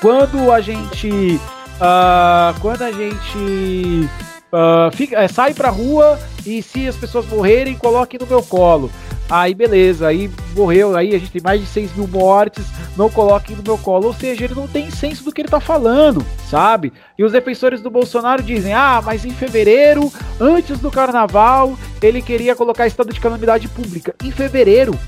quando 0.00 0.50
a 0.52 0.60
gente. 0.60 1.40
ah, 1.80 2.54
quando 2.60 2.82
a 2.82 2.92
gente. 2.92 4.08
Ah, 4.52 4.90
fica, 4.92 5.16
é, 5.16 5.28
sai 5.28 5.54
pra 5.54 5.70
rua 5.70 6.18
e 6.44 6.62
se 6.62 6.88
as 6.88 6.96
pessoas 6.96 7.26
morrerem, 7.26 7.76
coloquem 7.76 8.18
no 8.18 8.26
meu 8.26 8.42
colo. 8.42 8.90
Aí 9.28 9.54
beleza, 9.54 10.08
aí 10.08 10.28
morreu, 10.56 10.96
aí 10.96 11.14
a 11.14 11.18
gente 11.18 11.30
tem 11.30 11.40
mais 11.40 11.60
de 11.60 11.66
6 11.68 11.94
mil 11.94 12.08
mortes, 12.08 12.64
não 12.96 13.08
coloquem 13.08 13.54
no 13.54 13.62
meu 13.62 13.78
colo. 13.78 14.08
Ou 14.08 14.14
seja, 14.14 14.44
ele 14.44 14.56
não 14.56 14.66
tem 14.66 14.90
senso 14.90 15.22
do 15.22 15.30
que 15.30 15.40
ele 15.40 15.48
tá 15.48 15.60
falando, 15.60 16.26
sabe? 16.48 16.92
E 17.16 17.22
os 17.22 17.30
defensores 17.30 17.80
do 17.80 17.90
Bolsonaro 17.90 18.42
dizem: 18.42 18.74
ah, 18.74 19.00
mas 19.04 19.24
em 19.24 19.30
fevereiro, 19.30 20.12
antes 20.40 20.80
do 20.80 20.90
carnaval, 20.90 21.78
ele 22.02 22.20
queria 22.20 22.56
colocar 22.56 22.88
estado 22.88 23.12
de 23.12 23.20
calamidade 23.20 23.68
pública. 23.68 24.16
Em 24.20 24.32
fevereiro, 24.32 24.98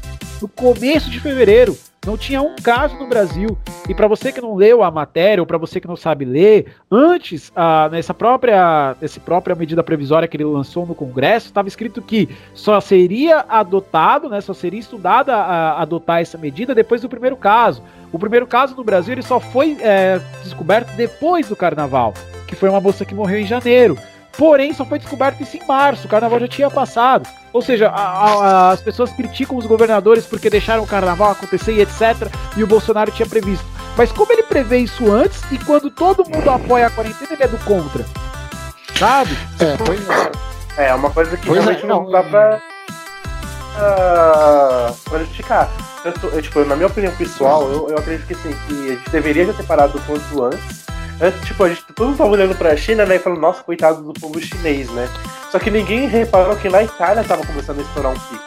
no 0.40 0.47
começo 0.47 1.11
de 1.11 1.18
fevereiro, 1.18 1.76
não 2.05 2.16
tinha 2.16 2.42
um 2.42 2.57
caso 2.57 2.96
no 2.96 3.07
Brasil. 3.07 3.57
E 3.88 3.94
para 3.94 4.09
você 4.09 4.32
que 4.32 4.40
não 4.40 4.55
leu 4.55 4.82
a 4.82 4.90
matéria, 4.90 5.40
ou 5.40 5.46
para 5.46 5.59
você 5.59 5.80
que 5.80 5.86
não 5.86 5.96
sabe 5.96 6.24
ler, 6.24 6.74
antes, 6.90 7.53
ah, 7.55 7.88
nessa 7.90 8.12
própria, 8.12 8.96
nessa 9.00 9.20
própria 9.20 9.55
medida 9.55 9.82
provisória 9.82 10.26
que 10.26 10.36
ele 10.36 10.44
lançou 10.44 10.84
no 10.84 10.94
Congresso, 10.94 11.46
estava 11.46 11.68
escrito 11.68 12.03
que 12.03 12.28
só 12.55 12.80
seria 12.80 13.44
adotado, 13.48 14.28
né, 14.28 14.40
só 14.40 14.53
seria 14.53 14.80
estudada 14.80 15.34
a, 15.34 15.80
adotar 15.80 16.20
essa 16.20 16.36
medida 16.36 16.74
depois 16.74 17.00
do 17.00 17.09
primeiro 17.09 17.36
caso. 17.36 17.82
O 18.12 18.18
primeiro 18.18 18.46
caso 18.46 18.74
no 18.74 18.84
Brasil 18.84 19.14
ele 19.14 19.22
só 19.22 19.38
foi 19.38 19.76
é, 19.80 20.20
descoberto 20.42 20.94
depois 20.96 21.48
do 21.48 21.57
Carnaval, 21.57 22.12
que 22.46 22.57
foi 22.57 22.68
uma 22.68 22.80
moça 22.80 23.05
que 23.05 23.14
morreu 23.14 23.38
em 23.38 23.46
janeiro. 23.46 23.96
Porém, 24.36 24.72
só 24.72 24.84
foi 24.84 24.98
descoberto 24.98 25.40
isso 25.42 25.57
em 25.57 25.66
março, 25.66 26.07
o 26.07 26.11
carnaval 26.11 26.40
já 26.40 26.48
tinha 26.48 26.70
passado. 26.70 27.28
Ou 27.53 27.61
seja, 27.62 27.88
a- 27.88 28.24
a- 28.24 28.70
as 28.70 28.80
pessoas 28.80 29.11
criticam 29.12 29.57
os 29.57 29.66
governadores 29.66 30.24
porque 30.24 30.48
deixaram 30.48 30.82
o 30.82 30.86
carnaval 30.86 31.32
acontecer 31.32 31.72
e 31.72 31.80
etc. 31.82 32.28
E 32.57 32.62
o 32.62 32.66
Bolsonaro 32.66 33.11
tinha 33.11 33.28
previsto. 33.28 33.64
Mas 33.96 34.11
como 34.11 34.32
ele 34.32 34.42
prevê 34.42 34.78
isso 34.78 35.12
antes 35.12 35.42
e 35.50 35.59
quando 35.59 35.90
todo 35.90 36.24
mundo 36.28 36.48
apoia 36.48 36.86
a 36.86 36.90
quarentena, 36.90 37.32
ele 37.32 37.42
é 37.42 37.48
do 37.48 37.59
contra? 37.59 38.05
Sabe? 38.98 39.36
É, 39.61 39.76
pois 39.84 40.00
é. 40.09 40.86
É, 40.88 40.94
uma 40.94 41.11
coisa 41.11 41.36
que 41.36 41.46
Pois 41.46 41.59
é, 41.59 41.62
realmente 41.62 41.86
não, 41.86 42.05
não, 42.05 42.11
dá 42.11 42.22
pra, 42.22 42.61
ah, 43.76 44.92
pra 45.05 45.18
justificar. 45.20 45.68
Tanto, 46.03 46.26
eu, 46.28 46.42
tipo, 46.42 46.64
na 46.64 46.74
minha 46.74 46.86
opinião 46.88 47.14
pessoal, 47.16 47.70
eu, 47.70 47.88
eu 47.90 47.98
acredito 47.98 48.26
que 48.26 48.32
assim, 48.34 48.53
que 48.66 48.74
a 48.74 48.94
gente 48.94 49.11
deveria 49.11 49.46
já 49.46 49.53
ter 49.53 49.64
parado 49.64 49.98
o 49.98 50.00
quanto 50.03 50.42
antes. 50.44 50.82
Antes, 51.22 51.40
tipo, 51.46 51.62
a 51.62 51.68
gente 51.68 51.84
todo 51.94 52.08
mundo 52.08 52.18
tava 52.18 52.30
olhando 52.30 52.54
pra 52.56 52.76
China, 52.76 53.06
né, 53.06 53.16
e 53.16 53.18
falando, 53.18 53.40
nossa, 53.40 53.62
coitado 53.62 54.02
do 54.02 54.12
povo 54.12 54.40
chinês, 54.40 54.90
né? 54.90 55.08
Só 55.50 55.58
que 55.58 55.70
ninguém 55.70 56.08
reparou 56.08 56.56
que 56.56 56.68
na 56.68 56.82
Itália 56.82 57.22
tava 57.22 57.46
começando 57.46 57.78
a 57.78 57.82
estourar 57.82 58.12
um 58.12 58.18
pico. 58.18 58.44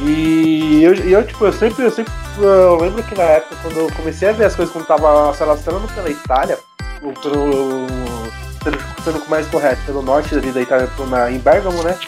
E 0.00 0.82
eu, 0.82 0.94
eu, 0.94 1.26
tipo, 1.26 1.46
eu 1.46 1.52
sempre, 1.52 1.84
eu 1.84 1.90
sempre 1.90 2.12
eu 2.38 2.76
lembro 2.76 3.02
que 3.02 3.14
na 3.14 3.22
época, 3.22 3.56
quando 3.62 3.78
eu 3.78 3.92
comecei 3.92 4.28
a 4.28 4.32
ver 4.32 4.44
as 4.44 4.54
coisas 4.54 4.72
quando 4.72 4.86
tava 4.86 5.32
se 5.34 5.42
alastrando 5.42 5.88
pela 5.88 6.10
Itália, 6.10 6.58
ou 7.02 7.12
pelo. 7.14 7.86
sendo, 9.02 9.28
mais 9.28 9.46
correto, 9.46 9.80
pelo 9.86 10.02
norte 10.02 10.34
ali 10.34 10.52
da 10.52 10.60
Itália, 10.60 10.90
na, 11.08 11.30
em 11.30 11.38
Bergamo, 11.38 11.82
né? 11.82 11.98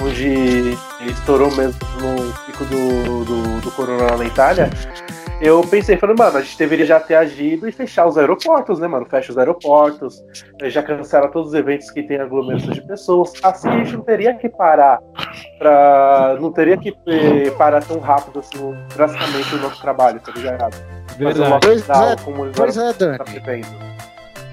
Onde 0.00 0.76
estourou 1.00 1.50
mesmo 1.54 1.78
no 2.00 2.32
pico 2.46 2.64
do, 2.64 3.24
do, 3.24 3.60
do 3.60 3.70
corona 3.72 4.16
na 4.16 4.24
Itália. 4.24 4.70
Eu 5.40 5.62
pensei, 5.62 5.96
falei, 5.96 6.14
mano, 6.16 6.38
a 6.38 6.40
gente 6.42 6.56
deveria 6.56 6.86
já 6.86 7.00
ter 7.00 7.16
agido 7.16 7.68
e 7.68 7.72
fechar 7.72 8.06
os 8.06 8.16
aeroportos, 8.16 8.78
né, 8.78 8.86
mano? 8.86 9.04
Fecha 9.04 9.32
os 9.32 9.38
aeroportos, 9.38 10.24
eh, 10.60 10.70
já 10.70 10.82
cancela 10.82 11.28
todos 11.28 11.48
os 11.48 11.54
eventos 11.54 11.90
que 11.90 12.02
tem 12.02 12.18
aglomeração 12.18 12.70
de 12.70 12.80
pessoas. 12.86 13.32
Assim 13.42 13.68
a 13.68 13.78
gente 13.78 13.96
não 13.96 14.04
teria 14.04 14.34
que 14.34 14.48
parar 14.48 15.00
pra. 15.58 16.36
Não 16.40 16.52
teria 16.52 16.76
que 16.76 16.96
eh, 17.06 17.50
parar 17.58 17.82
tão 17.84 17.98
rápido 17.98 18.38
assim, 18.38 18.74
drasticamente 18.94 19.54
o 19.54 19.58
nosso 19.58 19.82
trabalho, 19.82 20.20
tá 20.20 20.32
ligado? 20.32 20.76
Um 21.20 21.60
Pois 21.60 21.88
é, 21.88 22.16
como 22.24 22.50
Pois 22.52 22.76
é, 22.76 22.92
Dani. 22.92 23.18
tá. 23.18 23.24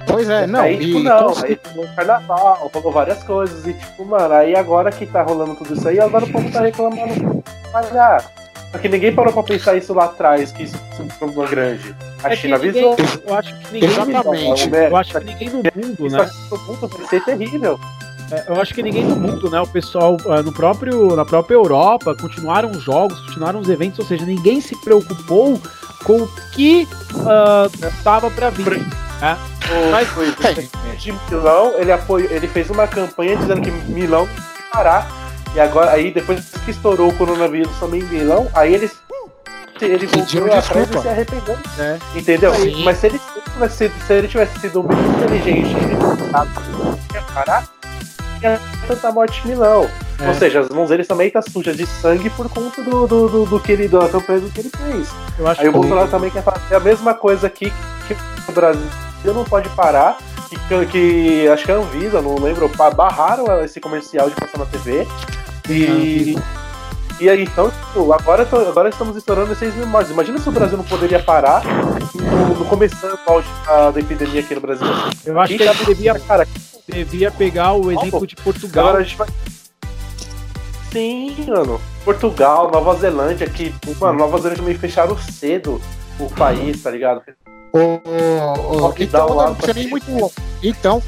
Pois 0.08 0.30
é, 0.30 0.48
não. 0.48 0.62
aí, 0.62 0.78
tipo, 0.78 1.00
e 1.00 1.04
não, 1.04 1.30
aí 1.44 1.60
falou 1.64 1.88
carnaval, 1.96 2.70
falou 2.74 2.92
várias 2.92 3.24
coisas, 3.24 3.66
e 3.68 3.74
tipo, 3.74 4.04
mano, 4.04 4.34
aí 4.34 4.56
agora 4.56 4.92
que 4.92 5.06
tá 5.06 5.22
rolando 5.22 5.56
tudo 5.56 5.74
isso 5.74 5.88
aí, 5.88 6.00
agora 6.00 6.26
o 6.26 6.32
povo 6.32 6.52
tá 6.52 6.62
reclamando 6.62 7.44
falhar. 7.72 8.26
Só 8.72 8.78
que 8.78 8.88
ninguém 8.88 9.14
parou 9.14 9.34
pra 9.34 9.44
pensar 9.44 9.76
isso 9.76 9.94
lá 9.94 10.06
atrás, 10.06 10.52
que 10.52 10.64
isso 10.64 10.78
é 10.98 11.02
um 11.02 11.08
problema 11.08 11.48
grande. 11.50 11.94
A 12.24 12.32
É 12.32 12.36
China 12.36 12.56
avisou. 12.56 12.96
Eu 13.28 13.36
acho 13.36 13.54
que 13.60 13.74
ninguém 13.74 13.90
Exatamente. 13.90 14.24
no 14.24 14.34
mundo, 14.66 14.76
eu 14.76 14.96
acho 14.96 15.12
que 15.20 15.26
ninguém 15.26 15.50
no 15.50 15.58
mundo, 15.58 16.08
Isso 16.08 16.18
né? 16.18 16.30
no 16.50 16.58
mundo 16.60 16.88
vai 16.88 17.08
ser 17.08 17.26
terrível. 17.26 17.80
É, 18.32 18.46
Eu 18.48 18.62
acho 18.62 18.74
que 18.74 18.82
ninguém 18.82 19.04
no 19.04 19.16
mundo, 19.18 19.50
né? 19.50 19.60
O 19.60 19.68
pessoal 19.68 20.16
ah, 20.30 20.42
no 20.42 20.54
próprio, 20.54 21.18
na 21.18 21.26
própria 21.26 21.56
Europa 21.56 22.16
continuaram 22.16 22.72
os 22.72 22.82
jogos, 22.82 23.20
continuaram 23.26 23.60
os 23.60 23.68
eventos, 23.68 24.00
ou 24.00 24.06
seja, 24.06 24.26
ninguém 24.26 24.62
se 24.62 24.74
preocupou 24.82 25.60
com 26.06 26.22
o 26.22 26.28
que 26.54 26.88
estava 28.00 28.32
para 28.32 28.50
vir. 28.50 28.80
né? 29.20 29.38
O, 29.88 29.92
Mas- 29.92 30.08
foi, 30.08 30.28
de 30.98 31.12
Milão, 31.30 31.74
ele 31.78 31.92
apoiou, 31.92 32.30
ele 32.32 32.48
fez 32.48 32.70
uma 32.70 32.88
campanha 32.88 33.36
dizendo 33.36 33.62
que 33.62 33.70
Milão 33.92 34.28
parar. 34.72 35.21
E 35.54 35.60
agora, 35.60 35.92
aí 35.92 36.12
depois 36.12 36.46
que 36.64 36.72
estourou 36.72 37.10
o 37.10 37.18
coronavírus 37.18 37.72
também 37.80 38.02
em 38.02 38.06
Milão, 38.06 38.48
aí 38.54 38.74
eles 38.74 38.96
ele 39.86 40.06
voltou 40.06 40.46
atrás 40.46 40.68
desculpa. 40.68 40.98
e 40.98 41.02
se 41.02 41.08
arrependeu. 41.10 41.58
É. 41.80 42.00
Entendeu? 42.16 42.54
Sim. 42.54 42.84
Mas 42.84 42.98
se 42.98 43.08
ele, 43.08 43.20
se 43.20 43.34
ele 43.34 43.48
tivesse 43.50 43.78
sido, 43.78 43.94
se 44.06 44.14
ele 44.14 44.28
tivesse 44.28 44.60
sido 44.60 44.84
muito 44.84 45.18
inteligente 45.18 45.70
e 45.70 47.14
ia 47.14 47.22
parar, 47.34 47.68
ia 48.42 48.60
tanta 48.88 49.12
morte 49.12 49.42
em 49.44 49.50
Milão. 49.50 49.90
É. 50.20 50.28
Ou 50.28 50.34
seja, 50.36 50.60
as 50.60 50.70
mãos 50.70 50.90
dele 50.90 51.04
também 51.04 51.30
tá 51.30 51.42
sujas 51.42 51.76
de 51.76 51.86
sangue 51.86 52.30
por 52.30 52.48
conta 52.50 52.84
do, 52.84 53.08
do, 53.08 53.28
do, 53.28 53.46
do 53.46 53.60
que 53.60 53.72
ele, 53.72 53.88
da 53.88 54.08
campanha 54.08 54.42
que 54.54 54.60
ele 54.60 54.70
fez. 54.70 55.10
Eu 55.38 55.48
acho 55.48 55.62
Aí 55.62 55.68
o 55.68 55.72
que 55.72 55.78
Bolsonaro 55.80 56.10
também 56.10 56.30
quer 56.30 56.44
fazer 56.44 56.76
a 56.76 56.80
mesma 56.80 57.14
coisa 57.14 57.48
aqui 57.48 57.74
que 58.08 58.16
o 58.48 58.52
Brasil 58.52 58.84
não 59.26 59.44
pode 59.44 59.68
parar. 59.70 60.18
Que, 60.68 60.86
que 60.88 61.48
acho 61.48 61.64
que 61.64 61.72
a 61.72 61.76
Anvisa, 61.76 62.22
não 62.22 62.36
lembro, 62.36 62.70
barraram 62.94 63.64
esse 63.64 63.80
comercial 63.80 64.30
de 64.30 64.36
passar 64.36 64.58
na 64.58 64.66
TV. 64.66 65.08
E, 65.70 66.36
e 67.20 67.30
aí, 67.30 67.44
então, 67.44 67.70
tipo, 67.70 68.12
agora, 68.14 68.46
tô- 68.46 68.58
agora 68.58 68.90
estamos 68.90 69.16
estourando 69.16 69.54
6 69.56 69.76
mil 69.76 69.88
mortes. 69.88 70.12
Imagina 70.12 70.38
se 70.40 70.50
o 70.50 70.52
Brasil 70.52 70.78
não 70.78 70.84
poderia 70.86 71.22
parar 71.22 71.64
no, 72.16 72.56
no 72.60 72.66
começando 72.66 73.18
o 73.28 73.32
auge 73.32 73.48
da, 73.66 73.92
da 73.92 74.00
epidemia 74.00 74.42
aqui 74.42 74.56
no 74.56 74.62
Brasil. 74.62 74.88
eu 75.26 75.40
acho 75.40 75.56
que 75.56 75.64
a 75.64 75.74
gente 75.74 75.86
devia, 75.86 76.20
Cara, 76.20 76.48
devia 76.88 77.32
pegar 77.32 77.74
o 77.74 77.92
exemplo 77.92 78.26
de 78.28 78.36
Portugal. 78.36 78.88
agora 78.88 79.02
a 79.02 79.04
gente 79.04 79.16
vai. 79.18 79.28
Sim, 80.92 81.46
mano. 81.48 81.80
Portugal, 82.04 82.70
Nova 82.72 82.96
Zelândia, 82.96 83.48
que, 83.48 83.74
mano, 84.00 84.20
Nova 84.20 84.38
Zelândia 84.40 84.64
também 84.64 84.78
fecharam 84.78 85.18
cedo 85.18 85.80
o 86.20 86.30
país, 86.32 86.82
tá 86.82 86.92
ligado? 86.92 87.22
O, 87.72 87.78
o, 87.80 88.88
o, 88.90 88.94
então, 89.00 89.34
lá 89.34 89.46
não 89.48 89.56
precisa 89.56 89.74
pra 89.74 89.82
nem 89.82 89.90
muito 89.90 90.12
longe. 90.12 90.34
Então, 90.62 91.02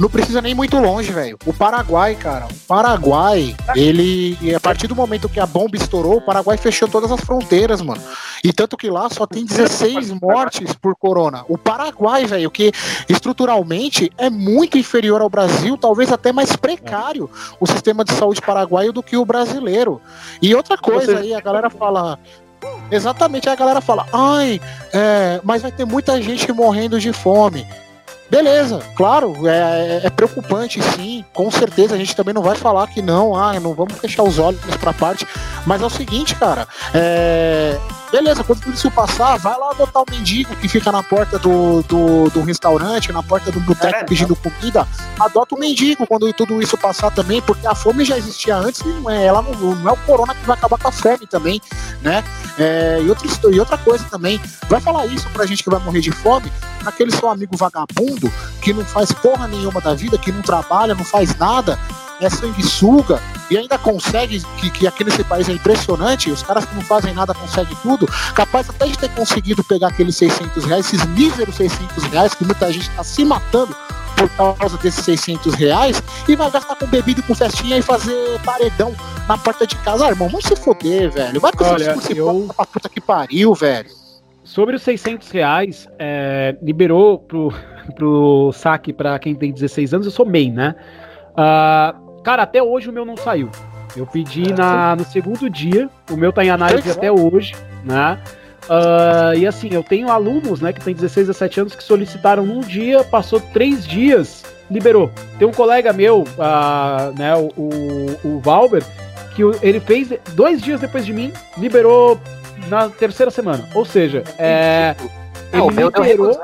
Não 0.00 0.08
precisa 0.08 0.40
nem 0.40 0.54
muito 0.54 0.78
longe, 0.78 1.12
velho. 1.12 1.38
O 1.44 1.52
Paraguai, 1.52 2.14
cara. 2.14 2.46
O 2.46 2.54
Paraguai, 2.66 3.54
ele. 3.76 4.34
A 4.56 4.58
partir 4.58 4.86
do 4.86 4.96
momento 4.96 5.28
que 5.28 5.38
a 5.38 5.44
bomba 5.44 5.76
estourou, 5.76 6.16
o 6.16 6.22
Paraguai 6.22 6.56
fechou 6.56 6.88
todas 6.88 7.12
as 7.12 7.20
fronteiras, 7.20 7.82
mano. 7.82 8.00
E 8.42 8.50
tanto 8.50 8.78
que 8.78 8.88
lá 8.88 9.10
só 9.10 9.26
tem 9.26 9.44
16 9.44 10.12
mortes 10.12 10.72
por 10.72 10.96
corona. 10.96 11.44
O 11.50 11.58
Paraguai, 11.58 12.24
velho, 12.24 12.50
que 12.50 12.72
estruturalmente 13.10 14.10
é 14.16 14.30
muito 14.30 14.78
inferior 14.78 15.20
ao 15.20 15.28
Brasil, 15.28 15.76
talvez 15.76 16.10
até 16.10 16.32
mais 16.32 16.56
precário 16.56 17.28
o 17.60 17.66
sistema 17.66 18.02
de 18.02 18.14
saúde 18.14 18.40
paraguaio 18.40 18.94
do 18.94 19.02
que 19.02 19.18
o 19.18 19.24
brasileiro. 19.26 20.00
E 20.40 20.54
outra 20.54 20.78
coisa 20.78 21.18
aí, 21.18 21.34
a 21.34 21.40
galera 21.42 21.68
fala. 21.68 22.18
Exatamente, 22.90 23.48
aí 23.48 23.52
a 23.54 23.56
galera 23.56 23.80
fala, 23.82 24.06
ai, 24.12 24.60
é, 24.92 25.40
mas 25.44 25.62
vai 25.62 25.70
ter 25.70 25.84
muita 25.84 26.20
gente 26.22 26.50
morrendo 26.52 26.98
de 26.98 27.12
fome. 27.12 27.66
Beleza, 28.30 28.80
claro, 28.94 29.34
é, 29.48 30.02
é, 30.04 30.10
preocupante 30.10 30.80
sim, 30.80 31.24
com 31.34 31.50
certeza 31.50 31.96
a 31.96 31.98
gente 31.98 32.14
também 32.14 32.32
não 32.32 32.42
vai 32.42 32.54
falar 32.54 32.86
que 32.86 33.02
não, 33.02 33.34
ah, 33.34 33.58
não 33.58 33.74
vamos 33.74 33.94
fechar 33.94 34.22
os 34.22 34.38
olhos 34.38 34.60
pra 34.76 34.92
parte, 34.92 35.26
mas 35.66 35.82
é 35.82 35.86
o 35.86 35.90
seguinte, 35.90 36.36
cara, 36.36 36.68
é, 36.94 37.76
beleza, 38.10 38.44
quando 38.44 38.60
tudo 38.60 38.74
isso 38.74 38.90
passar, 38.90 39.38
vai 39.38 39.56
lá 39.58 39.70
adotar 39.70 40.02
o 40.02 40.06
mendigo 40.10 40.54
que 40.56 40.68
fica 40.68 40.90
na 40.90 41.02
porta 41.02 41.38
do, 41.38 41.82
do, 41.82 42.30
do 42.30 42.42
restaurante, 42.42 43.12
na 43.12 43.22
porta 43.22 43.50
do 43.50 43.60
boteco 43.60 44.00
É, 44.00 44.04
pedindo 44.04 44.36
comida, 44.36 44.86
adota 45.18 45.54
o 45.54 45.58
mendigo 45.58 46.06
quando 46.06 46.32
tudo 46.32 46.60
isso 46.60 46.76
passar 46.76 47.10
também, 47.10 47.40
porque 47.42 47.66
a 47.66 47.74
fome 47.74 48.04
já 48.04 48.18
existia 48.18 48.56
antes 48.56 48.80
e 48.80 48.88
não 48.88 49.10
é, 49.10 49.24
ela 49.24 49.42
não, 49.42 49.52
não 49.52 49.90
é 49.90 49.92
o 49.92 49.96
corona 49.98 50.34
que 50.34 50.46
vai 50.46 50.56
acabar 50.56 50.78
com 50.78 50.88
a 50.88 50.92
fome 50.92 51.26
também, 51.26 51.60
né? 52.02 52.24
É, 52.58 53.00
e, 53.02 53.08
outra, 53.08 53.28
e 53.50 53.60
outra 53.60 53.78
coisa 53.78 54.04
também, 54.10 54.40
vai 54.68 54.80
falar 54.80 55.06
isso 55.06 55.28
pra 55.30 55.46
gente 55.46 55.62
que 55.62 55.70
vai 55.70 55.80
morrer 55.80 56.00
de 56.00 56.12
fome, 56.12 56.52
aquele 56.84 57.10
seu 57.10 57.28
amigo 57.28 57.56
vagabundo 57.56 58.32
que 58.60 58.72
não 58.72 58.84
faz 58.84 59.12
porra 59.12 59.46
nenhuma 59.46 59.80
da 59.80 59.94
vida, 59.94 60.18
que 60.18 60.32
não 60.32 60.42
trabalha, 60.42 60.94
não 60.94 61.04
faz 61.04 61.36
nada, 61.36 61.78
é 62.20 62.28
sanguessuga 62.30 63.20
e 63.50 63.56
ainda 63.58 63.76
consegue, 63.78 64.40
que, 64.58 64.70
que 64.70 64.86
aqui 64.86 65.02
nesse 65.04 65.24
país 65.24 65.48
é 65.48 65.52
impressionante, 65.52 66.30
os 66.30 66.42
caras 66.42 66.64
que 66.64 66.74
não 66.74 66.82
fazem 66.82 67.12
nada 67.14 67.34
conseguem 67.34 67.76
tudo, 67.82 68.06
capaz 68.34 68.68
até 68.70 68.86
de 68.86 68.96
ter 68.98 69.08
conseguido 69.10 69.64
pegar 69.64 69.88
aqueles 69.88 70.16
600 70.16 70.64
reais, 70.64 70.86
esses 70.86 71.04
míseros 71.06 71.54
600 71.56 72.04
reais, 72.04 72.34
que 72.34 72.44
muita 72.44 72.72
gente 72.72 72.88
está 72.88 73.02
se 73.02 73.24
matando 73.24 73.74
por 74.16 74.28
causa 74.56 74.76
desses 74.78 75.04
600 75.04 75.54
reais, 75.54 76.02
e 76.28 76.36
vai 76.36 76.50
gastar 76.50 76.76
com 76.76 76.86
bebida 76.86 77.20
e 77.20 77.22
com 77.22 77.34
festinha 77.34 77.78
e 77.78 77.82
fazer 77.82 78.38
paredão 78.44 78.94
na 79.26 79.38
porta 79.38 79.66
de 79.66 79.74
casa. 79.76 80.04
Ah, 80.06 80.10
irmão, 80.10 80.28
vamos 80.28 80.44
se 80.44 80.54
foder, 80.56 81.10
velho. 81.10 81.40
Vai 81.40 81.52
com 81.52 81.64
Olha, 81.64 81.94
esse 81.96 82.16
eu- 82.16 82.48
pra 82.54 82.66
puta 82.66 82.88
que 82.88 83.00
pariu, 83.00 83.54
velho. 83.54 83.88
Sobre 84.44 84.76
os 84.76 84.82
600 84.82 85.30
reais, 85.30 85.88
é, 85.98 86.54
liberou 86.62 87.18
pro, 87.18 87.52
pro 87.96 88.52
saque 88.52 88.92
pra 88.92 89.18
quem 89.18 89.34
tem 89.34 89.52
16 89.52 89.94
anos, 89.94 90.06
eu 90.06 90.12
sou 90.12 90.26
MEI, 90.26 90.50
né? 90.50 90.74
Ah, 91.36 91.94
cara, 92.30 92.44
até 92.44 92.62
hoje 92.62 92.88
o 92.88 92.92
meu 92.92 93.04
não 93.04 93.16
saiu. 93.16 93.50
Eu 93.96 94.06
pedi 94.06 94.52
na, 94.52 94.94
no 94.94 95.04
segundo 95.04 95.50
dia, 95.50 95.90
o 96.08 96.16
meu 96.16 96.32
tá 96.32 96.44
em 96.44 96.50
análise 96.50 96.88
é. 96.88 96.92
até 96.92 97.10
hoje, 97.10 97.56
né? 97.84 98.18
Ah, 98.68 99.32
e 99.34 99.44
assim, 99.44 99.70
eu 99.72 99.82
tenho 99.82 100.08
alunos, 100.08 100.60
né, 100.60 100.72
que 100.72 100.80
tem 100.80 100.94
16, 100.94 101.26
17 101.26 101.60
anos 101.60 101.74
que 101.74 101.82
solicitaram 101.82 102.46
num 102.46 102.60
dia, 102.60 103.02
passou 103.02 103.40
três 103.40 103.84
dias, 103.84 104.44
liberou. 104.70 105.10
Tem 105.40 105.48
um 105.48 105.52
colega 105.52 105.92
meu, 105.92 106.24
ah, 106.38 107.10
né, 107.18 107.34
o, 107.34 107.48
o, 107.56 108.20
o 108.22 108.38
Valber, 108.38 108.84
que 109.34 109.42
ele 109.60 109.80
fez 109.80 110.12
dois 110.34 110.62
dias 110.62 110.80
depois 110.80 111.04
de 111.04 111.12
mim, 111.12 111.32
liberou 111.58 112.20
na 112.68 112.88
terceira 112.88 113.32
semana. 113.32 113.68
Ou 113.74 113.84
seja, 113.84 114.22
é, 114.38 114.94
ele 115.52 115.66
liberou. 115.66 116.40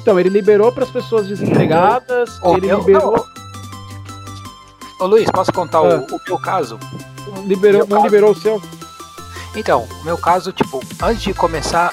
Então, 0.00 0.18
ele 0.18 0.30
liberou 0.30 0.72
para 0.72 0.82
as 0.82 0.90
pessoas 0.90 1.28
desempregadas, 1.28 2.40
ele 2.44 2.74
liberou, 2.74 3.24
Ô 5.02 5.06
Luiz, 5.06 5.28
posso 5.30 5.52
contar 5.52 5.80
o- 5.82 5.92
Ah. 5.92 6.06
o, 6.14 6.20
meu 6.26 6.38
caso? 6.38 6.78
liberou, 7.44 7.80
meu 7.80 7.86
não 7.88 7.96
caso- 7.96 8.04
liberou 8.04 8.30
o 8.30 8.34
seu. 8.36 8.62
Então, 9.56 9.82
o 10.00 10.04
meu 10.04 10.16
caso, 10.16 10.52
tipo, 10.52 10.80
antes 11.02 11.22
de 11.22 11.34
começar, 11.34 11.92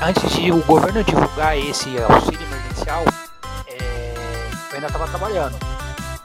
antes 0.00 0.30
de 0.32 0.50
o 0.50 0.62
governo 0.64 1.04
divulgar 1.04 1.58
esse 1.58 1.96
auxílio 2.02 2.40
emergencial, 2.42 3.04
é, 3.66 4.14
eu 4.70 4.74
ainda 4.76 4.86
estava 4.86 5.06
trabalhando. 5.08 5.54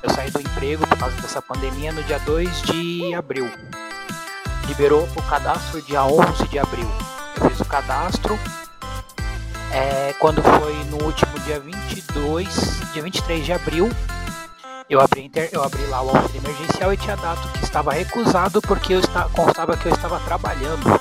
Eu 0.02 0.10
saí 0.12 0.32
do 0.32 0.40
emprego 0.40 0.88
por 0.88 0.98
causa 0.98 1.16
dessa 1.18 1.42
pandemia 1.42 1.92
no 1.92 2.02
dia 2.04 2.20
2 2.20 2.62
de 2.62 3.14
abril. 3.14 3.52
Liberou 4.68 5.08
o 5.16 5.22
cadastro 5.24 5.82
dia 5.82 6.04
11 6.06 6.48
de 6.48 6.58
abril. 6.58 6.90
Eu 7.42 7.50
fiz 7.50 7.60
o 7.60 7.66
cadastro. 7.66 8.38
é, 9.72 10.14
quando 10.20 10.42
foi 10.42 10.74
no 10.86 11.04
último 11.04 11.38
dia 11.40 11.60
22, 11.60 12.80
dia 12.94 13.02
23 13.04 13.46
de 13.46 13.52
abril, 13.52 13.92
eu 14.90 15.00
abri, 15.02 15.26
inter- 15.26 15.50
eu 15.52 15.64
abri 15.64 15.84
lá 15.88 16.02
o 16.02 16.10
auxílio 16.16 16.42
emergencial 16.44 16.94
e 16.94 16.98
tinha 16.98 17.16
dado 17.18 17.52
que 17.54 17.64
estava 17.64 17.92
recusado 17.94 18.62
porque 18.62 18.94
eu 18.94 19.00
esta- 19.00 19.28
constava 19.34 19.76
que 19.76 19.88
eu 19.88 19.94
estava 19.94 20.20
trabalhando. 20.20 21.00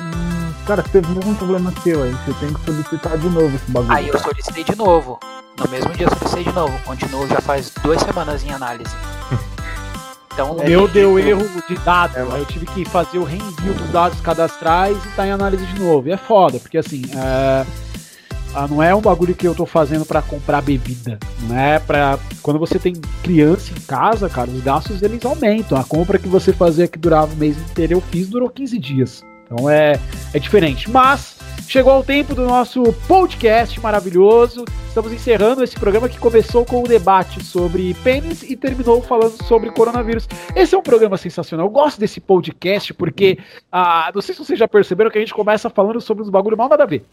Hum, 0.00 0.52
cara, 0.66 0.82
teve 0.82 1.06
o 1.12 1.16
mesmo 1.16 1.34
problema 1.36 1.72
seu 1.82 2.02
aí. 2.02 2.12
Você 2.26 2.32
tem 2.40 2.52
que 2.52 2.64
solicitar 2.64 3.16
de 3.18 3.28
novo 3.28 3.54
esse 3.54 3.70
bagulho. 3.70 3.92
Aí 3.92 4.08
eu 4.08 4.18
solicitei 4.18 4.64
de 4.64 4.76
novo. 4.76 5.18
No 5.56 5.70
mesmo 5.70 5.92
dia 5.94 6.06
eu 6.06 6.10
solicitei 6.18 6.44
de 6.44 6.52
novo. 6.52 6.76
Continuo 6.84 7.28
já 7.28 7.40
faz 7.40 7.70
duas 7.82 8.00
semanas 8.02 8.42
em 8.44 8.52
análise. 8.52 8.94
Então, 10.34 10.50
O 10.50 10.64
meu 10.64 10.88
deu 10.88 11.16
erro 11.16 11.48
de 11.68 11.76
dados. 11.84 12.16
É, 12.16 12.22
eu 12.22 12.44
tive 12.44 12.66
que 12.66 12.84
fazer 12.84 13.18
o 13.18 13.22
reenvio 13.22 13.72
dos 13.72 13.88
dados 13.90 14.20
cadastrais 14.20 14.96
e 15.04 15.08
tá 15.10 15.24
em 15.24 15.30
análise 15.30 15.64
de 15.64 15.78
novo. 15.80 16.08
E 16.08 16.10
é 16.10 16.16
foda, 16.16 16.58
porque 16.58 16.76
assim, 16.76 17.02
é, 17.14 17.64
ah, 18.54 18.68
não 18.68 18.82
é 18.82 18.94
um 18.94 19.00
bagulho 19.00 19.34
que 19.34 19.46
eu 19.46 19.54
tô 19.54 19.66
fazendo 19.66 20.04
pra 20.04 20.22
comprar 20.22 20.62
bebida. 20.62 21.18
Não 21.42 21.58
é 21.58 21.78
pra. 21.78 22.18
Quando 22.42 22.58
você 22.58 22.78
tem 22.78 22.94
criança 23.22 23.72
em 23.72 23.80
casa, 23.80 24.28
cara, 24.28 24.50
os 24.50 24.62
gastos 24.62 25.02
eles 25.02 25.24
aumentam. 25.24 25.76
A 25.76 25.84
compra 25.84 26.18
que 26.18 26.28
você 26.28 26.52
fazia 26.52 26.86
que 26.86 26.98
durava 26.98 27.32
o 27.32 27.36
mês 27.36 27.58
inteiro, 27.58 27.94
eu 27.94 28.00
fiz, 28.00 28.28
durou 28.28 28.48
15 28.48 28.78
dias. 28.78 29.24
Então 29.44 29.68
é, 29.68 29.98
é 30.32 30.38
diferente. 30.38 30.90
Mas 30.90 31.36
chegou 31.68 31.98
o 31.98 32.04
tempo 32.04 32.34
do 32.34 32.44
nosso 32.46 32.82
podcast 33.06 33.80
maravilhoso. 33.80 34.64
Estamos 34.88 35.12
encerrando 35.12 35.64
esse 35.64 35.74
programa 35.74 36.08
que 36.08 36.18
começou 36.18 36.64
com 36.64 36.82
o 36.82 36.86
debate 36.86 37.42
sobre 37.42 37.94
pênis 38.04 38.42
e 38.42 38.56
terminou 38.56 39.02
falando 39.02 39.42
sobre 39.44 39.70
coronavírus. 39.70 40.28
Esse 40.54 40.74
é 40.74 40.78
um 40.78 40.82
programa 40.82 41.16
sensacional. 41.16 41.66
Eu 41.66 41.70
gosto 41.70 41.98
desse 41.98 42.20
podcast 42.20 42.94
porque, 42.94 43.38
ah, 43.72 44.10
não 44.14 44.22
sei 44.22 44.34
se 44.34 44.44
vocês 44.44 44.58
já 44.58 44.68
perceberam 44.68 45.10
que 45.10 45.18
a 45.18 45.20
gente 45.20 45.34
começa 45.34 45.68
falando 45.68 46.00
sobre 46.00 46.22
uns 46.22 46.30
bagulho 46.30 46.56
mal 46.56 46.68
nada 46.68 46.84
a 46.84 46.86
ver. 46.86 47.04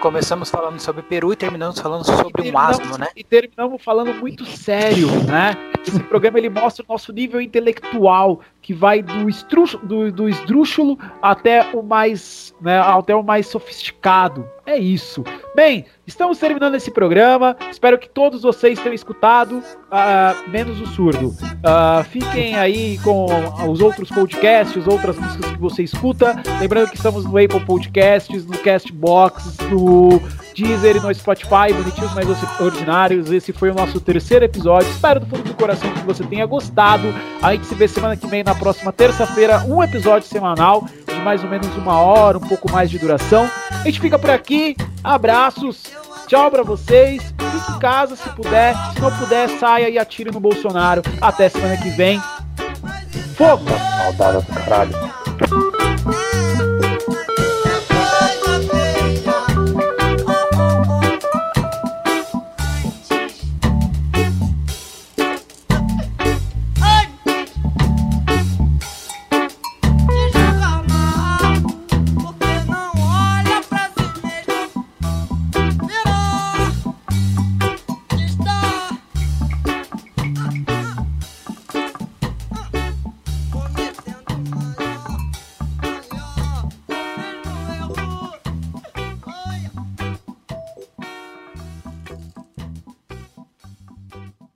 Começamos 0.00 0.50
falando 0.50 0.80
sobre 0.80 1.02
Peru 1.02 1.32
e 1.32 1.36
terminamos 1.36 1.78
falando 1.78 2.04
sobre 2.04 2.26
um 2.26 2.30
terminamos- 2.30 2.80
asno, 2.80 2.98
né? 2.98 3.08
E 3.14 3.22
terminamos 3.22 3.82
falando 3.82 4.14
muito 4.14 4.44
sério, 4.46 5.08
né? 5.24 5.56
Esse 5.86 6.00
programa 6.00 6.38
ele 6.38 6.48
mostra 6.48 6.84
o 6.86 6.92
nosso 6.92 7.12
nível 7.12 7.40
intelectual, 7.40 8.40
que 8.62 8.74
vai 8.74 9.02
do, 9.02 9.26
do, 9.82 10.12
do 10.12 10.28
esdrúxulo 10.28 10.98
até 11.22 11.62
o 11.74 11.82
mais, 11.82 12.54
né, 12.60 12.78
até 12.78 13.14
o 13.14 13.22
mais 13.22 13.46
sofisticado. 13.46 14.46
É 14.66 14.78
isso. 14.78 15.24
Bem, 15.54 15.86
estamos 16.06 16.38
terminando 16.38 16.74
esse 16.74 16.90
programa. 16.90 17.56
Espero 17.70 17.98
que 17.98 18.08
todos 18.08 18.42
vocês 18.42 18.78
tenham 18.78 18.94
escutado, 18.94 19.62
ah, 19.90 20.34
menos 20.48 20.80
o 20.80 20.86
surdo. 20.86 21.34
Ah, 21.64 22.04
fiquem 22.08 22.54
aí 22.54 22.98
com 22.98 23.26
os 23.68 23.80
outros 23.80 24.08
podcasts, 24.10 24.86
outras 24.86 25.16
músicas 25.16 25.50
que 25.50 25.58
você 25.58 25.82
escuta. 25.82 26.40
Lembrando 26.60 26.90
que 26.90 26.96
estamos 26.96 27.24
no 27.24 27.36
Apple 27.36 27.64
Podcasts, 27.64 28.46
no 28.46 28.58
Castbox, 28.58 29.56
no 29.70 30.20
Deezer 30.60 30.96
e 30.96 31.00
no 31.00 31.14
Spotify, 31.14 31.72
bonitinhos 31.72 32.12
mais 32.12 32.28
ordinários. 32.60 33.30
Esse 33.32 33.50
foi 33.50 33.70
o 33.70 33.74
nosso 33.74 33.98
terceiro 33.98 34.44
episódio. 34.44 34.90
Espero 34.90 35.20
do 35.20 35.26
fundo 35.26 35.42
do 35.42 35.54
coração 35.54 35.90
que 35.90 36.00
você 36.00 36.22
tenha 36.24 36.44
gostado. 36.44 37.14
A 37.40 37.52
gente 37.52 37.66
se 37.66 37.74
vê 37.74 37.88
semana 37.88 38.14
que 38.14 38.26
vem, 38.26 38.44
na 38.44 38.54
próxima 38.54 38.92
terça-feira, 38.92 39.64
um 39.66 39.82
episódio 39.82 40.28
semanal 40.28 40.86
de 41.06 41.20
mais 41.20 41.42
ou 41.42 41.48
menos 41.48 41.74
uma 41.76 41.98
hora, 41.98 42.36
um 42.36 42.42
pouco 42.42 42.70
mais 42.70 42.90
de 42.90 42.98
duração. 42.98 43.48
A 43.70 43.84
gente 43.84 44.00
fica 44.00 44.18
por 44.18 44.28
aqui. 44.28 44.76
Abraços. 45.02 45.84
Tchau 46.26 46.50
pra 46.50 46.62
vocês. 46.62 47.22
Fique 47.22 47.72
em 47.72 47.78
casa 47.78 48.14
se 48.14 48.28
puder. 48.30 48.74
Se 48.92 49.00
não 49.00 49.10
puder, 49.16 49.48
saia 49.58 49.88
e 49.88 49.98
atire 49.98 50.30
no 50.30 50.40
Bolsonaro. 50.40 51.00
Até 51.22 51.48
semana 51.48 51.78
que 51.78 51.88
vem. 51.90 52.20
Fogo! 53.34 53.64
Saudade 54.02 54.44
do 54.44 54.52
caralho. 54.52 56.49